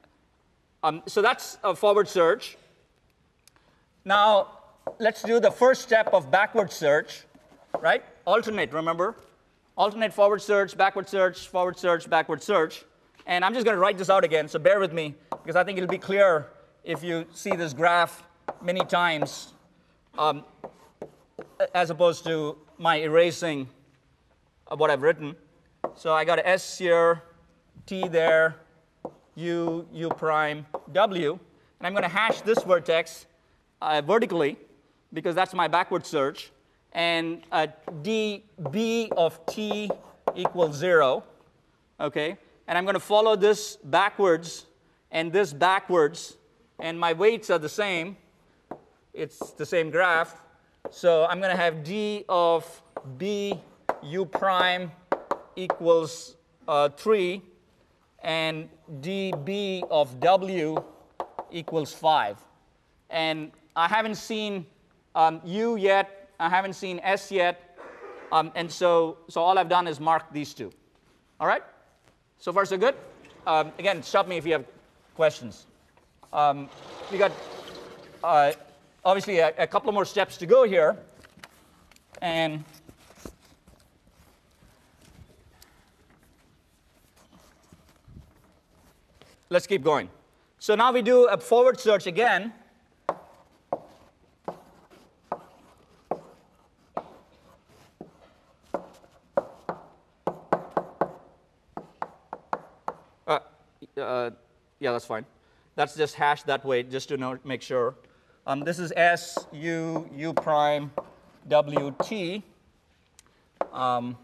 um, 0.83 1.03
so 1.07 1.21
that's 1.21 1.59
a 1.62 1.75
forward 1.75 2.09
search. 2.09 2.57
Now, 4.05 4.49
let's 4.99 5.23
do 5.23 5.40
the 5.40 5.51
first 5.51 5.83
step 5.83 6.09
of 6.14 6.31
backward 6.31 6.73
search, 6.73 7.25
right? 7.81 8.03
Alternate, 8.27 8.73
remember? 8.73 9.16
Alternate 9.77 10.14
forward 10.14 10.40
search, 10.40 10.77
backward 10.77 11.09
search, 11.09 11.49
forward 11.49 11.79
search, 11.79 12.09
backward 12.09 12.42
search. 12.42 12.85
And 13.27 13.45
I'm 13.45 13.53
just 13.53 13.66
going 13.66 13.75
to 13.75 13.81
write 13.81 13.99
this 13.99 14.09
out 14.09 14.25
again, 14.25 14.49
so 14.49 14.59
bear 14.59 14.79
with 14.81 14.92
me, 14.92 15.14
because 15.31 15.57
I 15.57 15.64
think 15.64 15.77
it'll 15.77 15.90
be 15.90 15.99
clear 15.99 16.47
if 16.87 17.03
you 17.03 17.27
see 17.35 17.51
this 17.51 17.72
graph 17.75 18.22
many 18.62 18.81
times, 18.81 19.53
um, 20.16 20.44
as 21.75 21.90
opposed 21.90 22.22
to 22.25 22.57
my 22.79 22.96
erasing 22.96 23.68
of 24.68 24.79
what 24.79 24.88
I've 24.88 25.03
written. 25.03 25.35
So 25.96 26.12
I 26.12 26.25
got 26.25 26.38
S 26.44 26.79
here, 26.79 27.25
T 27.87 28.07
there, 28.07 28.55
U, 29.35 29.87
U 29.92 30.09
prime, 30.11 30.64
W, 30.92 31.33
and 31.81 31.87
I'm 31.87 31.92
going 31.92 32.05
to 32.05 32.09
hash 32.09 32.40
this 32.42 32.62
vertex 32.62 33.27
uh, 33.83 34.01
vertically 34.01 34.57
because 35.12 35.35
that's 35.35 35.55
my 35.55 35.66
backward 35.66 36.07
search, 36.07 36.53
and 36.92 37.42
uh, 37.51 37.66
dB 38.03 39.11
of 39.12 39.44
T 39.46 39.90
equals 40.37 40.77
zero, 40.77 41.25
okay? 41.99 42.37
And 42.68 42.79
I'm 42.79 42.85
going 42.85 42.94
to 42.94 43.01
follow 43.01 43.35
this 43.35 43.77
backwards 43.83 44.66
and 45.11 45.33
this 45.33 45.53
backwards, 45.53 46.37
and 46.79 46.99
my 46.99 47.12
weights 47.12 47.51
are 47.51 47.59
the 47.59 47.69
same. 47.69 48.17
It's 49.15 49.53
the 49.53 49.67
same 49.67 49.91
graph. 49.91 50.41
So 50.91 51.27
I'm 51.27 51.41
going 51.41 51.51
to 51.51 51.57
have 51.57 51.83
d 51.83 52.25
of 52.29 52.83
b 53.19 53.61
u 54.03 54.25
prime 54.27 54.91
equals 55.57 56.37
uh, 56.69 56.89
3, 56.91 57.43
and 58.23 58.69
db 59.01 59.87
of 59.91 60.21
w 60.21 60.83
equals 61.51 61.93
5. 61.93 62.39
And 63.11 63.53
I 63.75 63.89
haven't 63.89 64.17
seen 64.17 64.67
um, 65.15 65.41
u 65.45 65.77
yet, 65.77 66.31
I 66.39 66.49
haven't 66.49 66.75
seen 66.75 67.01
s 67.01 67.33
yet, 67.33 67.79
um, 68.33 68.53
and 68.55 68.71
so, 68.71 69.19
so 69.29 69.41
all 69.41 69.59
I've 69.59 69.69
done 69.69 69.87
is 69.87 70.01
mark 70.01 70.25
these 70.33 70.53
two. 70.53 70.73
All 71.41 71.47
right? 71.47 71.62
So 72.39 72.53
far, 72.53 72.65
so 72.65 72.77
good? 72.77 72.95
Um, 73.47 73.73
again, 73.79 74.03
stop 74.03 74.29
me 74.29 74.37
if 74.37 74.45
you 74.45 74.53
have 74.53 74.65
questions. 75.15 75.67
Um, 76.37 76.68
we 77.11 77.16
got 77.16 77.33
uh, 78.22 78.53
obviously 79.03 79.38
a, 79.38 79.55
a 79.57 79.66
couple 79.66 79.90
more 79.90 80.05
steps 80.05 80.37
to 80.37 80.44
go 80.44 80.64
here. 80.64 80.99
And 82.20 82.62
let's 89.49 89.66
keep 89.66 89.83
going. 89.83 90.11
So 90.59 90.75
now 90.75 90.92
we 90.92 91.01
do 91.01 91.27
a 91.27 91.38
forward 91.38 91.81
search 91.81 92.07
again. 92.07 92.53
Uh, 103.27 103.38
uh, 103.96 104.31
yeah, 104.81 104.92
that's 104.92 105.07
fine. 105.07 105.25
That's 105.77 105.95
just 105.95 106.15
hashed 106.15 106.47
that 106.47 106.65
way, 106.65 106.83
just 106.83 107.11
to 107.11 107.19
know, 107.19 107.39
make 107.45 107.61
sure. 107.61 107.95
Um, 108.47 108.61
this 108.61 108.79
is 108.79 108.95
S 108.97 109.47
U 109.53 110.09
U 110.17 110.33
prime 110.33 110.91
W 111.49 111.95
T. 112.03 112.43
Um, 113.73 114.17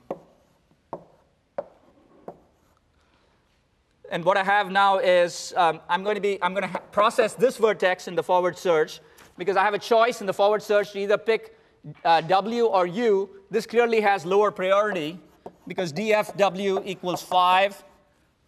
and 4.11 4.25
what 4.25 4.39
I 4.39 4.45
have 4.45 4.71
now 4.71 4.97
is 4.99 5.53
um, 5.59 5.81
I'm 5.91 6.03
going 6.03 6.15
to 6.15 6.23
be 6.23 6.43
I'm 6.43 6.55
going 6.55 6.71
to 6.73 6.79
process 6.91 7.35
this 7.35 7.59
vertex 7.59 8.09
in 8.09 8.15
the 8.15 8.23
forward 8.23 8.57
search 8.57 9.01
because 9.37 9.57
I 9.59 9.63
have 9.63 9.75
a 9.75 9.79
choice 9.79 10.23
in 10.23 10.27
the 10.27 10.33
forward 10.33 10.63
search 10.63 10.93
to 10.93 11.01
either 11.01 11.19
pick 11.19 11.55
uh, 12.03 12.23
W 12.23 12.65
or 12.65 12.87
U. 12.87 13.29
This 13.51 13.67
clearly 13.67 14.01
has 14.01 14.25
lower 14.25 14.51
priority 14.51 15.21
because 15.69 15.93
dfw 15.93 16.83
equals 16.87 17.23
5 17.23 17.85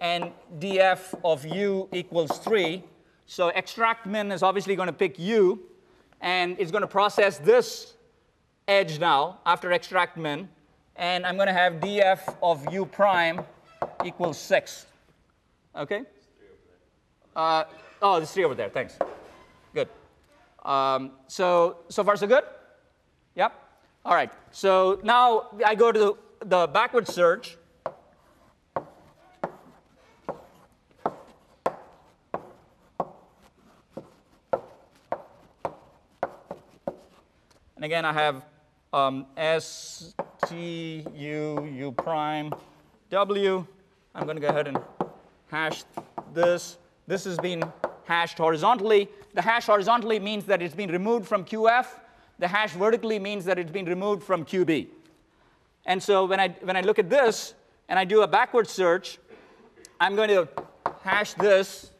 and 0.00 0.32
df 0.58 1.14
of 1.22 1.44
u 1.46 1.88
equals 1.92 2.38
3. 2.38 2.82
So 3.26 3.48
extract 3.48 4.06
min 4.06 4.30
is 4.30 4.42
obviously 4.42 4.76
going 4.76 4.88
to 4.88 4.92
pick 4.92 5.18
u, 5.18 5.60
and 6.20 6.56
it's 6.58 6.70
going 6.70 6.82
to 6.82 6.88
process 6.88 7.38
this 7.38 7.94
edge 8.68 8.98
now 8.98 9.38
after 9.46 9.72
extract 9.72 10.16
min, 10.16 10.48
and 10.96 11.26
I'm 11.26 11.36
going 11.36 11.48
to 11.48 11.54
have 11.54 11.74
df 11.74 12.36
of 12.42 12.72
u 12.72 12.86
prime 12.86 13.40
equals 14.04 14.38
6. 14.38 14.86
Okay? 15.76 16.02
Uh, 17.34 17.64
oh, 18.00 18.16
there's 18.18 18.30
3 18.32 18.44
over 18.44 18.54
there. 18.54 18.68
Thanks. 18.68 18.98
Good. 19.74 19.88
Um, 20.64 21.12
so, 21.26 21.78
so 21.88 22.04
far 22.04 22.16
so 22.16 22.26
good? 22.26 22.44
Yep. 23.34 23.52
All 24.04 24.14
right. 24.14 24.30
So 24.52 25.00
now 25.02 25.48
I 25.64 25.74
go 25.74 25.90
to 25.90 25.98
the, 25.98 26.14
the 26.46 26.66
backward 26.68 27.08
search. 27.08 27.56
And 37.84 37.92
again, 37.92 38.06
I 38.06 38.14
have 38.14 38.46
um, 38.94 39.26
S, 39.36 40.14
T, 40.46 41.06
U, 41.16 41.70
U 41.70 41.92
prime, 41.92 42.50
W. 43.10 43.66
I'm 44.14 44.24
going 44.24 44.36
to 44.36 44.40
go 44.40 44.48
ahead 44.48 44.68
and 44.68 44.78
hash 45.50 45.84
this. 46.32 46.78
This 47.06 47.24
has 47.24 47.36
been 47.36 47.62
hashed 48.04 48.38
horizontally. 48.38 49.10
The 49.34 49.42
hash 49.42 49.66
horizontally 49.66 50.18
means 50.18 50.46
that 50.46 50.62
it's 50.62 50.74
been 50.74 50.90
removed 50.90 51.28
from 51.28 51.44
QF. 51.44 51.84
The 52.38 52.48
hash 52.48 52.72
vertically 52.72 53.18
means 53.18 53.44
that 53.44 53.58
it's 53.58 53.70
been 53.70 53.84
removed 53.84 54.22
from 54.22 54.46
QB. 54.46 54.86
And 55.84 56.02
so 56.02 56.24
when 56.24 56.40
I, 56.40 56.56
when 56.62 56.78
I 56.78 56.80
look 56.80 56.98
at 56.98 57.10
this 57.10 57.52
and 57.90 57.98
I 57.98 58.06
do 58.06 58.22
a 58.22 58.26
backward 58.26 58.66
search, 58.66 59.18
I'm 60.00 60.16
going 60.16 60.30
to 60.30 60.48
hash 61.02 61.34
this, 61.34 61.90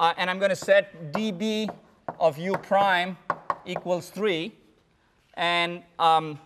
uh, 0.00 0.14
and 0.16 0.28
I'm 0.28 0.40
going 0.40 0.50
to 0.50 0.56
set 0.56 1.12
dB 1.12 1.72
of 2.18 2.38
u 2.38 2.54
prime 2.54 3.16
equals 3.64 4.10
3 4.10 4.52
and 5.34 5.82
um, 5.98 6.38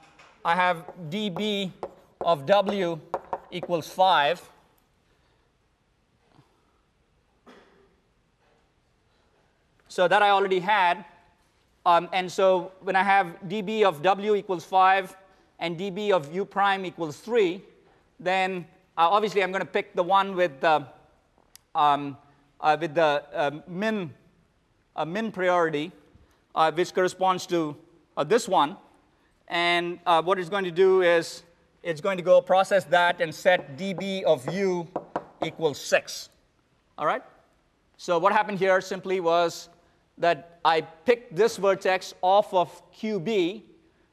I 0.44 0.54
have 0.54 0.84
dB 1.10 1.72
of 2.20 2.46
W 2.46 3.00
equals 3.50 3.88
5. 3.88 4.50
So 9.88 10.06
that 10.08 10.22
I 10.22 10.30
already 10.30 10.60
had. 10.60 11.04
Um, 11.84 12.08
and 12.12 12.30
so 12.30 12.72
when 12.80 12.96
I 12.96 13.02
have 13.02 13.38
dB 13.46 13.84
of 13.84 14.02
W 14.02 14.34
equals 14.34 14.64
5 14.64 15.16
and 15.58 15.78
dB 15.78 16.10
of 16.10 16.34
U 16.34 16.44
prime 16.44 16.84
equals 16.84 17.18
3, 17.18 17.62
then 18.20 18.66
uh, 18.98 19.08
obviously 19.08 19.42
I'm 19.42 19.52
going 19.52 19.64
to 19.64 19.70
pick 19.70 19.94
the 19.94 20.02
one 20.02 20.34
with 20.34 20.60
the, 20.60 20.86
um, 21.74 22.16
uh, 22.60 22.76
with 22.80 22.94
the 22.94 23.22
uh, 23.32 23.50
min, 23.68 24.12
uh, 24.96 25.04
min 25.04 25.30
priority, 25.30 25.92
uh, 26.54 26.72
which 26.72 26.92
corresponds 26.92 27.46
to 27.46 27.76
uh, 28.16 28.24
this 28.24 28.48
one. 28.48 28.76
And 29.48 30.00
uh, 30.06 30.22
what 30.22 30.38
it's 30.38 30.48
going 30.48 30.64
to 30.64 30.70
do 30.70 31.02
is 31.02 31.42
it's 31.82 32.00
going 32.00 32.16
to 32.16 32.22
go 32.22 32.40
process 32.40 32.84
that 32.84 33.20
and 33.20 33.34
set 33.34 33.76
dB 33.76 34.22
of 34.24 34.52
u 34.52 34.88
equals 35.44 35.80
6. 35.80 36.30
All 36.98 37.06
right? 37.06 37.22
So 37.96 38.18
what 38.18 38.32
happened 38.32 38.58
here 38.58 38.80
simply 38.80 39.20
was 39.20 39.68
that 40.18 40.58
I 40.64 40.80
picked 40.80 41.36
this 41.36 41.56
vertex 41.56 42.14
off 42.22 42.52
of 42.52 42.82
QB 42.92 43.62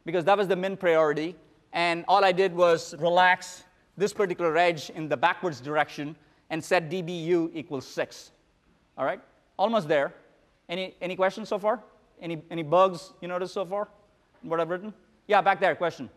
because 0.06 0.26
that 0.26 0.38
was 0.38 0.48
the 0.48 0.56
min 0.56 0.78
priority. 0.78 1.36
And 1.72 2.06
all 2.08 2.24
I 2.24 2.32
did 2.32 2.54
was 2.54 2.94
relax 3.00 3.64
this 3.98 4.14
particular 4.14 4.56
edge 4.58 4.90
in 4.92 5.08
the 5.08 5.18
backwards 5.18 5.60
direction 5.60 6.16
and 6.50 6.64
set 6.64 6.90
dBu 6.90 7.50
equals 7.54 7.88
6. 7.88 8.32
All 8.98 9.06
right? 9.06 9.22
Almost 9.58 9.88
there. 9.88 10.14
Any, 10.70 10.96
any 11.02 11.16
questions 11.16 11.50
so 11.50 11.58
far? 11.58 11.82
Any, 12.24 12.42
any 12.50 12.64
bugs 12.64 13.12
you 13.20 13.28
noticed 13.28 13.54
so 13.54 13.66
far 13.66 13.90
what 14.44 14.62
I've 14.62 14.70
written? 14.70 14.94
Yeah, 15.28 15.42
back 15.42 15.60
there, 15.60 15.76
question. 15.76 16.10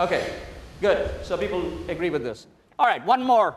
Okay, 0.00 0.34
good. 0.80 1.24
So 1.24 1.38
people 1.38 1.72
agree 1.88 2.10
with 2.10 2.24
this. 2.24 2.48
All 2.76 2.86
right, 2.86 3.04
one 3.06 3.22
more, 3.22 3.54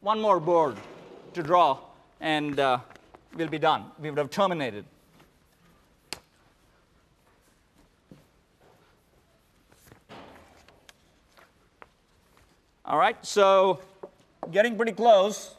one 0.00 0.18
more 0.18 0.40
board 0.40 0.76
to 1.34 1.42
draw, 1.42 1.78
and 2.20 2.58
uh, 2.58 2.78
we'll 3.36 3.48
be 3.48 3.58
done. 3.58 3.84
We 4.00 4.08
would 4.08 4.18
have 4.18 4.30
terminated. 4.30 4.86
All 12.86 12.98
right, 12.98 13.16
so 13.24 13.78
getting 14.50 14.74
pretty 14.76 14.92
close. 14.92 15.54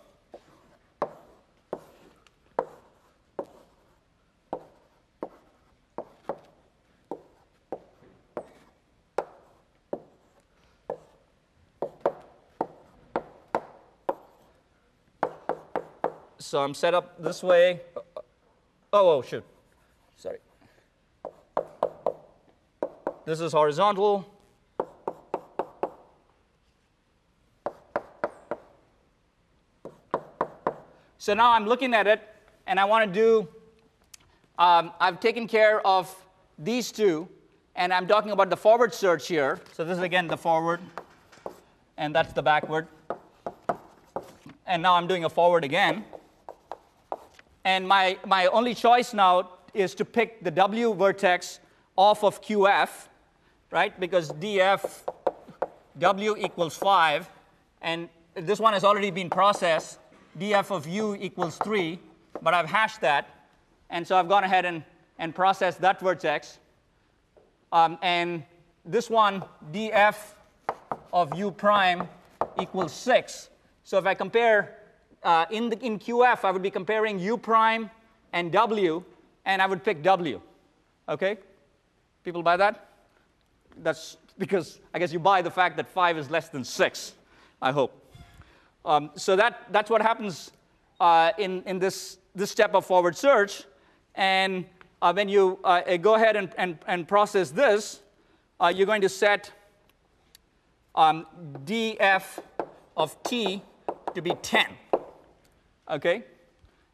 So 16.53 16.61
I'm 16.61 16.75
set 16.75 16.93
up 16.93 17.19
this 17.19 17.41
way. 17.41 17.81
Oh, 18.93 19.09
oh, 19.09 19.21
shoot. 19.23 19.43
Sorry. 20.15 20.37
This 23.25 23.39
is 23.39 23.51
horizontal. 23.51 24.31
So 31.17 31.33
now 31.33 31.53
I'm 31.53 31.65
looking 31.65 31.95
at 31.95 32.05
it, 32.05 32.21
and 32.67 32.79
I 32.79 32.85
want 32.85 33.11
to 33.11 33.19
do, 33.19 33.47
um, 34.59 34.91
I've 34.99 35.19
taken 35.19 35.47
care 35.47 35.81
of 35.87 36.15
these 36.59 36.91
two, 36.91 37.27
and 37.75 37.91
I'm 37.91 38.05
talking 38.05 38.29
about 38.29 38.51
the 38.51 38.57
forward 38.57 38.93
search 38.93 39.27
here. 39.27 39.59
So 39.71 39.83
this 39.83 39.97
is 39.97 40.03
again 40.03 40.27
the 40.27 40.37
forward, 40.37 40.81
and 41.97 42.13
that's 42.13 42.31
the 42.31 42.43
backward. 42.43 42.87
And 44.67 44.83
now 44.83 44.93
I'm 44.93 45.07
doing 45.07 45.25
a 45.25 45.29
forward 45.31 45.63
again. 45.63 46.05
And 47.65 47.87
my, 47.87 48.17
my 48.25 48.47
only 48.47 48.75
choice 48.75 49.13
now 49.13 49.51
is 49.73 49.95
to 49.95 50.05
pick 50.05 50.43
the 50.43 50.51
W 50.51 50.93
vertex 50.93 51.59
off 51.95 52.23
of 52.23 52.41
QF, 52.41 52.89
right? 53.71 53.97
Because 53.99 54.31
DF 54.31 54.83
W 55.99 56.35
equals 56.37 56.75
5, 56.75 57.29
and 57.81 58.09
this 58.35 58.59
one 58.59 58.73
has 58.73 58.83
already 58.83 59.11
been 59.11 59.29
processed. 59.29 59.99
DF 60.39 60.71
of 60.71 60.87
U 60.87 61.15
equals 61.19 61.57
3, 61.57 61.99
but 62.41 62.53
I've 62.53 62.69
hashed 62.69 63.01
that. 63.01 63.29
And 63.89 64.07
so 64.07 64.17
I've 64.17 64.27
gone 64.27 64.43
ahead 64.43 64.65
and, 64.65 64.83
and 65.19 65.35
processed 65.35 65.79
that 65.81 65.99
vertex. 65.99 66.57
Um, 67.71 67.97
and 68.01 68.43
this 68.85 69.09
one, 69.09 69.43
DF 69.71 70.15
of 71.13 71.37
U 71.37 71.51
prime 71.51 72.07
equals 72.59 72.91
6. 72.93 73.49
So 73.83 73.97
if 73.97 74.05
I 74.05 74.15
compare 74.15 74.77
uh, 75.23 75.45
in, 75.49 75.69
the, 75.69 75.79
in 75.79 75.99
QF, 75.99 76.43
I 76.43 76.51
would 76.51 76.61
be 76.61 76.71
comparing 76.71 77.19
U 77.19 77.37
prime 77.37 77.89
and 78.31 78.51
W, 78.51 79.03
and 79.45 79.61
I 79.61 79.65
would 79.65 79.83
pick 79.83 80.03
W. 80.03 80.41
Okay? 81.07 81.37
People 82.23 82.43
buy 82.43 82.57
that? 82.57 82.89
That's 83.81 84.17
because 84.37 84.79
I 84.93 84.99
guess 84.99 85.13
you 85.13 85.19
buy 85.19 85.41
the 85.41 85.51
fact 85.51 85.77
that 85.77 85.87
5 85.87 86.17
is 86.17 86.29
less 86.29 86.49
than 86.49 86.63
6, 86.63 87.13
I 87.61 87.71
hope. 87.71 87.99
Um, 88.85 89.11
so 89.15 89.35
that, 89.35 89.67
that's 89.71 89.89
what 89.89 90.01
happens 90.01 90.51
uh, 90.99 91.31
in, 91.37 91.63
in 91.65 91.79
this, 91.79 92.17
this 92.35 92.51
step 92.51 92.73
of 92.73 92.85
forward 92.85 93.15
search. 93.15 93.63
And 94.15 94.65
uh, 95.01 95.13
when 95.13 95.29
you 95.29 95.59
uh, 95.63 95.97
go 95.97 96.15
ahead 96.15 96.35
and, 96.35 96.49
and, 96.57 96.77
and 96.87 97.07
process 97.07 97.51
this, 97.51 98.01
uh, 98.59 98.71
you're 98.75 98.87
going 98.87 99.01
to 99.01 99.09
set 99.09 99.51
um, 100.95 101.25
df 101.65 102.23
of 102.95 103.21
t 103.23 103.61
to 104.13 104.21
be 104.21 104.31
10. 104.41 104.65
Okay? 105.89 106.23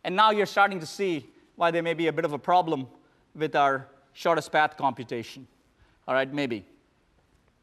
And 0.03 0.15
now 0.15 0.31
you're 0.31 0.45
starting 0.45 0.79
to 0.79 0.85
see 0.85 1.27
why 1.55 1.71
there 1.71 1.83
may 1.83 1.93
be 1.93 2.07
a 2.07 2.13
bit 2.13 2.25
of 2.25 2.33
a 2.33 2.39
problem 2.39 2.87
with 3.35 3.55
our 3.55 3.87
shortest 4.13 4.51
path 4.51 4.77
computation. 4.77 5.47
All 6.07 6.13
right, 6.13 6.31
maybe. 6.33 6.65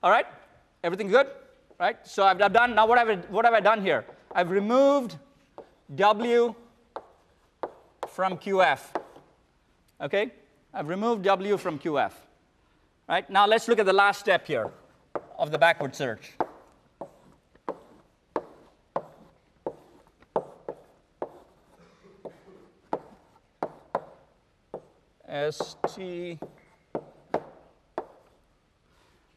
All 0.02 0.10
right? 0.10 0.26
Everything 0.84 1.08
good? 1.08 1.28
Right? 1.78 1.96
So 2.06 2.24
I've, 2.24 2.40
I've 2.40 2.52
done, 2.52 2.74
now 2.74 2.86
what 2.86 2.98
have, 2.98 3.08
I, 3.08 3.16
what 3.28 3.44
have 3.44 3.54
I 3.54 3.60
done 3.60 3.82
here? 3.82 4.04
I've 4.34 4.50
removed 4.50 5.16
W 5.94 6.54
from 8.08 8.36
QF. 8.36 8.80
Okay? 10.00 10.30
I've 10.72 10.88
removed 10.88 11.22
W 11.24 11.56
from 11.56 11.78
QF. 11.78 12.12
Right? 13.08 13.28
Now 13.30 13.46
let's 13.46 13.68
look 13.68 13.78
at 13.78 13.86
the 13.86 13.92
last 13.92 14.20
step 14.20 14.46
here 14.46 14.70
of 15.38 15.50
the 15.50 15.58
backward 15.58 15.94
search. 15.94 16.32
ST. 25.50 26.38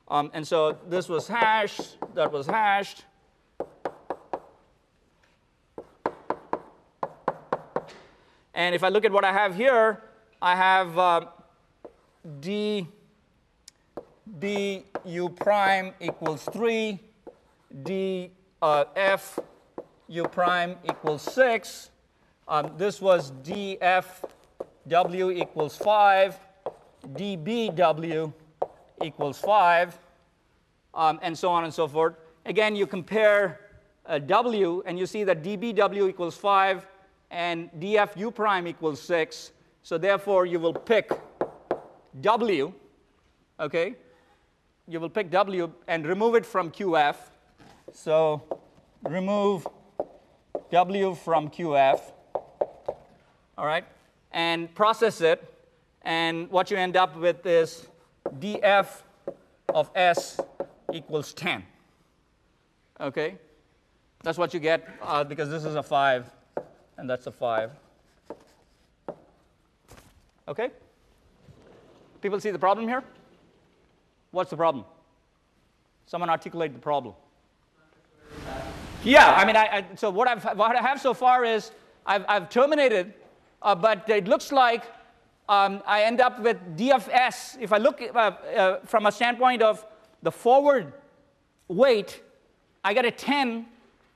Um, 0.07 0.31
and 0.33 0.47
so 0.47 0.77
this 0.87 1.07
was 1.07 1.27
hashed, 1.27 1.97
that 2.15 2.31
was 2.31 2.47
hashed. 2.47 3.05
And 8.53 8.75
if 8.75 8.83
I 8.83 8.89
look 8.89 9.05
at 9.05 9.11
what 9.11 9.23
I 9.23 9.31
have 9.31 9.55
here, 9.55 10.01
I 10.41 10.55
have 10.55 10.97
uh, 10.97 11.25
d 12.39 12.87
d 14.39 14.83
u 15.05 15.29
prime 15.29 15.93
equals 15.99 16.43
3, 16.51 16.99
d 17.83 18.31
uh, 18.61 18.85
f 18.95 19.39
u 20.07 20.23
prime 20.23 20.75
equals 20.83 21.21
6. 21.21 21.91
Um, 22.47 22.71
this 22.77 22.99
was 22.99 23.31
df 23.43 24.05
w 24.87 25.31
equals 25.31 25.75
5, 25.77 26.39
dbw 27.13 28.33
equals 29.03 29.39
5, 29.39 29.99
um, 30.93 31.19
and 31.21 31.37
so 31.37 31.49
on 31.49 31.63
and 31.63 31.73
so 31.73 31.87
forth. 31.87 32.15
Again, 32.45 32.75
you 32.75 32.87
compare 32.87 33.59
uh, 34.05 34.19
w, 34.19 34.83
and 34.85 34.97
you 34.97 35.05
see 35.05 35.23
that 35.23 35.43
dbw 35.43 36.09
equals 36.09 36.35
5, 36.35 36.87
and 37.31 37.69
dFu 37.79 38.33
prime 38.33 38.67
equals 38.67 39.01
6. 39.01 39.51
So 39.83 39.97
therefore, 39.97 40.45
you 40.45 40.59
will 40.59 40.73
pick 40.73 41.11
w, 42.21 42.73
okay? 43.59 43.95
You 44.87 44.99
will 44.99 45.09
pick 45.09 45.29
w 45.29 45.71
and 45.87 46.05
remove 46.07 46.35
it 46.35 46.45
from 46.45 46.71
qf. 46.71 47.15
So 47.93 48.41
remove 49.03 49.67
w 50.71 51.15
from 51.15 51.49
qf, 51.49 52.01
all 53.57 53.65
right? 53.65 53.85
And 54.31 54.73
process 54.75 55.21
it, 55.21 55.43
and 56.03 56.49
what 56.49 56.71
you 56.71 56.77
end 56.77 56.95
up 56.95 57.17
with 57.17 57.45
is 57.45 57.87
df 58.39 58.87
of 59.73 59.89
s 59.95 60.39
equals 60.93 61.33
10. 61.33 61.63
Okay? 62.99 63.37
That's 64.23 64.37
what 64.37 64.53
you 64.53 64.59
get 64.59 64.87
uh, 65.01 65.23
because 65.23 65.49
this 65.49 65.65
is 65.65 65.75
a 65.75 65.83
5 65.83 66.29
and 66.97 67.09
that's 67.09 67.27
a 67.27 67.31
5. 67.31 67.71
Okay? 70.47 70.71
People 72.21 72.39
see 72.39 72.51
the 72.51 72.59
problem 72.59 72.87
here? 72.87 73.03
What's 74.31 74.49
the 74.49 74.57
problem? 74.57 74.85
Someone 76.05 76.29
articulate 76.29 76.73
the 76.73 76.79
problem. 76.79 77.13
Yeah, 79.03 79.33
I 79.33 79.45
mean, 79.45 79.55
I, 79.55 79.77
I, 79.77 79.85
so 79.95 80.09
what, 80.09 80.27
I've, 80.27 80.43
what 80.57 80.75
I 80.75 80.81
have 80.81 80.99
so 80.99 81.13
far 81.13 81.45
is 81.45 81.71
I've, 82.05 82.25
I've 82.27 82.49
terminated, 82.49 83.13
uh, 83.61 83.75
but 83.75 84.09
it 84.09 84.27
looks 84.27 84.51
like 84.51 84.83
um, 85.47 85.81
I 85.85 86.03
end 86.03 86.21
up 86.21 86.39
with 86.39 86.57
DFS. 86.77 87.57
If 87.59 87.73
I 87.73 87.77
look 87.77 88.01
uh, 88.01 88.17
uh, 88.17 88.79
from 88.85 89.05
a 89.05 89.11
standpoint 89.11 89.61
of 89.61 89.85
the 90.21 90.31
forward 90.31 90.93
weight, 91.67 92.21
I 92.83 92.93
get 92.93 93.05
a 93.05 93.11
10 93.11 93.65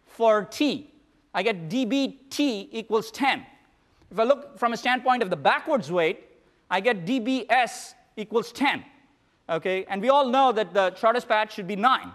for 0.05 0.45
T. 0.45 0.91
I 1.33 1.41
get 1.43 1.69
dBT 1.69 2.69
equals 2.71 3.09
10. 3.11 3.45
If 4.11 4.19
I 4.19 4.23
look 4.23 4.59
from 4.59 4.73
a 4.73 4.77
standpoint 4.77 5.23
of 5.23 5.31
the 5.31 5.35
backwards 5.35 5.91
weight, 5.91 6.23
I 6.69 6.79
get 6.79 7.05
dBs 7.05 7.95
equals 8.15 8.51
10. 8.51 8.85
Okay, 9.49 9.85
and 9.89 10.01
we 10.01 10.09
all 10.09 10.27
know 10.27 10.51
that 10.51 10.73
the 10.73 10.95
shortest 10.95 11.27
path 11.27 11.51
should 11.51 11.67
be 11.67 11.75
9. 11.75 12.11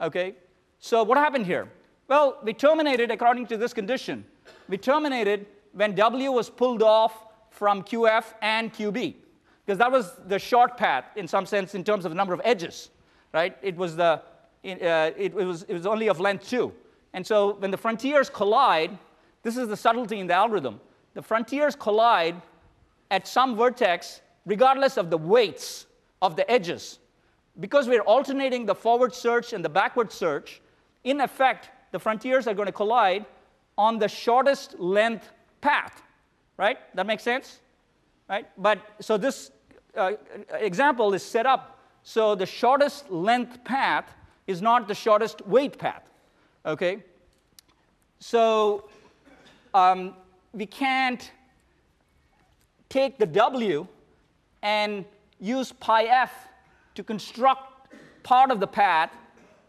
Okay, 0.00 0.36
so 0.78 1.02
what 1.02 1.18
happened 1.18 1.46
here? 1.46 1.68
Well, 2.08 2.38
we 2.44 2.52
terminated 2.54 3.10
according 3.10 3.48
to 3.48 3.56
this 3.56 3.74
condition. 3.74 4.24
We 4.68 4.78
terminated 4.78 5.46
when 5.76 5.94
W 5.94 6.32
was 6.32 6.48
pulled 6.48 6.82
off 6.82 7.26
from 7.50 7.82
QF 7.82 8.24
and 8.40 8.72
QB, 8.72 9.14
because 9.64 9.78
that 9.78 9.92
was 9.92 10.12
the 10.26 10.38
short 10.38 10.78
path 10.78 11.04
in 11.16 11.28
some 11.28 11.44
sense 11.44 11.74
in 11.74 11.84
terms 11.84 12.06
of 12.06 12.10
the 12.10 12.16
number 12.16 12.32
of 12.32 12.40
edges, 12.44 12.88
right? 13.34 13.54
It 13.60 13.76
was, 13.76 13.94
the, 13.94 14.04
uh, 14.04 14.20
it, 14.64 15.18
it, 15.18 15.34
was, 15.34 15.64
it 15.64 15.74
was 15.74 15.86
only 15.86 16.08
of 16.08 16.18
length 16.18 16.48
2. 16.48 16.72
And 17.12 17.26
so 17.26 17.56
when 17.56 17.70
the 17.70 17.76
frontiers 17.76 18.30
collide, 18.30 18.96
this 19.42 19.58
is 19.58 19.68
the 19.68 19.76
subtlety 19.76 20.18
in 20.18 20.26
the 20.26 20.34
algorithm. 20.34 20.80
The 21.12 21.20
frontiers 21.20 21.76
collide 21.76 22.40
at 23.10 23.28
some 23.28 23.54
vertex 23.54 24.22
regardless 24.46 24.96
of 24.96 25.10
the 25.10 25.18
weights 25.18 25.86
of 26.22 26.36
the 26.36 26.50
edges. 26.50 27.00
Because 27.60 27.86
we're 27.86 28.02
alternating 28.02 28.64
the 28.64 28.74
forward 28.74 29.14
search 29.14 29.52
and 29.52 29.62
the 29.62 29.68
backward 29.68 30.10
search, 30.10 30.62
in 31.04 31.20
effect, 31.20 31.68
the 31.92 31.98
frontiers 31.98 32.46
are 32.46 32.54
going 32.54 32.66
to 32.66 32.72
collide 32.72 33.26
on 33.76 33.98
the 33.98 34.08
shortest 34.08 34.78
length 34.78 35.32
path, 35.60 36.02
right? 36.56 36.78
That 36.94 37.06
makes 37.06 37.22
sense? 37.22 37.60
Right? 38.28 38.46
But 38.58 38.78
so 39.00 39.16
this 39.16 39.50
uh, 39.96 40.12
example 40.60 41.14
is 41.14 41.22
set 41.22 41.46
up 41.46 41.76
so 42.06 42.36
the 42.36 42.46
shortest 42.46 43.10
length 43.10 43.64
path 43.64 44.14
is 44.46 44.62
not 44.62 44.86
the 44.86 44.94
shortest 44.94 45.44
weight 45.44 45.76
path. 45.76 46.08
Okay? 46.64 47.02
So 48.20 48.88
um, 49.74 50.14
we 50.52 50.66
can't 50.66 51.32
take 52.88 53.18
the 53.18 53.26
W 53.26 53.88
and 54.62 55.04
use 55.40 55.72
pi 55.72 56.04
f 56.04 56.32
to 56.94 57.02
construct 57.02 57.92
part 58.22 58.52
of 58.52 58.60
the 58.60 58.68
path 58.68 59.10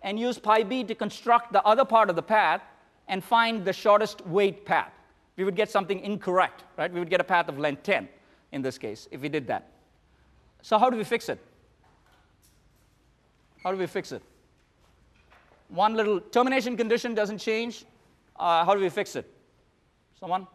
and 0.04 0.20
use 0.20 0.38
pi 0.38 0.62
b 0.62 0.84
to 0.84 0.94
construct 0.94 1.52
the 1.54 1.64
other 1.64 1.86
part 1.86 2.08
of 2.12 2.16
the 2.16 2.22
path 2.22 2.62
and 3.08 3.24
find 3.24 3.66
the 3.66 3.74
shortest 3.74 4.26
weight 4.28 4.64
path. 4.64 4.94
We 5.38 5.44
would 5.44 5.56
get 5.56 5.70
something 5.70 6.00
incorrect, 6.00 6.64
right? 6.78 6.92
We 6.92 7.00
would 7.00 7.10
get 7.10 7.22
a 7.22 7.24
path 7.24 7.48
of 7.48 7.58
length 7.60 7.84
10 7.84 8.10
in 8.52 8.62
this 8.62 8.78
case 8.78 9.08
if 9.12 9.22
we 9.22 9.30
did 9.30 9.48
that. 9.48 9.70
So, 10.64 10.78
how 10.78 10.90
do 10.90 10.98
we 10.98 11.04
fix 11.04 11.30
it? 11.30 11.40
How 13.64 13.72
do 13.72 13.78
we 13.78 13.88
fix 13.88 14.12
it? 14.12 14.24
One 15.70 15.94
little 15.94 16.20
termination 16.20 16.76
condition 16.76 17.14
doesn't 17.14 17.38
change. 17.38 17.86
Uh, 18.36 18.66
how 18.66 18.74
do 18.74 18.82
we 18.82 18.90
fix 18.90 19.16
it? 19.16 19.32
Someone? 20.20 20.48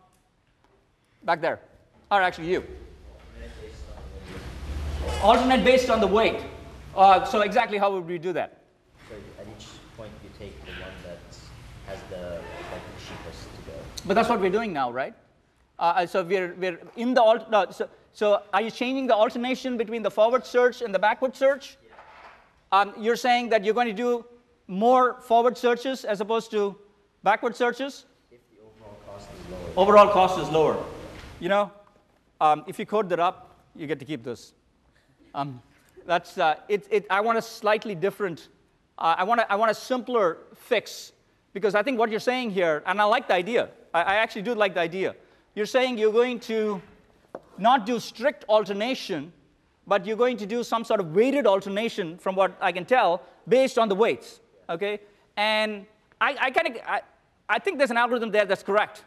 Back 1.25 1.41
there. 1.41 1.61
Or 2.11 2.21
actually, 2.21 2.49
you. 2.49 2.65
Alternate 5.23 5.65
based 5.65 5.89
on 5.91 6.01
the 6.01 6.07
weight. 6.07 6.43
Uh, 6.97 7.25
so, 7.25 7.41
exactly 7.43 7.79
how 7.79 7.93
would 7.93 8.07
we 8.07 8.19
do 8.19 8.33
that? 8.33 8.63
So 9.09 9.15
at 9.41 9.47
each 9.47 9.67
point 9.97 10.11
you 10.25 10.31
take 10.39 10.59
the 10.65 10.73
one 10.73 10.93
that 11.05 11.19
has 11.87 11.99
the 12.11 12.41
like 12.73 12.83
the 12.83 13.01
cheapest 13.07 13.45
to 13.45 13.71
go. 13.71 13.92
But 14.05 14.15
that's 14.15 14.29
what 14.29 14.41
we're 14.41 14.51
doing 14.51 14.73
now, 14.73 14.91
right? 14.91 15.15
Uh, 15.79 16.07
so 16.07 16.23
we're, 16.23 16.55
we're 16.55 16.79
in 16.97 17.15
the 17.15 17.23
alt- 17.23 17.51
no, 17.51 17.67
so, 17.71 17.89
so 18.13 18.43
are 18.53 18.61
you 18.61 18.71
changing 18.71 19.07
the 19.07 19.15
alternation 19.15 19.77
between 19.77 20.03
the 20.03 20.11
forward 20.11 20.45
search 20.45 20.83
and 20.83 20.95
the 20.95 20.99
backward 20.99 21.37
search? 21.37 21.77
Um, 22.73 22.93
you're 22.99 23.17
saying 23.17 23.51
that 23.51 23.65
you're 23.65 23.75
going 23.75 23.89
to 23.89 23.93
do 23.93 24.25
more 24.67 25.21
forward 25.21 25.57
searches 25.57 26.05
as 26.05 26.21
opposed 26.21 26.51
to 26.51 26.77
backward 27.23 27.55
searches? 27.57 28.07
If 28.31 28.41
the 28.51 28.63
overall 28.65 28.99
cost 29.07 29.29
is 29.29 29.51
lower. 29.51 29.73
Overall 29.77 30.09
cost 30.13 30.39
is 30.41 30.49
lower. 30.51 30.85
You 31.41 31.49
know, 31.49 31.73
um, 32.41 32.65
if 32.67 32.79
you 32.79 32.87
code 32.87 33.09
that 33.11 33.21
up, 33.21 33.57
you 33.77 33.87
get 33.87 33.99
to 33.99 34.05
keep 34.05 34.25
this. 34.25 34.53
Um, 35.35 35.63
that's 36.07 36.39
uh, 36.39 36.57
it, 36.69 36.87
it, 36.91 37.07
I 37.09 37.21
want 37.21 37.39
a 37.39 37.43
slightly 37.43 37.95
different. 37.95 38.49
Uh, 38.99 39.15
I 39.19 39.25
want 39.25 39.41
a, 39.41 39.53
I 39.53 39.57
want 39.57 39.71
a 39.71 39.75
simpler 39.75 40.39
fix 40.55 41.13
because 41.53 41.75
I 41.75 41.83
think 41.83 41.99
what 41.99 42.11
you're 42.11 42.21
saying 42.21 42.51
here, 42.51 42.83
and 42.87 43.01
I 43.01 43.05
like 43.05 43.29
the 43.29 43.35
idea. 43.35 43.69
I, 43.93 44.03
I 44.03 44.15
actually 44.17 44.43
do 44.43 44.55
like 44.55 44.75
the 44.75 44.81
idea. 44.81 45.15
You're 45.55 45.67
saying 45.67 45.99
you're 45.99 46.13
going 46.13 46.41
to 46.41 46.81
not 47.59 47.85
do 47.87 48.01
strict 48.01 48.45
alternation, 48.49 49.33
but 49.87 50.07
you're 50.07 50.17
going 50.17 50.37
to 50.39 50.47
do 50.47 50.65
some 50.65 50.85
sort 50.85 51.01
of 51.01 51.15
weighted 51.15 51.47
alternation, 51.47 52.19
from 52.19 52.35
what 52.35 52.57
I 52.61 52.73
can 52.73 52.85
tell, 52.85 53.23
based 53.49 53.79
on 53.79 53.89
the 53.89 53.95
weights. 53.95 54.41
Okay, 54.71 55.01
and 55.37 55.87
I, 56.21 56.37
I 56.41 56.51
kind 56.51 56.69
of 56.69 56.83
I, 56.87 57.03
I 57.49 57.59
think 57.59 57.79
there's 57.79 57.91
an 57.91 57.97
algorithm 57.97 58.31
there 58.31 58.47
that's 58.47 58.63
correct. 58.63 59.05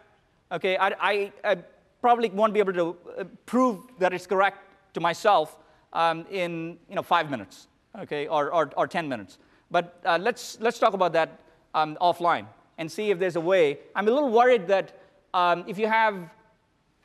Okay, 0.52 0.78
I, 0.78 0.94
I, 1.00 1.32
I 1.44 1.58
probably 2.02 2.30
won't 2.30 2.54
be 2.54 2.60
able 2.60 2.74
to 2.74 2.96
uh, 3.18 3.24
prove 3.48 3.80
that 3.98 4.14
it's 4.14 4.28
correct 4.28 4.60
to 4.94 5.00
myself 5.00 5.58
um, 5.94 6.26
in 6.30 6.78
you 6.88 6.96
know 6.96 7.02
five 7.02 7.32
minutes, 7.32 7.68
okay, 8.00 8.28
or, 8.28 8.54
or, 8.54 8.70
or 8.78 8.88
10 8.88 9.10
minutes. 9.10 9.40
But 9.72 10.00
uh, 10.06 10.20
let's 10.22 10.60
let's 10.60 10.78
talk 10.78 10.94
about 10.94 11.14
that 11.14 11.40
um, 11.76 11.96
offline 12.02 12.48
and 12.80 12.92
see 12.92 13.12
if 13.12 13.20
there's 13.20 13.36
a 13.36 13.42
way. 13.42 13.78
I'm 13.96 14.08
a 14.08 14.12
little 14.12 14.32
worried 14.32 14.68
that 14.68 15.00
um, 15.36 15.64
if 15.68 15.78
you 15.78 15.88
have 15.88 16.32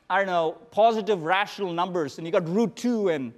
I 0.09 0.17
don't 0.17 0.27
know, 0.27 0.57
positive 0.71 1.23
rational 1.23 1.71
numbers, 1.71 2.17
and 2.17 2.27
you 2.27 2.33
got 2.33 2.45
root 2.49 2.75
2 2.75 3.07
and 3.07 3.31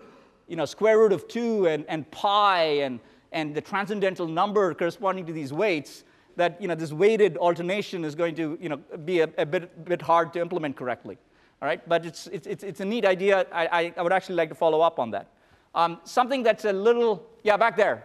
you 0.47 0.55
know, 0.55 0.65
square 0.65 0.97
root 0.97 1.13
of 1.13 1.27
2 1.27 1.67
and, 1.67 1.85
and 1.87 2.09
pi 2.09 2.63
and, 2.63 2.99
and 3.31 3.53
the 3.53 3.61
transcendental 3.61 4.27
number 4.27 4.73
corresponding 4.73 5.23
to 5.27 5.33
these 5.33 5.53
weights, 5.53 6.03
that 6.35 6.59
you 6.59 6.67
know, 6.67 6.73
this 6.73 6.91
weighted 6.91 7.37
alternation 7.37 8.03
is 8.03 8.15
going 8.15 8.33
to 8.35 8.57
you 8.59 8.69
know, 8.69 8.77
be 9.05 9.19
a, 9.19 9.29
a 9.37 9.45
bit, 9.45 9.85
bit 9.85 10.01
hard 10.01 10.33
to 10.33 10.41
implement 10.41 10.75
correctly. 10.75 11.19
All 11.61 11.67
right? 11.67 11.87
But 11.87 12.07
it's, 12.07 12.25
it's, 12.27 12.47
it's, 12.47 12.63
it's 12.63 12.79
a 12.79 12.85
neat 12.85 13.05
idea. 13.05 13.45
I, 13.51 13.67
I, 13.67 13.93
I 13.95 14.01
would 14.01 14.11
actually 14.11 14.35
like 14.35 14.49
to 14.49 14.55
follow 14.55 14.81
up 14.81 14.97
on 14.97 15.11
that. 15.11 15.27
Um, 15.75 15.99
something 16.05 16.41
that's 16.41 16.65
a 16.65 16.73
little, 16.73 17.23
yeah, 17.43 17.55
back 17.55 17.77
there. 17.77 18.03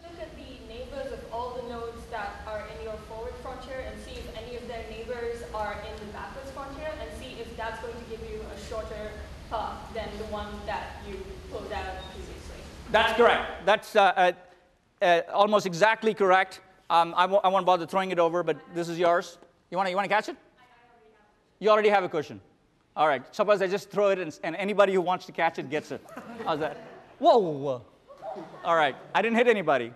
You 0.00 0.08
can 0.08 0.16
look 0.16 0.22
at 0.22 0.36
the 0.36 0.72
neighbors 0.72 1.12
of 1.12 1.20
all 1.32 1.50
the 1.60 1.68
nodes 1.68 2.00
that 2.10 2.42
are 2.46 2.66
in 2.76 2.84
your 2.84 2.96
forward 3.08 3.34
frontier 3.42 3.84
and 3.86 4.00
see 4.02 4.12
if 4.12 4.36
any 4.36 4.56
of 4.56 4.66
their 4.68 4.84
neighbors 4.90 5.42
are 5.54 5.76
in 5.88 6.06
the 6.06 6.12
backwards 6.12 6.50
frontier 6.50 6.92
and 7.00 7.10
see 7.18 7.40
if 7.40 7.56
that's 7.56 7.80
going 7.80 7.94
to 7.94 8.10
give 8.10 8.20
you 8.30 8.40
a 8.40 8.68
shorter 8.68 9.12
path 9.48 9.78
than 9.94 10.08
the 10.18 10.24
one 10.24 10.48
that 10.66 10.96
you 11.08 11.16
pulled 11.50 11.72
out 11.72 11.96
previously. 12.12 12.60
That's 12.92 13.16
correct. 13.16 13.64
That's 13.64 13.96
uh, 13.96 14.02
uh, 14.02 14.32
uh, 15.02 15.22
almost 15.32 15.64
exactly 15.64 16.12
correct. 16.12 16.60
Um, 16.90 17.14
I, 17.16 17.24
won't, 17.24 17.64
bother 17.64 17.86
throwing 17.86 18.10
it 18.10 18.18
over, 18.18 18.42
but 18.42 18.58
this 18.74 18.90
is 18.90 18.98
yours. 18.98 19.38
You 19.70 19.78
want 19.78 19.86
to 19.86 19.90
you 19.90 19.96
wanna 19.96 20.08
catch 20.08 20.28
it? 20.28 20.36
You 21.58 21.70
already 21.70 21.88
have 21.88 22.04
a 22.04 22.08
cushion. 22.08 22.38
All 22.94 23.08
right. 23.08 23.22
Suppose 23.34 23.62
I 23.62 23.66
just 23.66 23.90
throw 23.90 24.10
it, 24.10 24.18
and, 24.18 24.38
and 24.42 24.54
anybody 24.56 24.92
who 24.92 25.00
wants 25.00 25.24
to 25.24 25.32
catch 25.32 25.58
it 25.58 25.70
gets 25.70 25.90
it. 25.90 26.02
How's 26.44 26.58
that? 26.58 26.76
Whoa. 27.18 27.80
All 28.62 28.76
right. 28.76 28.94
I 29.14 29.22
didn't 29.22 29.38
hit 29.38 29.48
anybody. 29.48 29.92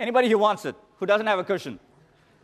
Anybody 0.00 0.28
who 0.28 0.38
wants 0.38 0.64
it, 0.64 0.74
who 0.98 1.06
doesn't 1.06 1.26
have 1.28 1.38
a 1.38 1.44
cushion, 1.44 1.78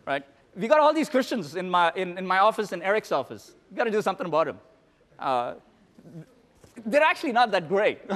right? 0.06 0.22
We 0.54 0.68
got 0.68 0.78
all 0.78 0.94
these 0.94 1.08
cushions 1.08 1.56
in 1.56 1.68
my, 1.68 1.92
in, 1.96 2.16
in 2.16 2.26
my 2.26 2.38
office 2.38 2.70
and 2.70 2.82
Eric's 2.82 3.10
office. 3.10 3.54
We 3.70 3.76
got 3.76 3.84
to 3.84 3.90
do 3.90 4.02
something 4.02 4.26
about 4.26 4.46
them. 4.46 4.58
Uh, 5.18 5.54
they're 6.84 7.02
actually 7.02 7.32
not 7.32 7.50
that 7.50 7.68
great. 7.68 8.00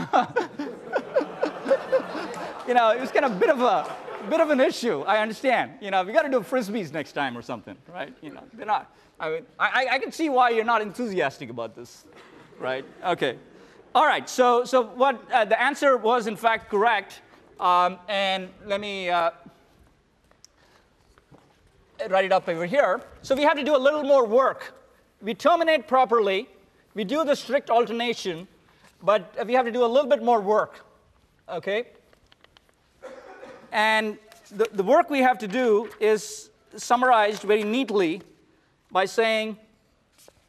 you 2.67 2.75
know, 2.75 2.91
it 2.91 3.01
was 3.01 3.11
kind 3.11 3.25
of 3.25 3.33
a 3.33 3.37
bit 3.37 3.51
of 3.51 3.61
a 3.61 3.97
bit 4.29 4.41
of 4.41 4.51
an 4.51 4.61
issue. 4.61 5.03
I 5.03 5.19
understand. 5.19 5.73
You 5.81 5.91
know, 5.91 6.03
we 6.03 6.13
got 6.13 6.23
to 6.23 6.31
do 6.31 6.41
frisbees 6.41 6.93
next 6.93 7.13
time 7.13 7.37
or 7.37 7.43
something, 7.43 7.77
right? 7.93 8.15
You 8.23 8.31
know, 8.31 8.43
they're 8.55 8.67
not. 8.67 8.95
I 9.19 9.31
mean, 9.31 9.47
I, 9.59 9.87
I 9.93 9.99
can 9.99 10.13
see 10.13 10.29
why 10.29 10.51
you're 10.51 10.65
not 10.65 10.83
enthusiastic 10.83 11.51
about 11.51 11.77
this, 11.77 12.05
right? 12.59 12.85
Okay. 13.05 13.37
All 13.95 14.07
right. 14.07 14.29
So, 14.29 14.65
so 14.65 14.83
what 14.83 15.21
uh, 15.33 15.45
the 15.45 15.61
answer 15.61 15.97
was 15.97 16.27
in 16.27 16.37
fact 16.37 16.71
correct. 16.71 17.23
Um, 17.59 17.99
and 18.09 18.49
let 18.65 18.81
me 18.81 19.11
uh, 19.11 19.33
write 22.09 22.25
it 22.25 22.33
up 22.33 22.49
over 22.49 22.65
here. 22.65 23.03
So 23.23 23.35
we 23.35 23.43
have 23.43 23.57
to 23.57 23.65
do 23.65 23.77
a 23.77 23.79
little 23.79 24.03
more 24.03 24.27
work. 24.27 24.75
We 25.21 25.35
terminate 25.35 25.87
properly. 25.87 26.49
We 26.95 27.05
do 27.05 27.25
the 27.25 27.37
strict 27.37 27.69
alternation, 27.69 28.49
but 29.03 29.47
we 29.47 29.53
have 29.53 29.67
to 29.67 29.73
do 29.73 29.85
a 29.85 29.87
little 29.87 30.09
bit 30.09 30.23
more 30.23 30.41
work. 30.41 30.87
Okay. 31.51 31.89
And 33.73 34.19
the, 34.53 34.69
the 34.73 34.85
work 34.85 35.11
we 35.11 35.19
have 35.19 35.37
to 35.39 35.49
do 35.49 35.91
is 35.99 36.51
summarized 36.77 37.43
very 37.43 37.65
neatly 37.65 38.23
by 38.93 39.05
saying 39.05 39.57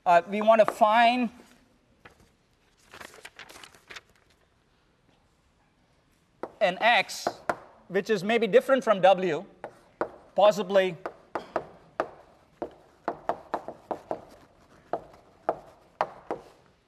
uh, 0.06 0.22
we 0.30 0.44
want 0.44 0.60
to 0.64 0.72
find 0.72 1.30
an 6.60 6.78
x 6.82 7.28
which 7.88 8.12
is 8.12 8.24
maybe 8.24 8.46
different 8.46 8.84
from 8.84 9.02
w, 9.02 9.44
possibly 10.36 10.96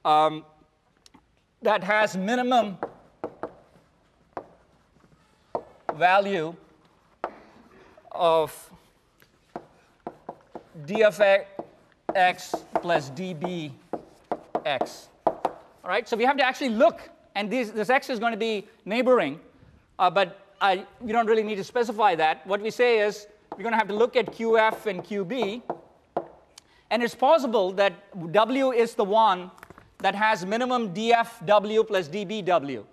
um, 0.06 0.46
that 1.64 1.84
has 1.84 2.16
minimum 2.16 2.78
value 6.04 6.54
of 8.12 8.50
d 10.86 11.02
of 11.04 11.16
x 12.14 12.56
plus 12.82 13.10
db 13.12 13.72
x. 14.66 15.08
All 15.26 15.90
right, 15.94 16.06
so 16.10 16.18
we 16.18 16.26
have 16.26 16.38
to 16.38 16.44
actually 16.44 16.74
look, 16.84 17.10
and 17.36 17.50
this, 17.50 17.70
this 17.70 17.90
x 17.90 18.10
is 18.10 18.20
going 18.20 18.34
to 18.34 18.44
be 18.50 18.68
neighboring, 18.84 19.40
uh, 19.98 20.10
but 20.10 20.28
I, 20.60 20.86
we 21.00 21.12
don't 21.14 21.28
really 21.28 21.44
need 21.44 21.56
to 21.56 21.64
specify 21.64 22.16
that. 22.16 22.46
What 22.48 22.62
we 22.62 22.72
say 22.72 23.00
is 23.00 23.28
we're 23.56 23.64
going 23.64 23.78
to 23.78 23.78
have 23.78 23.88
to 23.88 23.96
look 23.96 24.18
at 24.18 24.26
qf 24.38 24.86
and 24.86 25.04
qb, 25.04 25.62
and 26.92 27.02
it's 27.02 27.16
possible 27.16 27.72
that 27.74 27.94
w 28.34 28.74
is 28.74 28.94
the 28.96 29.06
one 29.06 29.52
that 30.00 30.16
has 30.16 30.46
minimum 30.46 30.94
dfw 30.94 31.88
plus 31.88 32.10
dbw. 32.10 32.84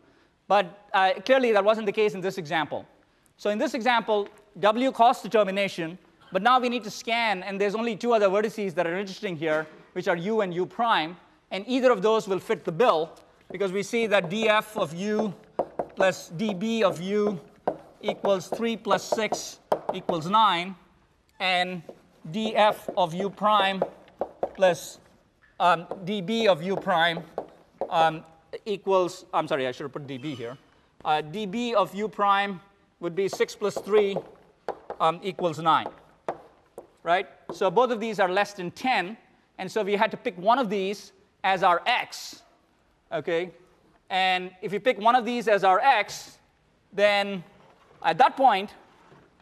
But 0.46 0.66
uh, 0.92 1.14
clearly 1.26 1.50
that 1.52 1.64
wasn't 1.64 1.86
the 1.86 1.92
case 1.92 2.14
in 2.14 2.20
this 2.20 2.38
example. 2.38 2.86
So 3.40 3.48
in 3.48 3.56
this 3.56 3.72
example, 3.72 4.28
w 4.58 4.92
cost 4.92 5.22
determination, 5.22 5.96
but 6.30 6.42
now 6.42 6.60
we 6.60 6.68
need 6.68 6.84
to 6.84 6.90
scan, 6.90 7.42
and 7.42 7.58
there's 7.58 7.74
only 7.74 7.96
two 7.96 8.12
other 8.12 8.28
vertices 8.28 8.74
that 8.74 8.86
are 8.86 8.98
interesting 8.98 9.34
here, 9.34 9.66
which 9.94 10.08
are 10.08 10.16
u 10.16 10.42
and 10.42 10.52
u 10.52 10.66
prime, 10.66 11.16
and 11.50 11.64
either 11.66 11.90
of 11.90 12.02
those 12.02 12.28
will 12.28 12.38
fit 12.38 12.66
the 12.66 12.72
bill 12.72 13.08
because 13.50 13.72
we 13.72 13.82
see 13.82 14.06
that 14.06 14.28
df 14.28 14.76
of 14.76 14.92
u 14.92 15.32
plus 15.96 16.30
db 16.36 16.82
of 16.82 17.00
u 17.00 17.40
equals 18.02 18.48
3 18.48 18.76
plus 18.76 19.08
6 19.08 19.60
equals 19.94 20.28
9, 20.28 20.76
and 21.40 21.82
df 22.30 22.76
of 22.94 23.14
u 23.14 23.30
prime 23.30 23.82
plus 24.54 24.98
um, 25.60 25.86
db 26.04 26.46
of 26.46 26.62
u 26.62 26.76
prime 26.76 27.22
um, 27.88 28.22
equals, 28.66 29.24
I'm 29.32 29.48
sorry, 29.48 29.66
I 29.66 29.72
should 29.72 29.84
have 29.84 29.94
put 29.94 30.06
db 30.06 30.36
here. 30.36 30.58
Uh, 31.06 31.22
db 31.22 31.72
of 31.72 31.94
u 31.94 32.06
prime 32.06 32.60
would 33.00 33.14
be 33.14 33.28
6 33.28 33.56
plus 33.56 33.74
3 33.74 34.16
um, 35.00 35.20
equals 35.22 35.58
9 35.58 35.86
right? 37.02 37.26
So 37.52 37.70
both 37.70 37.90
of 37.90 38.00
these 38.00 38.20
are 38.20 38.28
less 38.28 38.52
than 38.52 38.70
10, 38.70 39.16
and 39.58 39.70
so 39.70 39.82
we 39.82 39.94
had 39.96 40.10
to 40.10 40.16
pick 40.16 40.36
one 40.38 40.58
of 40.58 40.70
these 40.70 41.12
as 41.44 41.62
our 41.62 41.82
x, 41.86 42.42
okay? 43.12 43.50
And 44.10 44.50
if 44.62 44.72
you 44.72 44.80
pick 44.80 44.98
one 44.98 45.14
of 45.14 45.24
these 45.24 45.48
as 45.48 45.64
our 45.64 45.80
x, 45.80 46.38
then 46.92 47.42
at 48.02 48.18
that 48.18 48.36
point, 48.36 48.74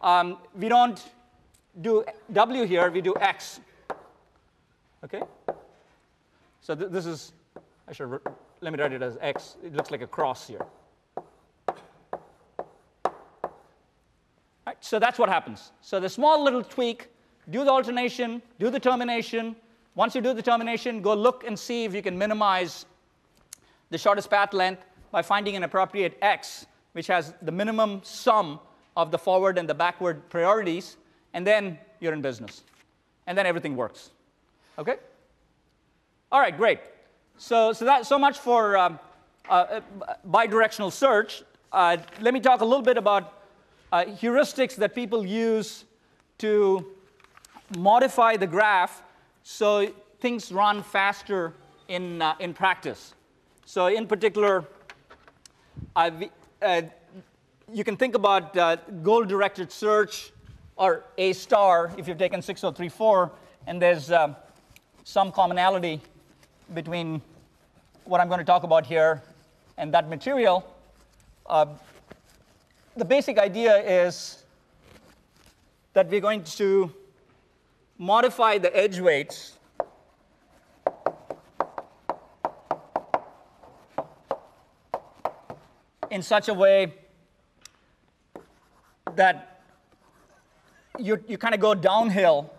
um, 0.01 0.37
we 0.55 0.69
don't 0.69 1.03
do 1.81 2.05
w 2.31 2.65
here, 2.65 2.89
we 2.91 3.01
do 3.01 3.13
x. 3.19 3.59
Okay? 5.03 5.21
So 6.61 6.75
th- 6.75 6.91
this 6.91 7.05
is, 7.05 7.33
I 7.87 7.93
should, 7.93 8.19
let 8.61 8.73
me 8.73 8.79
write 8.79 8.93
it 8.93 9.01
as 9.01 9.17
x. 9.21 9.57
It 9.63 9.73
looks 9.73 9.91
like 9.91 10.01
a 10.01 10.07
cross 10.07 10.47
here. 10.47 10.65
So 14.81 14.99
that's 14.99 15.19
what 15.19 15.29
happens. 15.29 15.71
So 15.81 15.99
the 15.99 16.09
small 16.09 16.43
little 16.43 16.63
tweak, 16.63 17.07
do 17.49 17.63
the 17.63 17.71
alternation, 17.71 18.41
do 18.59 18.69
the 18.69 18.79
termination. 18.79 19.55
Once 19.95 20.15
you 20.15 20.21
do 20.21 20.33
the 20.33 20.41
termination, 20.41 21.01
go 21.01 21.13
look 21.13 21.43
and 21.45 21.57
see 21.57 21.83
if 21.85 21.93
you 21.93 22.01
can 22.01 22.17
minimize 22.17 22.85
the 23.89 23.97
shortest 23.97 24.29
path 24.29 24.53
length 24.53 24.83
by 25.11 25.21
finding 25.21 25.55
an 25.55 25.63
appropriate 25.63 26.17
x, 26.21 26.65
which 26.93 27.07
has 27.07 27.33
the 27.41 27.51
minimum 27.51 28.01
sum 28.03 28.59
of 28.95 29.11
the 29.11 29.17
forward 29.17 29.57
and 29.57 29.67
the 29.67 29.73
backward 29.73 30.29
priorities, 30.29 30.97
and 31.33 31.45
then 31.45 31.77
you're 31.99 32.13
in 32.13 32.21
business. 32.21 32.63
And 33.27 33.37
then 33.37 33.45
everything 33.45 33.75
works. 33.75 34.11
Okay? 34.77 34.95
All 36.31 36.39
right, 36.39 36.55
great. 36.55 36.79
So, 37.37 37.73
so, 37.73 37.85
that, 37.85 38.05
so 38.05 38.19
much 38.19 38.37
for 38.37 38.77
um, 38.77 38.99
uh, 39.49 39.81
uh, 40.07 40.13
bidirectional 40.29 40.91
search. 40.91 41.43
Uh, 41.71 41.97
let 42.21 42.33
me 42.33 42.39
talk 42.39 42.61
a 42.61 42.65
little 42.65 42.83
bit 42.83 42.97
about 42.97 43.38
uh, 43.91 44.05
heuristics 44.05 44.75
that 44.75 44.93
people 44.93 45.25
use 45.25 45.85
to 46.37 46.85
modify 47.77 48.37
the 48.37 48.47
graph 48.47 49.03
so 49.43 49.87
things 50.19 50.51
run 50.51 50.83
faster 50.83 51.53
in, 51.87 52.21
uh, 52.21 52.35
in 52.39 52.53
practice. 52.53 53.13
So, 53.65 53.87
in 53.87 54.07
particular, 54.07 54.65
uh, 55.95 56.11
you 57.71 57.83
can 57.83 57.97
think 57.97 58.15
about 58.15 58.55
uh, 58.57 58.77
goal 59.03 59.23
directed 59.23 59.71
search 59.71 60.31
or 60.75 61.03
A 61.17 61.33
star 61.33 61.91
if 61.97 62.07
you've 62.07 62.17
taken 62.17 62.41
6034, 62.41 63.31
and 63.67 63.81
there's 63.81 64.11
uh, 64.11 64.33
some 65.03 65.31
commonality 65.31 66.01
between 66.73 67.21
what 68.05 68.21
I'm 68.21 68.27
going 68.27 68.39
to 68.39 68.45
talk 68.45 68.63
about 68.63 68.85
here 68.85 69.21
and 69.77 69.93
that 69.93 70.09
material. 70.09 70.65
The 72.99 73.05
basic 73.05 73.37
idea 73.37 73.77
is 73.77 74.43
that 75.93 76.09
we're 76.09 76.19
going 76.19 76.43
to 76.43 76.91
modify 77.97 78.57
the 78.57 78.75
edge 78.75 78.99
weights 78.99 79.57
in 86.11 86.21
such 86.21 86.49
a 86.49 86.53
way 86.53 86.93
that 89.15 89.61
you, 90.97 91.23
you 91.25 91.37
kind 91.37 91.55
of 91.55 91.61
go 91.61 91.73
downhill 91.73 92.51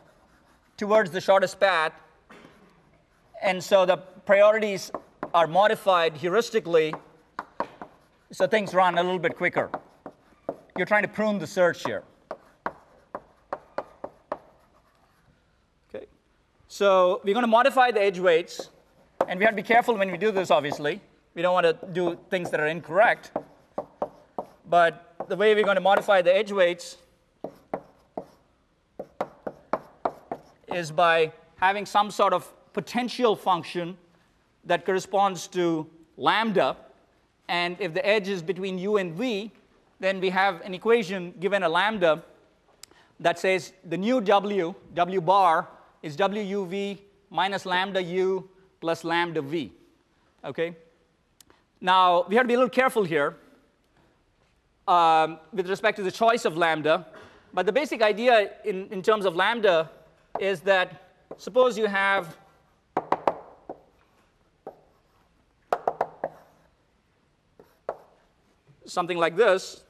towards 0.79 1.11
the 1.11 1.21
shortest 1.21 1.61
path. 1.61 1.93
And 3.43 3.63
so 3.63 3.85
the 3.85 3.99
priorities 3.99 4.91
are 5.35 5.47
modified 5.47 6.15
heuristically 6.15 6.95
so 8.33 8.47
things 8.47 8.73
run 8.73 8.97
a 8.97 9.03
little 9.03 9.19
bit 9.19 9.37
quicker. 9.37 9.71
You're 10.81 10.87
trying 10.87 11.03
to 11.03 11.09
prune 11.09 11.39
the 11.39 11.47
search 11.47 11.85
here. 11.85 12.05
Okay. 15.95 16.07
So 16.69 17.21
we're 17.23 17.35
going 17.35 17.43
to 17.43 17.47
modify 17.47 17.91
the 17.91 18.01
edge 18.01 18.19
weights, 18.19 18.71
and 19.29 19.39
we 19.39 19.45
have 19.45 19.53
to 19.53 19.63
be 19.63 19.63
careful 19.63 19.95
when 19.95 20.11
we 20.11 20.17
do 20.17 20.31
this, 20.31 20.51
obviously. 20.51 21.03
We 21.35 21.43
don't 21.43 21.53
want 21.53 21.67
to 21.67 21.87
do 21.93 22.19
things 22.31 22.51
that 22.51 22.61
are 22.61 22.67
incorrect. 22.67 23.33
But 24.71 25.17
the 25.29 25.37
way 25.37 25.55
we're 25.55 25.65
going 25.65 25.75
to 25.75 25.83
modify 25.83 26.23
the 26.23 26.35
edge 26.35 26.51
weights 26.51 26.97
is 30.73 30.91
by 30.91 31.31
having 31.57 31.85
some 31.85 32.11
sort 32.11 32.33
of 32.33 32.51
potential 32.73 33.37
function 33.37 33.99
that 34.65 34.87
corresponds 34.87 35.47
to 35.49 35.87
lambda. 36.17 36.75
And 37.51 37.77
if 37.81 37.93
the 37.93 38.07
edge 38.07 38.29
is 38.29 38.41
between 38.43 38.79
u 38.79 38.97
and 38.97 39.13
v, 39.13 39.53
then 40.01 40.19
we 40.19 40.31
have 40.31 40.63
an 40.63 40.75
equation 40.75 41.35
given 41.39 41.63
a 41.63 41.69
lambda 41.69 42.23
that 43.21 43.39
says 43.39 43.73
the 43.85 43.99
new 43.99 44.21
w, 44.23 44.75
w 44.95 45.21
bar, 45.21 45.69
is 46.03 46.17
wuv 46.17 46.99
minus 47.29 47.67
lambda 47.67 48.03
u 48.03 48.49
plus 48.81 49.05
lambda 49.05 49.43
v. 49.43 49.71
Okay? 50.43 50.75
Now, 51.83 52.25
we 52.29 52.35
have 52.37 52.45
to 52.45 52.49
be 52.49 52.55
a 52.55 52.57
little 52.57 52.71
careful 52.71 53.05
here 53.05 53.37
um, 54.89 55.39
with 55.53 55.69
respect 55.69 55.97
to 55.99 56.03
the 56.03 56.11
choice 56.11 56.47
of 56.47 56.57
lambda. 56.57 57.07
But 57.53 57.67
the 57.67 57.73
basic 57.73 58.01
idea 58.01 58.53
in, 58.65 58.89
in 58.91 59.03
terms 59.03 59.27
of 59.27 59.37
lambda 59.37 59.91
is 60.39 60.61
that 60.61 61.11
suppose 61.37 61.77
you 61.77 61.87
have 61.87 62.39
something 68.87 69.19
like 69.19 69.37
this, 69.37 69.83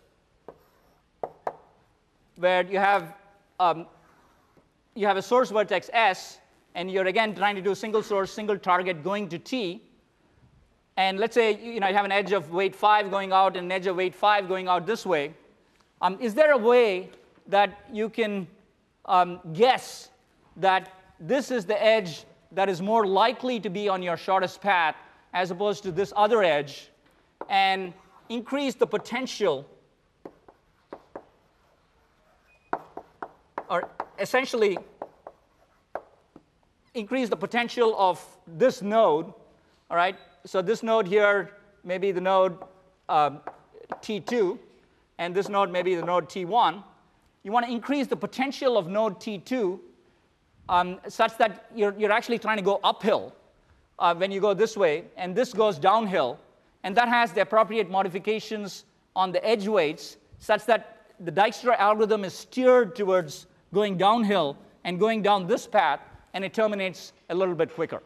where 2.41 2.65
you 2.65 2.79
have, 2.79 3.15
um, 3.61 3.87
you 4.95 5.07
have 5.07 5.19
a 5.19 5.23
source 5.23 5.51
vertex 5.51 5.91
S, 5.93 6.39
and 6.75 6.91
you're 6.91 7.07
again 7.07 7.35
trying 7.35 7.55
to 7.55 7.63
do 7.63 7.75
single 7.75 8.03
source, 8.03 8.33
single 8.33 8.59
target 8.59 9.05
going 9.05 9.29
to 9.29 9.39
T. 9.39 9.83
And 10.97 11.19
let's 11.19 11.35
say 11.35 11.59
you, 11.63 11.81
know, 11.81 11.89
you 11.89 11.95
have 11.95 12.05
an 12.05 12.13
edge 12.13 12.33
of 12.33 12.51
weight 12.51 12.75
5 12.75 13.11
going 13.11 13.33
out 13.33 13.57
and 13.57 13.67
an 13.67 13.73
edge 13.73 13.87
of 13.87 13.97
weight 13.97 14.15
5 14.15 14.49
going 14.49 14.69
out 14.69 14.87
this 14.87 15.05
way. 15.05 15.35
Um, 16.01 16.19
is 16.21 16.35
there 16.35 16.53
a 16.53 16.59
way 16.59 17.11
that 17.47 17.85
you 17.93 18.09
can 18.09 18.47
um, 19.05 19.41
guess 19.53 20.09
that 20.57 20.93
this 21.21 21.51
is 21.51 21.67
the 21.67 21.83
edge 21.83 22.25
that 22.53 22.69
is 22.69 22.81
more 22.81 23.07
likely 23.07 23.61
to 23.61 23.69
be 23.69 23.89
on 23.89 24.03
your 24.03 24.17
shortest 24.17 24.61
path 24.61 24.97
as 25.35 25.51
opposed 25.51 25.83
to 25.83 25.93
this 25.93 26.13
other 26.17 26.43
edge 26.43 26.91
and 27.49 27.93
increase 28.29 28.75
the 28.75 28.87
potential 28.87 29.67
or 33.71 33.89
essentially 34.19 34.77
increase 36.93 37.31
the 37.31 37.37
potential 37.37 37.95
of 37.99 38.23
this 38.47 38.83
node 38.83 39.33
all 39.91 39.97
right 39.97 40.17
so 40.45 40.61
this 40.61 40.83
node 40.83 41.07
here 41.07 41.51
may 41.85 41.99
be 41.99 42.13
the 42.13 42.21
node 42.21 42.59
um, 43.09 43.41
T2, 44.03 44.59
and 45.19 45.35
this 45.35 45.49
node 45.49 45.71
may 45.71 45.83
be 45.83 45.95
the 45.95 46.05
node 46.05 46.29
T1. 46.29 46.83
You 47.43 47.53
want 47.53 47.67
to 47.67 47.73
increase 47.73 48.07
the 48.07 48.17
potential 48.17 48.79
of 48.79 48.89
node 48.89 49.21
T2 49.21 49.79
um, 50.69 51.01
such 51.09 51.37
that 51.39 51.67
you're, 51.75 51.95
you're 51.99 52.13
actually 52.13 52.39
trying 52.39 52.59
to 52.59 52.63
go 52.63 52.81
uphill 52.85 53.35
uh, 53.99 54.15
when 54.15 54.31
you 54.31 54.41
go 54.41 54.55
this 54.55 54.77
way, 54.77 55.05
and 55.17 55.35
this 55.35 55.53
goes 55.53 55.79
downhill. 55.79 56.39
And 56.85 56.97
that 56.97 57.09
has 57.09 57.33
the 57.33 57.43
appropriate 57.43 57.91
modifications 57.91 58.85
on 59.17 59.33
the 59.33 59.45
edge 59.47 59.67
weights 59.67 60.17
such 60.39 60.65
that 60.67 61.09
the 61.19 61.33
Dijkstra 61.33 61.77
algorithm 61.77 62.25
is 62.25 62.33
steered 62.33 62.97
towards 62.97 63.47
going 63.73 63.97
downhill 63.97 64.57
and 64.85 64.99
going 64.99 65.23
down 65.23 65.47
this 65.47 65.67
path, 65.67 66.01
and 66.35 66.45
it 66.45 66.55
terminates 66.55 67.13
a 67.29 67.35
little 67.35 67.55
bit 67.55 67.75
quicker. 67.75 68.03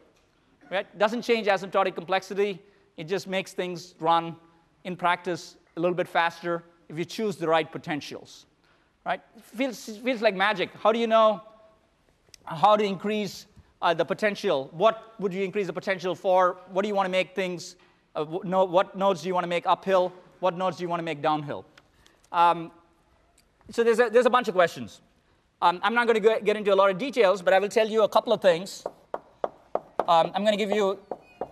Right? 0.71 0.87
Doesn't 0.99 1.23
change 1.23 1.47
asymptotic 1.47 1.95
complexity. 1.95 2.61
It 2.97 3.05
just 3.05 3.27
makes 3.27 3.53
things 3.53 3.95
run 4.01 4.37
in 4.85 4.97
practice 4.97 5.57
a 5.77 5.81
little 5.81 5.95
bit 5.95 6.09
faster 6.09 6.65
if 6.89 6.99
you 6.99 7.05
choose 7.05 7.37
the 7.37 7.49
right 7.49 7.71
potentials. 7.71 8.47
Right? 9.05 9.21
Feels, 9.43 9.85
feels 9.99 10.23
like 10.23 10.35
magic. 10.35 10.71
How 10.83 10.93
do 10.93 10.99
you 10.99 11.07
know 11.07 11.43
how 12.45 12.77
to 12.77 12.85
increase 12.85 13.47
uh, 13.83 13.95
the 13.95 14.05
potential? 14.05 14.71
What 14.73 15.15
would 15.19 15.35
you 15.35 15.43
increase 15.43 15.67
the 15.67 15.73
potential 15.73 16.15
for? 16.15 16.59
What 16.69 16.83
do 16.83 16.89
you 16.89 16.95
want 16.95 17.07
to 17.07 17.11
make 17.11 17.35
things? 17.35 17.77
Uh, 18.15 18.25
no, 18.45 18.65
what 18.65 18.97
nodes 18.97 19.23
do 19.23 19.29
you 19.29 19.35
want 19.35 19.45
to 19.45 19.49
make 19.49 19.67
uphill? 19.67 20.13
What 20.41 20.57
nodes 20.57 20.79
do 20.79 20.83
you 20.83 20.89
want 20.89 21.01
to 21.01 21.05
make 21.05 21.21
downhill? 21.21 21.65
Um, 22.33 22.71
so 23.71 23.85
there's 23.85 23.99
a, 23.99 24.09
there's 24.11 24.27
a 24.27 24.31
bunch 24.31 24.49
of 24.49 24.55
questions. 24.55 25.01
Um, 25.65 25.81
I'm 25.83 25.95
not 25.95 26.07
going 26.07 26.23
to 26.23 26.41
get 26.45 26.59
into 26.59 26.75
a 26.75 26.77
lot 26.77 26.91
of 26.91 26.99
details, 26.99 27.41
but 27.41 27.55
I 27.55 27.59
will 27.59 27.71
tell 27.71 27.89
you 27.89 28.03
a 28.03 28.09
couple 28.09 28.35
of 28.35 28.43
things 28.43 28.85
um, 30.07 30.31
I'm 30.35 30.45
going 30.45 30.53
to 30.53 30.63
give 30.63 30.71
you 30.71 30.99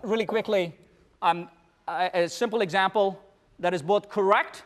really 0.03 0.27
quickly 0.27 0.75
um, 1.23 1.49
a, 1.89 2.11
a, 2.13 2.29
simple 2.29 2.61
example 2.61 3.19
that 3.59 3.73
is 3.73 3.81
both 3.81 4.11
correct 4.11 4.65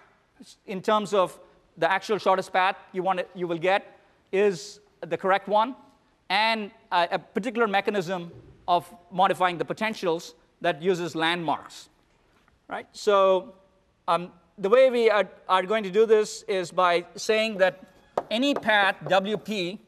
in 0.67 0.83
terms 0.83 1.15
of 1.15 1.39
the 1.79 1.89
actual 1.89 2.19
shortest 2.19 2.53
path 2.53 2.75
you, 2.93 3.05
want 3.05 3.21
it, 3.21 3.31
you 3.37 3.47
will 3.47 3.59
get 3.59 4.01
is 4.33 4.81
the 5.03 5.17
correct 5.17 5.47
one, 5.47 5.77
and 6.29 6.73
a, 6.91 7.07
a 7.13 7.19
particular 7.21 7.69
mechanism 7.69 8.33
of 8.67 8.93
modifying 9.13 9.59
the 9.59 9.65
potentials 9.65 10.35
that 10.61 10.83
uses 10.83 11.15
landmarks. 11.15 11.89
Right? 12.67 12.89
So 12.91 13.55
um, 14.09 14.33
the 14.59 14.69
way 14.69 14.91
we 14.91 15.09
are, 15.09 15.29
are 15.49 15.63
going 15.63 15.85
to 15.85 15.91
do 15.91 16.05
this 16.05 16.43
is 16.49 16.73
by 16.73 17.05
saying 17.15 17.59
that 17.59 17.85
any 18.31 18.55
path 18.55 18.97
WP 19.05 19.79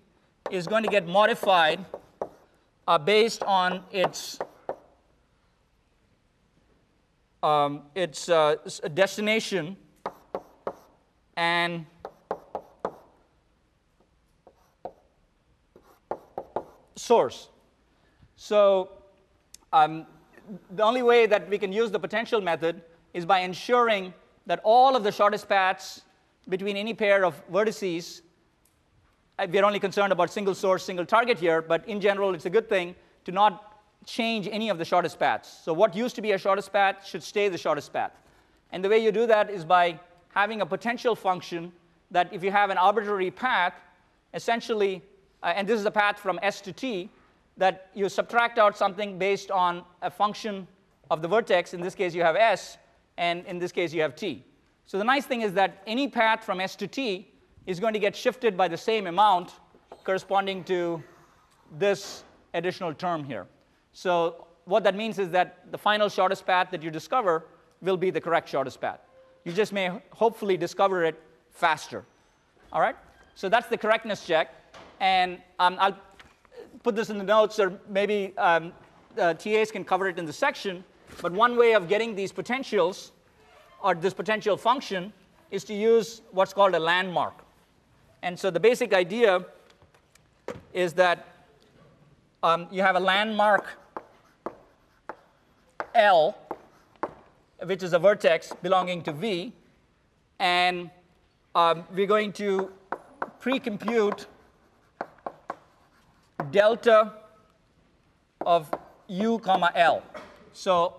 is 0.51 0.67
going 0.67 0.83
to 0.83 0.89
get 0.89 1.07
modified 1.07 1.85
uh, 2.87 2.99
based 2.99 3.43
on 3.43 3.85
its 3.91 4.39
um, 7.43 7.83
its 7.95 8.29
uh, 8.29 8.57
destination 8.95 9.77
and 11.37 11.87
source. 16.97 17.49
So 18.37 18.91
um, 19.73 20.07
the 20.71 20.83
only 20.83 21.03
way 21.03 21.27
that 21.27 21.49
we 21.49 21.59
can 21.59 21.73
use 21.73 21.91
the 21.91 22.01
potential 22.01 22.41
method 22.41 22.83
is 23.15 23.25
by 23.25 23.41
ensuring 23.41 24.13
that 24.47 24.61
all 24.65 24.97
of 24.97 25.05
the 25.05 25.13
shortest 25.13 25.49
paths 25.49 26.03
between 26.49 26.77
any 26.77 26.95
pair 26.95 27.25
of 27.25 27.35
vertices, 27.51 28.23
we're 29.47 29.65
only 29.65 29.79
concerned 29.79 30.13
about 30.13 30.33
single 30.33 30.55
source, 30.55 30.85
single 30.85 31.07
target 31.07 31.39
here, 31.39 31.63
but 31.63 31.87
in 31.89 32.01
general, 32.01 32.35
it's 32.35 32.47
a 32.47 32.51
good 32.51 32.69
thing 32.69 32.95
to 33.25 33.33
not 33.33 33.81
change 34.05 34.49
any 34.51 34.69
of 34.69 34.79
the 34.79 34.85
shortest 34.85 35.19
paths. 35.19 35.61
So 35.65 35.73
what 35.73 35.95
used 35.95 36.17
to 36.17 36.23
be 36.23 36.33
a 36.33 36.39
shortest 36.39 36.73
path 36.73 37.07
should 37.07 37.23
stay 37.23 37.49
the 37.49 37.59
shortest 37.59 37.93
path. 37.93 38.13
And 38.73 38.85
the 38.85 38.89
way 38.89 38.99
you 38.99 39.13
do 39.13 39.27
that 39.27 39.51
is 39.51 39.65
by 39.65 40.01
having 40.31 40.61
a 40.61 40.67
potential 40.67 41.15
function 41.15 41.73
that 42.11 42.33
if 42.33 42.43
you 42.43 42.51
have 42.51 42.71
an 42.71 42.79
arbitrary 42.79 43.31
path, 43.31 43.75
essentially, 44.35 45.03
uh, 45.43 45.53
and 45.55 45.69
this 45.69 45.79
is 45.79 45.87
a 45.87 45.91
path 45.91 46.19
from 46.19 46.39
S 46.43 46.61
to 46.63 46.73
T, 46.73 47.11
that 47.57 47.91
you 47.95 48.09
subtract 48.09 48.59
out 48.59 48.77
something 48.79 49.19
based 49.19 49.51
on 49.51 49.83
a 50.03 50.11
function 50.11 50.67
of 51.11 51.23
the 51.23 51.29
vertex. 51.29 51.75
In 51.75 51.81
this 51.81 51.95
case, 51.95 52.15
you 52.15 52.23
have 52.23 52.37
S, 52.37 52.79
and 53.17 53.45
in 53.47 53.59
this 53.59 53.73
case, 53.73 53.93
you 53.93 54.01
have 54.03 54.15
T. 54.15 54.45
So 54.87 54.97
the 54.97 55.05
nice 55.05 55.27
thing 55.27 55.43
is 55.43 55.53
that 55.55 55.83
any 55.87 56.09
path 56.09 56.45
from 56.45 56.61
S 56.61 56.77
to 56.77 56.87
T 56.87 57.29
is 57.69 57.79
going 57.79 57.93
to 57.93 57.99
get 57.99 58.17
shifted 58.17 58.57
by 58.57 58.67
the 58.67 58.77
same 58.77 59.07
amount 59.07 59.53
corresponding 60.03 60.65
to 60.65 61.03
this 61.79 62.25
additional 62.55 62.95
term 62.95 63.23
here. 63.23 63.47
So 63.93 64.47
what 64.65 64.85
that 64.85 64.97
means 64.97 65.19
is 65.19 65.29
that 65.31 65.71
the 65.71 65.77
final 65.77 66.09
shortest 66.09 66.47
path 66.47 66.69
that 66.71 66.83
you 66.83 66.91
discover 66.91 67.45
will 67.83 67.99
be 67.99 68.11
the 68.11 68.23
correct 68.23 68.49
shortest 68.49 68.81
path. 68.81 69.01
You 69.45 69.53
just 69.53 69.75
may 69.75 69.91
hopefully 70.13 70.57
discover 70.57 71.05
it 71.05 71.21
faster. 71.51 72.07
All 72.73 72.81
right? 72.81 72.97
So 73.35 73.51
that's 73.51 73.69
the 73.69 73.77
correctness 73.77 74.25
check. 74.25 74.55
And 75.01 75.39
um, 75.59 75.77
I'll 75.79 75.99
put 76.83 76.97
this 76.97 77.11
in 77.11 77.19
the 77.19 77.25
notes, 77.25 77.59
or 77.59 77.79
maybe 77.91 78.33
um, 78.39 78.73
uh, 79.19 79.35
TAs 79.35 79.71
can 79.71 79.85
cover 79.85 80.09
it 80.09 80.19
in 80.19 80.25
the 80.25 80.33
section. 80.33 80.83
But 81.21 81.33
one 81.33 81.55
way 81.55 81.75
of 81.75 81.87
getting 81.87 82.15
these 82.15 82.33
potentials, 82.33 83.13
or 83.83 83.95
this 83.95 84.15
potential 84.15 84.57
function, 84.57 85.13
is 85.51 85.65
to 85.65 85.75
use 85.75 86.23
what's 86.31 86.55
called 86.55 86.75
a 86.75 86.79
landmark. 86.79 87.45
And 88.23 88.39
so 88.39 88.51
the 88.51 88.61
basic 88.61 88.93
idea 88.93 89.45
is 90.73 90.93
that 90.95 91.27
um, 92.43 92.67
you 92.71 92.83
have 92.83 92.97
a 92.97 93.01
landmark 93.01 93.67
L, 95.95 96.37
which 97.65 97.83
is 97.83 97.93
a 97.93 97.99
vertex 97.99 98.53
belonging 98.63 99.03
to 99.03 99.13
V, 99.13 99.53
and 100.39 100.91
um, 101.55 101.85
we're 101.93 102.07
going 102.07 102.33
to 102.35 102.71
pre-compute 103.41 104.27
delta 106.51 107.13
of 108.47 108.73
u 109.09 109.39
comma 109.41 109.73
L. 109.75 110.03
So 110.53 110.95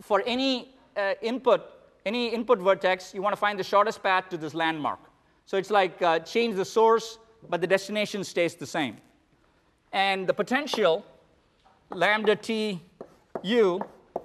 for 0.00 0.22
any 0.26 0.74
uh, 0.96 1.14
input, 1.20 1.62
any 2.06 2.28
input 2.28 2.58
vertex, 2.58 3.12
you 3.14 3.22
want 3.22 3.34
to 3.34 3.40
find 3.40 3.58
the 3.58 3.64
shortest 3.64 4.02
path 4.02 4.28
to 4.30 4.36
this 4.36 4.54
landmark. 4.54 4.98
So 5.48 5.56
it's 5.56 5.70
like 5.70 6.02
uh, 6.02 6.18
change 6.18 6.56
the 6.56 6.64
source, 6.66 7.18
but 7.48 7.62
the 7.62 7.66
destination 7.66 8.22
stays 8.22 8.54
the 8.54 8.66
same. 8.66 8.98
And 9.94 10.26
the 10.26 10.34
potential, 10.34 11.06
lambda 11.88 12.36
t 12.36 12.82
u, 13.42 13.80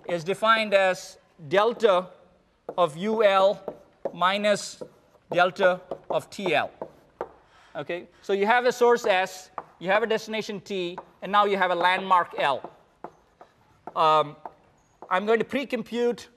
is 0.09 0.25
defined 0.25 0.73
as 0.73 1.17
delta 1.47 2.07
of 2.77 2.97
ul 2.97 3.57
minus 4.13 4.83
delta 5.31 5.79
of 6.09 6.29
tl. 6.29 6.69
Okay, 7.73 8.09
so 8.21 8.33
you 8.33 8.45
have 8.45 8.65
a 8.65 8.71
source 8.73 9.05
S, 9.05 9.49
you 9.79 9.89
have 9.89 10.03
a 10.03 10.07
destination 10.07 10.59
T, 10.59 10.97
and 11.21 11.31
now 11.31 11.45
you 11.45 11.55
have 11.55 11.71
a 11.71 11.75
landmark 11.75 12.35
L. 12.37 12.69
Um, 13.95 14.35
I'm 15.09 15.25
going 15.25 15.39
to 15.39 15.45
pre-compute 15.45 16.27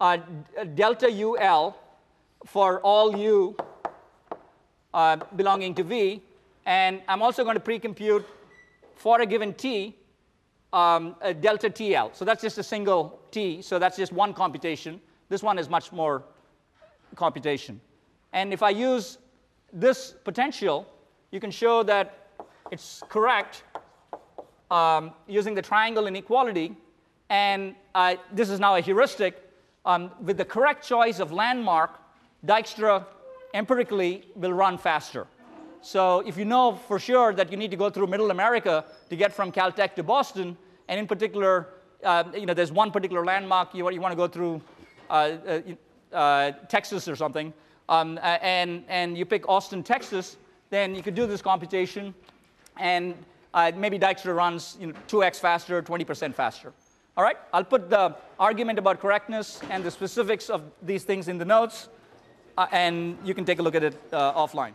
uh, 0.00 0.18
delta 0.74 1.08
UL 1.08 1.78
for 2.44 2.80
all 2.80 3.16
U 3.16 3.56
uh, 4.96 5.16
belonging 5.36 5.74
to 5.74 5.84
V, 5.84 6.22
and 6.64 7.02
I'm 7.06 7.22
also 7.22 7.44
going 7.44 7.54
to 7.54 7.60
pre-compute 7.60 8.26
for 8.94 9.20
a 9.20 9.26
given 9.26 9.52
T 9.52 9.94
um, 10.72 11.16
a 11.20 11.32
delta 11.32 11.70
TL. 11.70 12.16
So 12.16 12.24
that's 12.24 12.42
just 12.42 12.58
a 12.58 12.62
single 12.62 13.20
T, 13.30 13.62
so 13.62 13.78
that's 13.78 13.96
just 13.96 14.12
one 14.12 14.32
computation. 14.32 15.00
This 15.28 15.42
one 15.42 15.58
is 15.58 15.68
much 15.68 15.92
more 15.92 16.24
computation. 17.14 17.80
And 18.32 18.52
if 18.52 18.62
I 18.62 18.70
use 18.70 19.18
this 19.72 20.14
potential, 20.24 20.86
you 21.30 21.40
can 21.40 21.50
show 21.50 21.82
that 21.82 22.30
it's 22.70 23.02
correct 23.08 23.64
um, 24.70 25.12
using 25.28 25.54
the 25.54 25.62
triangle 25.62 26.06
inequality. 26.06 26.74
And 27.28 27.74
uh, 27.94 28.16
this 28.32 28.48
is 28.48 28.60
now 28.60 28.76
a 28.76 28.80
heuristic. 28.80 29.42
Um, 29.84 30.10
with 30.20 30.36
the 30.36 30.44
correct 30.44 30.86
choice 30.86 31.20
of 31.20 31.32
landmark, 31.32 32.00
Dijkstra 32.44 33.04
empirically 33.56 34.24
will 34.36 34.52
run 34.52 34.78
faster. 34.78 35.26
So 35.80 36.20
if 36.20 36.36
you 36.36 36.44
know 36.44 36.76
for 36.88 36.98
sure 36.98 37.32
that 37.32 37.50
you 37.50 37.56
need 37.56 37.70
to 37.70 37.76
go 37.76 37.88
through 37.90 38.08
Middle 38.08 38.30
America 38.30 38.84
to 39.08 39.16
get 39.16 39.32
from 39.32 39.50
Caltech 39.50 39.94
to 39.94 40.02
Boston, 40.02 40.56
and 40.88 41.00
in 41.00 41.06
particular, 41.06 41.68
uh, 42.04 42.24
you 42.34 42.46
know, 42.46 42.54
there's 42.54 42.72
one 42.72 42.90
particular 42.90 43.24
landmark 43.24 43.74
you, 43.74 43.90
you 43.90 44.00
want 44.00 44.12
to 44.12 44.16
go 44.16 44.28
through 44.28 44.60
uh, 45.08 45.12
uh, 45.12 45.60
uh, 46.12 46.52
Texas 46.68 47.08
or 47.08 47.16
something, 47.16 47.52
um, 47.88 48.18
and, 48.22 48.84
and 48.88 49.16
you 49.16 49.24
pick 49.24 49.48
Austin, 49.48 49.82
Texas, 49.82 50.36
then 50.70 50.94
you 50.94 51.02
could 51.02 51.14
do 51.14 51.26
this 51.26 51.40
computation 51.40 52.14
and 52.78 53.14
uh, 53.54 53.72
maybe 53.74 53.98
Dijkstra 53.98 54.36
runs 54.36 54.76
you 54.78 54.88
know, 54.88 54.94
2x 55.08 55.40
faster, 55.40 55.82
20% 55.82 56.34
faster. 56.34 56.72
All 57.16 57.24
right, 57.24 57.36
I'll 57.54 57.64
put 57.64 57.88
the 57.88 58.14
argument 58.38 58.78
about 58.78 59.00
correctness 59.00 59.60
and 59.70 59.82
the 59.82 59.90
specifics 59.90 60.50
of 60.50 60.62
these 60.82 61.04
things 61.04 61.28
in 61.28 61.38
the 61.38 61.46
notes, 61.46 61.88
uh, 61.88 61.95
and 62.72 63.16
you 63.24 63.34
can 63.34 63.44
take 63.44 63.58
a 63.58 63.62
look 63.62 63.74
at 63.74 63.84
it 63.84 63.94
uh, 64.12 64.32
offline. 64.32 64.72